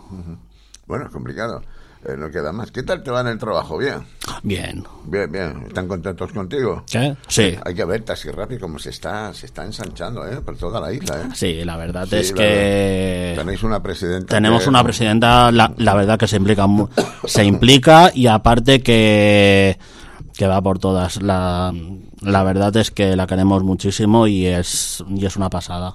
Bueno, 0.88 1.06
es 1.06 1.12
complicado. 1.12 1.62
Eh, 2.04 2.16
no 2.18 2.32
queda 2.32 2.52
más. 2.52 2.72
¿Qué 2.72 2.82
tal 2.82 3.04
te 3.04 3.12
va 3.12 3.22
en 3.22 3.28
el 3.28 3.38
trabajo? 3.38 3.78
¿Bien? 3.78 4.00
Bien. 4.42 4.84
Bien, 5.06 5.32
bien. 5.32 5.66
¿Están 5.68 5.88
contentos 5.88 6.32
contigo? 6.32 6.84
¿Qué? 6.90 7.16
Sí. 7.28 7.56
Hay 7.64 7.76
que 7.76 7.86
ver 7.86 8.02
Taxi 8.04 8.32
Rapid 8.32 8.60
como 8.60 8.80
se 8.80 8.90
está, 8.90 9.32
se 9.36 9.46
está 9.46 9.64
ensanchando, 9.66 10.26
¿eh? 10.28 10.42
Por 10.42 10.58
toda 10.58 10.80
la 10.82 10.92
isla, 10.92 11.18
¿eh? 11.22 11.26
Sí, 11.36 11.64
la 11.64 11.78
verdad 11.78 12.08
Sí, 12.10 12.16
es 12.16 12.32
la 12.32 12.38
que... 12.38 13.34
Tenéis 13.38 13.62
una 13.62 13.84
presidenta. 13.84 14.36
Tenemos 14.36 14.64
que- 14.64 14.70
una 14.70 14.84
presidenta, 14.84 15.52
la, 15.52 15.72
la 15.78 15.94
verdad 15.94 16.18
que 16.18 16.28
se 16.28 16.38
implica, 16.38 16.66
se 17.26 17.44
implica 17.46 18.12
y 18.16 18.26
aparte 18.26 18.82
que, 18.82 19.78
que 20.36 20.48
va 20.48 20.60
por 20.62 20.80
todas. 20.80 21.22
La, 21.22 21.72
la 22.22 22.44
verdad 22.44 22.76
es 22.78 22.92
que 22.92 23.16
la 23.16 23.28
queremos 23.28 23.64
muchísimo 23.64 24.28
y 24.28 24.46
es, 24.46 25.04
y 25.10 25.26
es 25.26 25.36
una 25.36 25.50
pasada. 25.50 25.94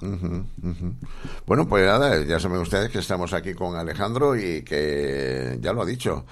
Bueno, 1.45 1.67
pues 1.67 1.85
nada, 1.85 2.23
ya 2.23 2.39
saben 2.39 2.59
ustedes 2.59 2.89
que 2.89 2.99
estamos 2.99 3.33
aquí 3.33 3.53
con 3.53 3.75
Alejandro 3.75 4.35
y 4.35 4.63
que 4.63 5.57
ya 5.61 5.73
lo 5.73 5.81
ha 5.81 5.85
dicho. 5.85 6.25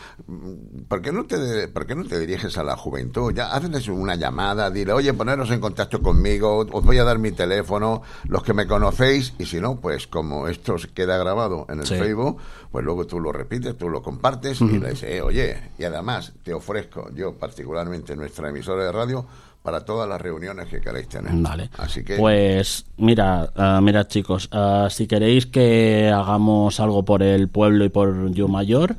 ¿Por 0.88 1.02
qué 1.02 1.12
no 1.12 1.26
te, 1.26 1.68
por 1.70 1.86
qué 1.86 1.96
no 1.96 2.04
te 2.06 2.20
diriges 2.20 2.58
a 2.58 2.64
la 2.64 2.76
juventud? 2.76 3.34
Ya 3.34 3.52
hazles 3.54 3.88
una 3.88 4.16
llamada, 4.16 4.70
dile, 4.70 4.92
oye, 4.94 5.14
poneros 5.14 5.50
en 5.52 5.60
contacto 5.62 6.02
conmigo, 6.02 6.66
os 6.72 6.84
voy 6.84 6.98
a 6.98 7.04
dar 7.04 7.18
mi 7.20 7.32
teléfono, 7.32 8.02
los 8.26 8.44
que 8.44 8.54
me 8.54 8.68
conocéis, 8.68 9.34
y 9.40 9.46
si 9.46 9.60
no, 9.62 9.80
pues 9.80 10.08
como 10.08 10.48
esto 10.48 10.78
se 10.78 10.90
queda 10.90 11.18
grabado 11.18 11.66
en 11.70 11.80
el 11.80 11.86
Sí. 11.86 11.96
Facebook, 11.96 12.38
pues 12.72 12.84
luego 12.84 13.06
tú 13.06 13.20
lo 13.20 13.32
repites, 13.32 13.78
tú 13.78 13.90
lo 13.90 14.02
compartes 14.02 14.60
y 14.60 14.80
le 14.80 14.90
dices, 14.90 15.04
eh, 15.10 15.22
oye, 15.22 15.72
y 15.78 15.84
además 15.86 16.34
te 16.44 16.54
ofrezco 16.54 17.10
yo 17.14 17.34
particularmente 17.34 18.16
nuestra 18.16 18.50
emisora 18.50 18.84
de 18.86 18.92
radio 18.92 19.26
para 19.66 19.84
todas 19.84 20.08
las 20.08 20.22
reuniones 20.22 20.68
que 20.68 20.80
queráis 20.80 21.10
tener. 21.10 21.32
Vale. 21.34 21.72
Así 21.80 22.04
que... 22.04 22.18
Pues 22.18 22.86
mira, 22.98 23.50
ah, 23.56 23.82
mira 23.82 24.08
chicos, 24.08 24.48
ah, 24.52 24.88
si 24.92 25.08
queréis 25.08 25.48
que 25.48 26.12
hagamos 26.16 26.80
algo 26.80 27.04
por 27.04 27.24
el 27.24 27.50
pueblo 27.50 27.84
y 27.84 27.90
por 27.90 28.32
Yumayor 28.32 28.96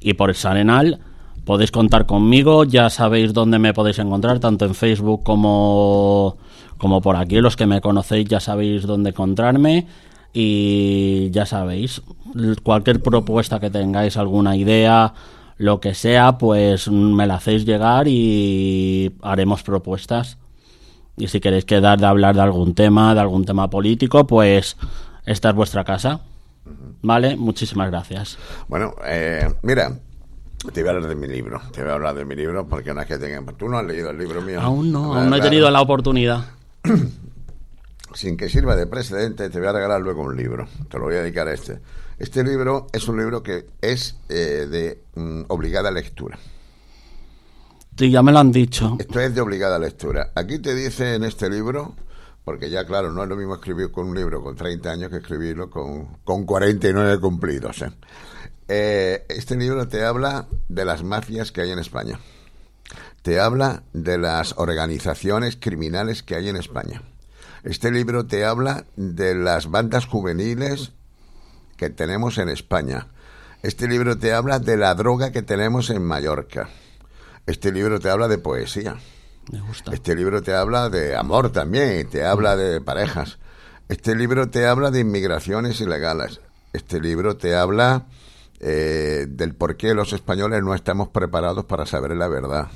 y 0.00 0.14
por 0.14 0.30
el 0.30 0.34
Sarenal, 0.34 0.98
podéis 1.44 1.70
contar 1.70 2.04
conmigo, 2.04 2.64
ya 2.64 2.90
sabéis 2.90 3.32
dónde 3.32 3.60
me 3.60 3.72
podéis 3.72 4.00
encontrar, 4.00 4.40
tanto 4.40 4.64
en 4.64 4.74
Facebook 4.74 5.22
como, 5.22 6.36
como 6.78 7.00
por 7.00 7.14
aquí. 7.14 7.40
Los 7.40 7.56
que 7.56 7.66
me 7.66 7.80
conocéis 7.80 8.28
ya 8.28 8.40
sabéis 8.40 8.82
dónde 8.82 9.10
encontrarme 9.10 9.86
y 10.32 11.30
ya 11.30 11.46
sabéis, 11.46 12.02
cualquier 12.64 13.00
propuesta 13.00 13.60
que 13.60 13.70
tengáis, 13.70 14.16
alguna 14.16 14.56
idea, 14.56 15.14
lo 15.56 15.80
que 15.80 15.94
sea, 15.94 16.38
pues 16.38 16.88
me 16.88 17.26
la 17.26 17.34
hacéis 17.36 17.64
llegar 17.64 18.06
y 18.08 19.14
haremos 19.22 19.62
propuestas. 19.62 20.38
Y 21.16 21.28
si 21.28 21.40
queréis 21.40 21.64
quedar 21.64 22.00
de 22.00 22.06
hablar 22.06 22.34
de 22.34 22.40
algún 22.40 22.74
tema, 22.74 23.14
de 23.14 23.20
algún 23.20 23.44
tema 23.44 23.68
político, 23.70 24.26
pues 24.26 24.76
esta 25.26 25.50
es 25.50 25.54
vuestra 25.54 25.84
casa. 25.84 26.20
¿Vale? 27.02 27.36
Muchísimas 27.36 27.90
gracias. 27.90 28.38
Bueno, 28.68 28.94
eh, 29.04 29.52
mira, 29.62 29.98
te 30.72 30.80
voy 30.82 30.88
a 30.88 30.92
hablar 30.94 31.08
de 31.08 31.16
mi 31.16 31.26
libro. 31.26 31.60
Te 31.72 31.82
voy 31.82 31.90
a 31.90 31.94
hablar 31.94 32.14
de 32.14 32.24
mi 32.24 32.36
libro 32.36 32.66
porque 32.66 32.94
no 32.94 33.00
es 33.00 33.06
que 33.08 33.18
tengan. 33.18 33.44
Tú 33.56 33.68
no 33.68 33.78
has 33.78 33.84
leído 33.84 34.10
el 34.10 34.18
libro 34.18 34.40
mío. 34.40 34.60
Aún 34.60 34.92
no, 34.92 35.12
Ah, 35.14 35.20
aún 35.20 35.30
no 35.30 35.36
he 35.36 35.40
tenido 35.40 35.70
la 35.70 35.80
oportunidad. 35.80 36.44
Sin 38.14 38.36
que 38.36 38.48
sirva 38.48 38.76
de 38.76 38.86
precedente, 38.86 39.48
te 39.50 39.58
voy 39.58 39.68
a 39.68 39.72
regalar 39.72 40.00
luego 40.00 40.22
un 40.22 40.36
libro. 40.36 40.68
Te 40.88 40.98
lo 40.98 41.04
voy 41.04 41.14
a 41.16 41.22
dedicar 41.22 41.48
a 41.48 41.54
este. 41.54 41.78
Este 42.22 42.44
libro 42.44 42.86
es 42.92 43.08
un 43.08 43.18
libro 43.18 43.42
que 43.42 43.66
es 43.80 44.14
eh, 44.28 44.68
de 44.70 45.02
mm, 45.16 45.46
obligada 45.48 45.90
lectura. 45.90 46.38
Sí, 47.98 48.12
ya 48.12 48.22
me 48.22 48.30
lo 48.30 48.38
han 48.38 48.52
dicho. 48.52 48.96
Esto 49.00 49.18
es 49.18 49.34
de 49.34 49.40
obligada 49.40 49.76
lectura. 49.76 50.30
Aquí 50.36 50.60
te 50.60 50.72
dice 50.72 51.16
en 51.16 51.24
este 51.24 51.50
libro, 51.50 51.96
porque 52.44 52.70
ya 52.70 52.86
claro, 52.86 53.10
no 53.10 53.24
es 53.24 53.28
lo 53.28 53.34
mismo 53.34 53.56
escribir 53.56 53.90
con 53.90 54.06
un 54.06 54.14
libro 54.14 54.40
con 54.40 54.54
30 54.54 54.88
años 54.88 55.10
que 55.10 55.16
escribirlo 55.16 55.68
con, 55.68 56.18
con 56.22 56.46
49 56.46 57.18
cumplidos. 57.18 57.82
¿eh? 57.82 57.90
Eh, 58.68 59.26
este 59.28 59.56
libro 59.56 59.88
te 59.88 60.04
habla 60.04 60.46
de 60.68 60.84
las 60.84 61.02
mafias 61.02 61.50
que 61.50 61.62
hay 61.62 61.72
en 61.72 61.80
España. 61.80 62.20
Te 63.22 63.40
habla 63.40 63.82
de 63.92 64.18
las 64.18 64.54
organizaciones 64.58 65.58
criminales 65.60 66.22
que 66.22 66.36
hay 66.36 66.48
en 66.48 66.56
España. 66.56 67.02
Este 67.64 67.90
libro 67.90 68.26
te 68.26 68.44
habla 68.44 68.84
de 68.94 69.34
las 69.34 69.68
bandas 69.72 70.06
juveniles 70.06 70.92
que 71.82 71.90
tenemos 71.90 72.38
en 72.38 72.48
España. 72.48 73.08
Este 73.64 73.88
libro 73.88 74.16
te 74.16 74.32
habla 74.32 74.60
de 74.60 74.76
la 74.76 74.94
droga 74.94 75.32
que 75.32 75.42
tenemos 75.42 75.90
en 75.90 76.04
Mallorca. 76.04 76.68
Este 77.44 77.72
libro 77.72 77.98
te 77.98 78.08
habla 78.08 78.28
de 78.28 78.38
poesía. 78.38 78.98
Me 79.50 79.60
gusta. 79.60 79.92
Este 79.92 80.14
libro 80.14 80.42
te 80.42 80.54
habla 80.54 80.90
de 80.90 81.16
amor 81.16 81.50
también, 81.50 82.08
te 82.08 82.24
habla 82.24 82.54
de 82.54 82.80
parejas. 82.80 83.40
Este 83.88 84.14
libro 84.14 84.48
te 84.48 84.68
habla 84.68 84.92
de 84.92 85.00
inmigraciones 85.00 85.80
ilegales. 85.80 86.40
Este 86.72 87.00
libro 87.00 87.36
te 87.36 87.56
habla 87.56 88.06
eh, 88.60 89.26
del 89.28 89.56
por 89.56 89.76
qué 89.76 89.92
los 89.92 90.12
españoles 90.12 90.62
no 90.62 90.76
estamos 90.76 91.08
preparados 91.08 91.64
para 91.64 91.84
saber 91.84 92.12
la 92.16 92.28
verdad. 92.28 92.68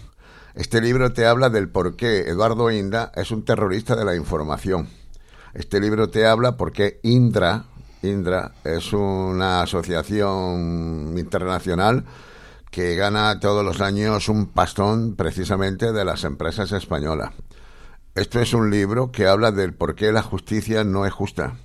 Este 0.57 0.81
libro 0.81 1.13
te 1.13 1.27
habla 1.27 1.49
del 1.49 1.69
por 1.69 1.95
qué 1.95 2.23
Eduardo 2.23 2.73
Inda 2.73 3.13
es 3.15 3.31
un 3.31 3.45
terrorista 3.45 3.95
de 3.95 4.05
la 4.05 4.17
información. 4.17 4.89
Este 5.55 5.79
libro 5.79 6.11
te 6.11 6.27
habla 6.27 6.57
por 6.57 6.73
qué 6.73 6.99
Indra, 7.05 7.67
Indra 8.07 8.53
es 8.65 8.93
una 8.93 9.63
asociación 9.63 11.15
internacional 11.17 12.05
que 12.71 12.95
gana 12.95 13.41
todos 13.41 13.65
los 13.65 13.81
años 13.81 14.29
un 14.29 14.47
pastón 14.47 15.17
precisamente 15.17 15.93
de 15.93 16.05
las 16.05 16.25
empresas 16.25 16.73
españolas. 16.73 17.33
Esto 18.15 18.41
es 18.41 18.55
un 18.55 18.71
libro 18.71 19.13
que 19.13 19.27
habla 19.27 19.53
del 19.53 19.75
por 19.75 19.95
qué 19.95 20.13
la 20.13 20.23
justicia 20.23 20.85
no 20.85 21.05
es 21.07 21.13
justa. 21.13 21.59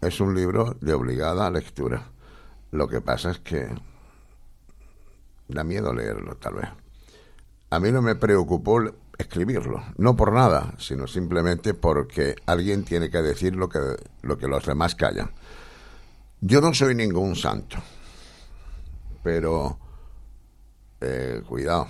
Es 0.00 0.20
un 0.20 0.34
libro 0.34 0.76
de 0.80 0.94
obligada 0.94 1.50
lectura. 1.50 2.10
Lo 2.70 2.88
que 2.88 3.00
pasa 3.00 3.30
es 3.30 3.38
que 3.38 3.68
da 5.48 5.64
miedo 5.64 5.92
leerlo, 5.92 6.36
tal 6.36 6.54
vez. 6.54 6.68
A 7.70 7.80
mí 7.80 7.92
no 7.92 8.02
me 8.02 8.14
preocupó 8.14 8.80
escribirlo, 9.18 9.82
no 9.96 10.16
por 10.16 10.32
nada, 10.32 10.74
sino 10.78 11.06
simplemente 11.06 11.74
porque 11.74 12.34
alguien 12.46 12.84
tiene 12.84 13.10
que 13.10 13.22
decir 13.22 13.56
lo 13.56 13.68
que, 13.68 13.80
lo 14.22 14.38
que 14.38 14.48
los 14.48 14.64
demás 14.66 14.94
callan. 14.94 15.32
Yo 16.46 16.60
no 16.60 16.74
soy 16.74 16.94
ningún 16.94 17.34
santo, 17.34 17.78
pero 19.22 19.78
eh, 21.00 21.40
cuidado, 21.48 21.88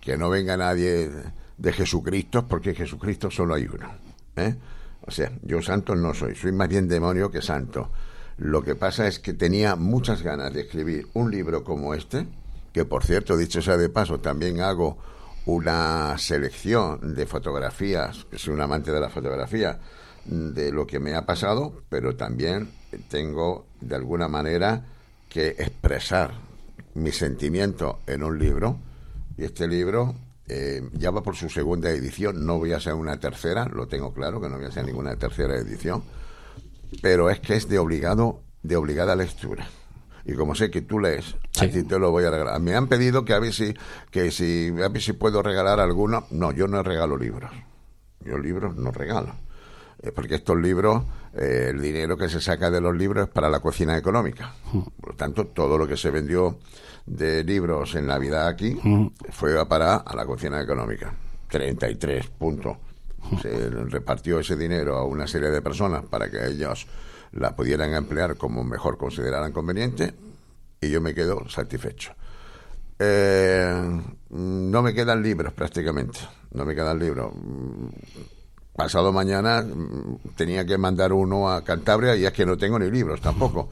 que 0.00 0.16
no 0.16 0.30
venga 0.30 0.56
nadie 0.56 1.10
de 1.58 1.72
Jesucristo, 1.72 2.46
porque 2.46 2.76
Jesucristo 2.76 3.28
solo 3.28 3.56
hay 3.56 3.66
uno. 3.66 3.90
¿eh? 4.36 4.54
O 5.04 5.10
sea, 5.10 5.32
yo 5.42 5.60
santo 5.60 5.96
no 5.96 6.14
soy, 6.14 6.36
soy 6.36 6.52
más 6.52 6.68
bien 6.68 6.86
demonio 6.86 7.28
que 7.28 7.42
santo. 7.42 7.90
Lo 8.36 8.62
que 8.62 8.76
pasa 8.76 9.08
es 9.08 9.18
que 9.18 9.34
tenía 9.34 9.74
muchas 9.74 10.22
ganas 10.22 10.54
de 10.54 10.60
escribir 10.60 11.08
un 11.14 11.32
libro 11.32 11.64
como 11.64 11.92
este, 11.92 12.28
que 12.72 12.84
por 12.84 13.04
cierto, 13.04 13.36
dicho 13.36 13.60
sea 13.60 13.76
de 13.76 13.88
paso, 13.88 14.20
también 14.20 14.60
hago 14.60 14.96
una 15.46 16.16
selección 16.18 17.16
de 17.16 17.26
fotografías, 17.26 18.26
que 18.30 18.38
soy 18.38 18.54
un 18.54 18.60
amante 18.60 18.92
de 18.92 19.00
la 19.00 19.10
fotografía, 19.10 19.80
de 20.24 20.70
lo 20.70 20.86
que 20.86 21.00
me 21.00 21.16
ha 21.16 21.26
pasado, 21.26 21.82
pero 21.88 22.14
también 22.14 22.70
tengo 23.08 23.71
de 23.82 23.94
alguna 23.96 24.28
manera 24.28 24.84
que 25.28 25.48
expresar 25.48 26.32
mi 26.94 27.10
sentimiento 27.12 28.00
en 28.06 28.22
un 28.22 28.38
libro. 28.38 28.78
Y 29.36 29.44
este 29.44 29.66
libro 29.66 30.14
eh, 30.48 30.82
ya 30.92 31.10
va 31.10 31.22
por 31.22 31.36
su 31.36 31.48
segunda 31.48 31.90
edición, 31.90 32.44
no 32.44 32.58
voy 32.58 32.72
a 32.72 32.76
hacer 32.76 32.94
una 32.94 33.18
tercera, 33.18 33.64
lo 33.66 33.86
tengo 33.86 34.12
claro 34.12 34.40
que 34.40 34.48
no 34.48 34.56
voy 34.56 34.66
a 34.66 34.68
hacer 34.68 34.84
ninguna 34.84 35.16
tercera 35.16 35.56
edición, 35.56 36.02
pero 37.00 37.30
es 37.30 37.40
que 37.40 37.56
es 37.56 37.68
de 37.68 37.78
obligado, 37.78 38.40
de 38.62 38.76
obligada 38.76 39.16
lectura. 39.16 39.66
Y 40.24 40.34
como 40.34 40.54
sé 40.54 40.70
que 40.70 40.82
tú 40.82 41.00
lees, 41.00 41.34
Sí. 41.50 41.64
a 41.64 41.70
ti 41.70 41.82
te 41.82 41.98
lo 41.98 42.10
voy 42.12 42.24
a 42.24 42.30
regalar. 42.30 42.60
Me 42.60 42.74
han 42.76 42.86
pedido 42.86 43.24
que 43.24 43.32
a 43.32 43.38
ver 43.40 43.52
si, 43.52 43.74
que 44.10 44.30
si, 44.30 44.68
a 44.82 44.88
ver 44.88 45.02
si 45.02 45.14
puedo 45.14 45.42
regalar 45.42 45.80
alguno. 45.80 46.26
No, 46.30 46.52
yo 46.52 46.68
no 46.68 46.82
regalo 46.82 47.16
libros. 47.16 47.50
Yo 48.24 48.38
libros 48.38 48.76
no 48.76 48.92
regalo. 48.92 49.34
Eh, 50.00 50.12
porque 50.12 50.36
estos 50.36 50.56
libros, 50.58 51.02
el 51.34 51.80
dinero 51.80 52.16
que 52.16 52.28
se 52.28 52.40
saca 52.40 52.70
de 52.70 52.80
los 52.80 52.96
libros 52.96 53.28
para 53.28 53.48
la 53.48 53.60
cocina 53.60 53.96
económica. 53.96 54.54
Por 55.00 55.10
lo 55.10 55.16
tanto, 55.16 55.46
todo 55.46 55.78
lo 55.78 55.86
que 55.86 55.96
se 55.96 56.10
vendió 56.10 56.58
de 57.06 57.42
libros 57.44 57.94
en 57.94 58.06
Navidad 58.06 58.48
aquí 58.48 58.78
fue 59.30 59.58
a 59.58 59.64
parar 59.66 60.02
a 60.06 60.14
la 60.14 60.26
cocina 60.26 60.60
económica. 60.60 61.14
33 61.48 62.26
puntos. 62.28 62.76
Se 63.40 63.70
repartió 63.70 64.40
ese 64.40 64.56
dinero 64.56 64.96
a 64.96 65.04
una 65.04 65.26
serie 65.26 65.50
de 65.50 65.62
personas 65.62 66.04
para 66.04 66.30
que 66.30 66.44
ellos 66.46 66.86
la 67.32 67.54
pudieran 67.54 67.94
emplear 67.94 68.36
como 68.36 68.64
mejor 68.64 68.98
consideraran 68.98 69.52
conveniente 69.52 70.14
y 70.80 70.90
yo 70.90 71.00
me 71.00 71.14
quedo 71.14 71.48
satisfecho. 71.48 72.14
Eh, 72.98 74.00
no 74.30 74.82
me 74.82 74.94
quedan 74.94 75.22
libros 75.22 75.52
prácticamente, 75.52 76.18
no 76.52 76.64
me 76.64 76.74
quedan 76.74 76.98
libros. 76.98 77.32
Pasado 78.74 79.12
mañana 79.12 79.62
mm, 79.62 80.34
tenía 80.36 80.64
que 80.64 80.78
mandar 80.78 81.12
uno 81.12 81.50
a 81.50 81.62
Cantabria 81.62 82.16
y 82.16 82.24
es 82.24 82.32
que 82.32 82.46
no 82.46 82.56
tengo 82.56 82.78
ni 82.78 82.90
libros 82.90 83.20
tampoco 83.20 83.68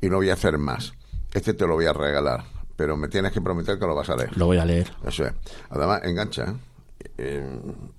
y 0.00 0.08
no 0.08 0.16
voy 0.16 0.30
a 0.30 0.34
hacer 0.34 0.58
más. 0.58 0.92
Este 1.32 1.54
te 1.54 1.66
lo 1.66 1.74
voy 1.74 1.86
a 1.86 1.92
regalar, 1.92 2.44
pero 2.76 2.96
me 2.96 3.08
tienes 3.08 3.32
que 3.32 3.40
prometer 3.40 3.78
que 3.78 3.86
lo 3.86 3.94
vas 3.94 4.10
a 4.10 4.16
leer. 4.16 4.36
Lo 4.36 4.46
voy 4.46 4.58
a 4.58 4.64
leer. 4.64 4.90
Eso 5.06 5.24
es. 5.26 5.32
Además, 5.70 6.00
engancha. 6.04 6.54
¿eh? 7.18 7.50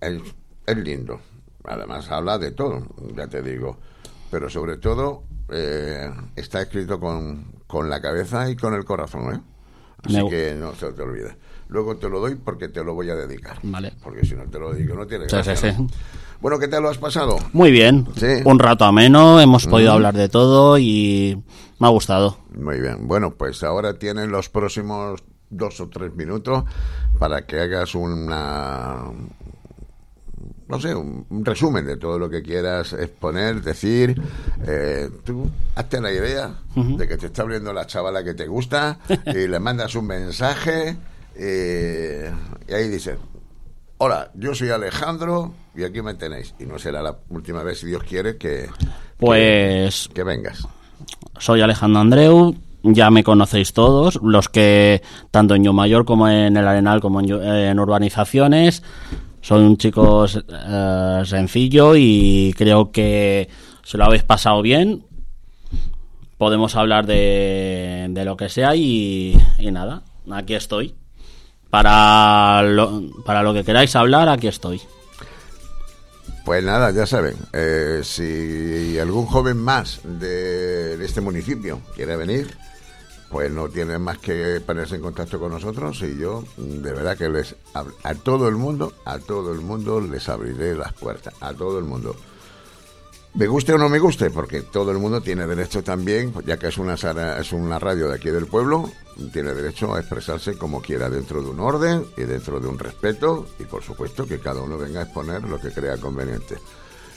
es, 0.02 0.22
es 0.66 0.78
lindo. 0.78 1.20
Además, 1.64 2.12
habla 2.12 2.38
de 2.38 2.52
todo, 2.52 2.86
ya 3.16 3.28
te 3.28 3.42
digo. 3.42 3.78
Pero 4.30 4.50
sobre 4.50 4.78
todo, 4.78 5.24
eh, 5.50 6.12
está 6.36 6.62
escrito 6.62 7.00
con, 7.00 7.54
con 7.68 7.90
la 7.90 8.02
cabeza 8.02 8.50
y 8.50 8.56
con 8.56 8.74
el 8.74 8.84
corazón, 8.84 9.34
¿eh? 9.34 9.40
Así 10.04 10.22
Me- 10.24 10.30
que 10.30 10.56
no 10.56 10.76
se 10.76 10.92
te 10.92 11.02
olvide. 11.02 11.38
Luego 11.74 11.98
te 11.98 12.08
lo 12.08 12.20
doy 12.20 12.36
porque 12.36 12.70
te 12.70 12.84
lo 12.84 12.94
voy 12.94 13.10
a 13.10 13.16
dedicar. 13.16 13.58
Vale. 13.64 13.94
Porque 14.04 14.24
si 14.24 14.36
no 14.36 14.44
te 14.44 14.60
lo 14.60 14.72
digo, 14.76 14.94
no 14.96 15.08
tiene 15.08 15.26
Sí, 15.28 15.36
gracia. 15.38 15.56
sí, 15.56 15.72
sí. 15.72 15.82
¿no? 15.82 15.88
Bueno, 16.40 16.60
¿qué 16.60 16.68
tal 16.68 16.84
lo 16.84 16.90
has 16.90 17.00
pasado? 17.00 17.36
Muy 17.52 17.72
bien. 17.72 18.06
Sí. 18.16 18.28
Un 18.46 18.60
rato 18.60 18.86
ameno, 18.86 19.42
hemos 19.42 19.66
podido 19.66 19.92
hablar 19.92 20.14
de 20.14 20.30
todo 20.30 20.78
y 20.78 21.42
me 21.80 21.88
ha 21.88 21.90
gustado. 21.90 22.38
Muy 22.56 22.80
bien. 22.80 23.08
Bueno, 23.08 23.34
pues 23.34 23.64
ahora 23.64 23.96
tienen 23.98 24.30
los 24.32 24.50
próximos 24.50 25.24
dos 25.50 25.80
o 25.82 25.90
tres 25.90 26.14
minutos 26.16 26.64
para 27.18 27.48
que 27.48 27.60
hagas 27.60 27.96
una. 27.96 29.06
No 30.68 30.80
sé, 30.80 30.94
un, 30.94 31.26
un 31.30 31.44
resumen 31.46 31.86
de 31.88 31.98
todo 31.98 32.20
lo 32.20 32.30
que 32.30 32.44
quieras 32.44 32.94
exponer, 32.94 33.62
decir. 33.64 34.22
Eh, 34.68 35.10
tú 35.24 35.50
hazte 35.76 36.00
la 36.00 36.12
idea 36.12 36.54
de 36.76 37.08
que 37.08 37.18
te 37.18 37.26
está 37.28 37.42
abriendo 37.42 37.74
la 37.74 37.88
chavala 37.88 38.24
que 38.24 38.36
te 38.36 38.46
gusta 38.48 39.00
y 39.26 39.48
le 39.48 39.60
mandas 39.60 39.96
un 39.96 40.06
mensaje 40.08 40.98
eh, 41.36 42.32
y 42.68 42.74
ahí 42.74 42.88
dices: 42.90 43.18
Hola, 43.98 44.32
yo 44.36 44.54
soy 44.56 44.70
Alejandro 44.70 45.54
y 45.76 45.84
aquí 45.84 46.02
me 46.02 46.14
tenéis. 46.16 46.54
Y 46.60 46.66
no 46.66 46.78
será 46.80 47.02
la 47.02 47.18
última 47.30 47.64
vez, 47.64 47.80
si 47.80 47.88
Dios 47.88 48.04
quiere, 48.04 48.38
que, 48.38 48.70
Pues 49.18 50.10
que 50.14 50.24
vengas. 50.24 50.68
soy 51.40 51.62
Alejandro 51.62 52.02
Andreu, 52.02 52.56
ya 52.84 53.10
me 53.12 53.24
conocéis 53.24 53.74
todos, 53.74 54.20
los 54.22 54.50
que 54.50 55.02
tanto 55.32 55.56
en 55.56 55.74
Mayor 55.74 56.06
como 56.06 56.28
en 56.28 56.58
el 56.58 56.68
Arenal 56.68 57.00
como 57.02 57.20
en, 57.22 57.28
Yo- 57.28 57.44
en 57.44 57.80
urbanizaciones. 57.80 58.84
Soy 59.42 59.62
un 59.66 59.76
chico 59.78 60.26
eh, 60.26 61.22
sencillo 61.26 61.96
y 61.98 62.54
creo 62.58 62.92
que 62.92 63.50
se 63.84 63.98
lo 63.98 64.06
habéis 64.06 64.24
pasado 64.24 64.62
bien. 64.62 65.06
Podemos 66.38 66.76
hablar 66.76 67.06
de, 67.06 68.08
de 68.10 68.26
lo 68.26 68.36
que 68.38 68.50
sea 68.50 68.76
y, 68.76 69.38
y 69.60 69.72
nada, 69.72 70.04
aquí 70.32 70.56
estoy. 70.56 70.96
Para 71.74 72.62
lo, 72.62 73.02
para 73.26 73.42
lo 73.42 73.52
que 73.52 73.64
queráis 73.64 73.96
hablar, 73.96 74.30
aquí 74.30 74.48
estoy. 74.48 74.80
Pues 76.46 76.64
nada, 76.64 76.92
ya 76.92 77.08
saben, 77.08 77.36
eh, 77.52 78.02
si 78.04 79.00
algún 79.00 79.26
joven 79.26 79.58
más 79.58 80.00
de, 80.04 81.04
este 81.04 81.20
municipio 81.20 81.82
quiere 81.96 82.16
venir, 82.16 82.56
pues 83.32 83.52
no 83.52 83.70
tiene 83.70 83.98
más 83.98 84.20
que 84.20 84.62
ponerse 84.64 84.98
en 84.98 85.02
contacto 85.02 85.40
con 85.40 85.52
nosotros 85.52 86.00
y 86.04 86.16
yo 86.16 86.44
de 86.58 86.94
verdad 86.94 87.18
que 87.18 87.28
les 87.28 87.56
a 87.74 88.14
todo 88.14 88.48
el 88.48 88.56
mundo, 88.56 88.94
a 89.04 89.18
todo 89.18 89.52
el 89.52 89.62
mundo 89.62 90.00
les 90.00 90.30
abriré 90.30 90.76
las 90.76 90.94
puertas, 90.94 91.34
a 91.42 91.56
todo 91.56 91.80
el 91.80 91.86
mundo. 91.86 92.16
Me 93.36 93.48
guste 93.48 93.74
o 93.74 93.80
no 93.80 93.90
me 93.90 93.98
guste, 93.98 94.30
porque 94.30 94.62
todo 94.62 94.92
el 94.92 95.00
mundo 95.00 95.20
tiene 95.20 95.48
derecho 95.48 95.84
también, 95.84 96.32
pues 96.32 96.46
ya 96.46 96.58
que 96.58 96.68
es 96.68 96.78
una, 96.78 96.94
es 96.94 97.52
una 97.52 97.80
radio 97.80 98.08
de 98.08 98.16
aquí 98.16 98.30
del 98.30 98.46
pueblo, 98.46 98.92
tiene 99.32 99.56
derecho 99.56 99.96
a 99.96 100.00
expresarse 100.00 100.56
como 100.56 100.84
quiera 100.84 101.10
dentro 101.10 101.42
de 101.42 101.50
un 101.50 101.60
orden 101.60 102.06
y 102.16 102.26
dentro 102.26 102.60
de 102.60 102.68
un 102.68 102.78
respeto 102.78 103.48
y 103.58 103.64
por 103.64 103.82
supuesto 103.82 104.28
que 104.28 104.40
cada 104.40 104.62
uno 104.62 104.78
venga 104.78 105.00
a 105.00 105.04
exponer 105.04 105.44
lo 105.46 105.60
que 105.60 105.72
crea 105.72 105.98
conveniente. 105.98 106.58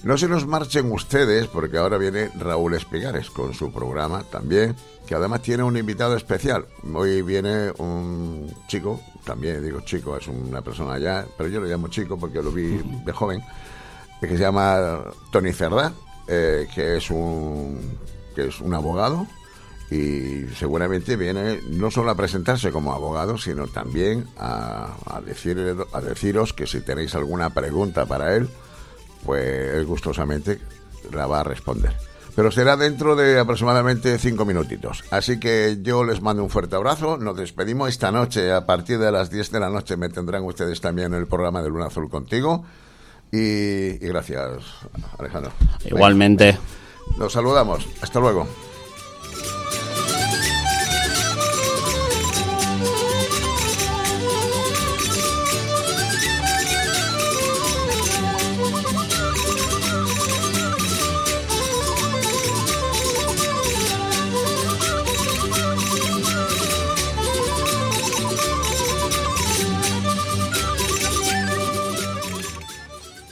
No 0.04 0.16
se 0.16 0.26
nos 0.26 0.46
marchen 0.46 0.90
ustedes 0.90 1.48
porque 1.48 1.76
ahora 1.76 1.98
viene 1.98 2.30
Raúl 2.38 2.74
Espigares 2.74 3.28
con 3.28 3.52
su 3.52 3.70
programa 3.70 4.22
también, 4.24 4.74
que 5.06 5.14
además 5.14 5.42
tiene 5.42 5.64
un 5.64 5.76
invitado 5.76 6.16
especial. 6.16 6.66
Hoy 6.94 7.20
viene 7.20 7.72
un 7.76 8.50
chico, 8.68 9.02
también 9.22 9.62
digo 9.62 9.80
chico, 9.80 10.16
es 10.16 10.28
una 10.28 10.62
persona 10.62 10.98
ya, 10.98 11.26
pero 11.36 11.50
yo 11.50 11.60
lo 11.60 11.66
llamo 11.66 11.88
chico 11.88 12.18
porque 12.18 12.42
lo 12.42 12.52
vi 12.52 12.80
de 13.04 13.12
joven, 13.12 13.42
que 14.18 14.28
se 14.28 14.38
llama 14.38 15.02
Tony 15.30 15.52
Cerdá, 15.52 15.92
eh, 16.28 16.66
que 16.74 16.96
es 16.96 17.10
un 17.10 17.98
que 18.34 18.48
es 18.48 18.60
un 18.60 18.74
abogado 18.74 19.26
y 19.90 20.46
seguramente 20.56 21.16
viene 21.16 21.60
no 21.70 21.90
solo 21.90 22.10
a 22.10 22.16
presentarse 22.16 22.72
como 22.72 22.92
abogado, 22.92 23.38
sino 23.38 23.66
también 23.68 24.26
a, 24.36 24.94
a, 25.06 25.18
a 25.92 26.00
deciros 26.00 26.52
que 26.52 26.66
si 26.66 26.80
tenéis 26.80 27.14
alguna 27.14 27.50
pregunta 27.50 28.04
para 28.04 28.34
él, 28.34 28.48
pues 29.24 29.86
gustosamente 29.86 30.60
la 31.12 31.26
va 31.26 31.40
a 31.40 31.44
responder. 31.44 31.94
Pero 32.36 32.50
será 32.50 32.76
dentro 32.76 33.16
de 33.16 33.38
aproximadamente 33.38 34.18
cinco 34.18 34.44
minutitos. 34.44 35.04
Así 35.10 35.40
que 35.40 35.78
yo 35.80 36.04
les 36.04 36.20
mando 36.20 36.42
un 36.42 36.50
fuerte 36.50 36.76
abrazo. 36.76 37.16
Nos 37.16 37.34
despedimos 37.34 37.88
esta 37.88 38.12
noche. 38.12 38.52
A 38.52 38.66
partir 38.66 38.98
de 38.98 39.10
las 39.10 39.30
10 39.30 39.52
de 39.52 39.60
la 39.60 39.70
noche 39.70 39.96
me 39.96 40.10
tendrán 40.10 40.44
ustedes 40.44 40.82
también 40.82 41.14
en 41.14 41.20
el 41.20 41.26
programa 41.26 41.62
de 41.62 41.70
Luna 41.70 41.86
Azul 41.86 42.10
contigo. 42.10 42.62
Y, 43.32 44.04
y 44.04 44.08
gracias, 44.08 44.48
Alejandro. 45.18 45.52
Igualmente. 45.84 46.56
Nos 47.18 47.32
saludamos. 47.32 47.86
Hasta 48.02 48.20
luego. 48.20 48.46